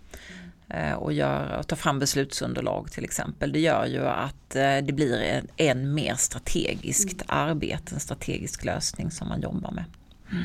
Eh, 0.70 0.92
och, 0.92 1.12
gör, 1.12 1.56
och 1.58 1.66
tar 1.66 1.76
fram 1.76 1.98
beslutsunderlag 1.98 2.92
till 2.92 3.04
exempel. 3.04 3.52
Det 3.52 3.60
gör 3.60 3.86
ju 3.86 4.06
att 4.06 4.56
eh, 4.56 4.76
det 4.82 4.92
blir 4.92 5.22
en, 5.22 5.46
en 5.56 5.94
mer 5.94 6.14
strategiskt 6.14 7.22
mm. 7.22 7.24
arbete, 7.28 7.94
en 7.94 8.00
strategisk 8.00 8.64
lösning 8.64 9.10
som 9.10 9.28
man 9.28 9.40
jobbar 9.40 9.70
med. 9.70 9.84
Mm. 10.32 10.44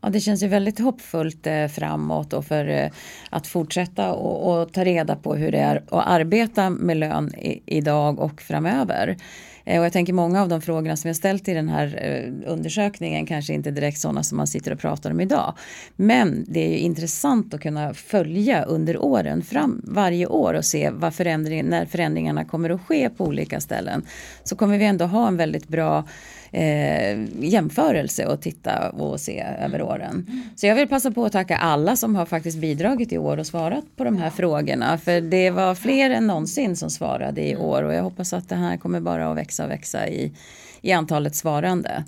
Ja, 0.00 0.08
det 0.08 0.20
känns 0.20 0.42
ju 0.42 0.48
väldigt 0.48 0.78
hoppfullt 0.78 1.46
eh, 1.46 1.66
framåt 1.66 2.32
och 2.32 2.44
för 2.44 2.90
att 3.30 3.46
fortsätta 3.46 4.12
och, 4.12 4.60
och, 4.62 4.72
ta 4.72 4.84
reda 4.84 5.16
på 5.16 5.34
hur 5.34 5.52
det 5.52 5.58
är 5.58 5.76
att 5.76 6.06
arbeta 6.06 6.70
med 6.70 6.96
lön 6.96 7.34
i, 7.34 7.62
idag 7.66 8.20
och 8.20 8.42
framöver. 8.42 9.16
Eh, 9.64 9.78
och 9.78 9.84
jag 9.84 9.92
tänker 9.92 10.12
många 10.12 10.42
av 10.42 10.48
de 10.48 10.60
frågorna 10.60 10.96
som 10.96 11.08
jag 11.08 11.16
ställt 11.16 11.48
i 11.48 11.54
den 11.54 11.68
här 11.68 11.98
eh, 12.02 12.52
undersökningen 12.52 13.26
kanske 13.26 13.52
inte 13.52 13.70
direkt 13.70 13.98
sådana 13.98 14.22
som 14.22 14.36
man 14.36 14.46
sitter 14.46 14.72
och 14.72 14.78
pratar 14.78 15.10
om 15.10 15.20
idag. 15.20 15.54
Men 15.96 16.44
det 16.48 16.66
är 16.66 16.70
ju 16.70 16.78
intressant 16.78 17.54
att 17.54 17.60
kunna 17.60 17.94
följa 17.94 18.62
under 18.64 18.96
åren 19.04 19.42
fram 19.42 19.82
varje 19.84 20.26
år 20.26 20.54
och 20.54 20.64
se 20.64 20.90
vad 20.90 21.14
förändring, 21.14 21.64
när 21.64 21.86
förändringarna 21.86 22.44
kommer 22.44 22.70
att 22.70 22.80
ske 22.80 23.10
på 23.10 23.24
olika 23.24 23.60
ställen. 23.60 24.02
Så 24.44 24.56
kommer 24.56 24.78
vi 24.78 24.84
ändå 24.84 25.04
ha 25.04 25.28
en 25.28 25.36
väldigt 25.36 25.68
bra 25.68 26.04
eh, 26.52 27.20
jämförelse 27.40 28.26
och 28.26 28.40
titta 28.40 28.90
och 28.90 29.20
se 29.20 29.44
över 29.60 29.82
åren. 29.82 30.26
Så 30.56 30.66
jag 30.66 30.74
vill 30.74 30.88
passa 30.88 31.10
på 31.10 31.24
att 31.24 31.32
tacka 31.32 31.56
alla 31.56 31.96
som 31.96 32.16
har 32.16 32.26
faktiskt 32.26 32.58
bidragit 32.58 33.12
i 33.12 33.18
år 33.18 33.36
och 33.36 33.46
svarat 33.46 33.84
på 33.96 34.04
de 34.04 34.16
här 34.16 34.30
frågorna. 34.30 34.98
För 34.98 35.20
det 35.20 35.50
var 35.50 35.74
fler 35.74 36.10
än 36.10 36.26
någonsin 36.26 36.76
som 36.76 36.90
svarade 36.90 37.48
i 37.48 37.56
år 37.56 37.82
och 37.82 37.94
jag 37.94 38.02
hoppas 38.02 38.32
att 38.32 38.48
det 38.48 38.54
här 38.54 38.76
kommer 38.76 39.00
bara 39.00 39.30
att 39.30 39.36
växa 39.36 39.51
och 39.60 39.70
växa 39.70 40.08
i, 40.08 40.32
i 40.80 40.92
antalet 40.92 41.36
svarande. 41.36 42.04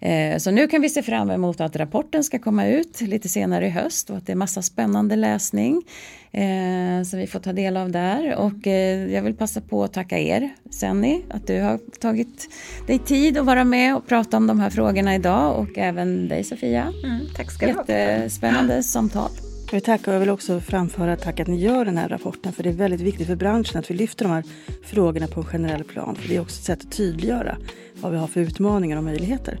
Eh, 0.00 0.38
så 0.38 0.50
nu 0.50 0.66
kan 0.66 0.82
vi 0.82 0.88
se 0.88 1.02
fram 1.02 1.30
emot 1.30 1.60
att 1.60 1.76
rapporten 1.76 2.24
ska 2.24 2.38
komma 2.38 2.66
ut 2.66 3.00
lite 3.00 3.28
senare 3.28 3.66
i 3.66 3.70
höst 3.70 4.10
och 4.10 4.16
att 4.16 4.26
det 4.26 4.32
är 4.32 4.36
massa 4.36 4.62
spännande 4.62 5.16
läsning 5.16 5.82
eh, 6.32 7.02
som 7.04 7.18
vi 7.18 7.26
får 7.26 7.40
ta 7.40 7.52
del 7.52 7.76
av 7.76 7.90
där. 7.90 8.36
Och 8.36 8.66
eh, 8.66 9.12
jag 9.12 9.22
vill 9.22 9.34
passa 9.34 9.60
på 9.60 9.84
att 9.84 9.92
tacka 9.92 10.18
er, 10.18 10.50
Senni, 10.70 11.24
att 11.30 11.46
du 11.46 11.60
har 11.60 11.80
tagit 12.00 12.48
dig 12.86 12.98
tid 12.98 13.38
att 13.38 13.46
vara 13.46 13.64
med 13.64 13.96
och 13.96 14.06
prata 14.06 14.36
om 14.36 14.46
de 14.46 14.60
här 14.60 14.70
frågorna 14.70 15.14
idag 15.14 15.58
och 15.58 15.78
även 15.78 16.28
dig 16.28 16.44
Sofia. 16.44 16.92
Mm, 17.04 17.20
tack 17.36 17.52
ska 17.52 17.66
du 17.66 17.72
ha. 17.72 17.84
Jättespännande 17.88 18.82
samtal. 18.82 19.30
Jag 19.70 19.84
tackar 19.84 20.12
och 20.12 20.14
jag 20.14 20.20
vill 20.20 20.30
också 20.30 20.60
framföra 20.60 21.16
tack 21.16 21.40
att 21.40 21.46
ni 21.46 21.60
gör 21.60 21.84
den 21.84 21.96
här 21.96 22.08
rapporten 22.08 22.52
för 22.52 22.62
det 22.62 22.68
är 22.68 22.72
väldigt 22.72 23.00
viktigt 23.00 23.26
för 23.26 23.36
branschen 23.36 23.78
att 23.78 23.90
vi 23.90 23.94
lyfter 23.94 24.24
de 24.24 24.30
här 24.32 24.44
frågorna 24.84 25.26
på 25.26 25.40
en 25.40 25.46
generell 25.46 25.84
plan. 25.84 26.16
För 26.16 26.28
det 26.28 26.36
är 26.36 26.40
också 26.40 26.58
ett 26.58 26.64
sätt 26.64 26.84
att 26.84 26.92
tydliggöra 26.92 27.56
vad 28.00 28.12
vi 28.12 28.18
har 28.18 28.26
för 28.26 28.40
utmaningar 28.40 28.96
och 28.96 29.04
möjligheter 29.04 29.58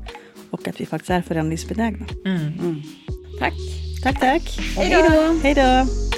och 0.50 0.68
att 0.68 0.80
vi 0.80 0.86
faktiskt 0.86 1.10
är 1.10 1.22
förändringsbenägna. 1.22 2.06
Mm. 2.24 2.40
Mm. 2.40 2.82
Tack. 3.38 3.54
Tack, 4.02 4.20
tack. 4.20 4.58
Hej 4.76 4.90
då. 4.90 5.38
Hej 5.42 5.54
då. 5.54 6.15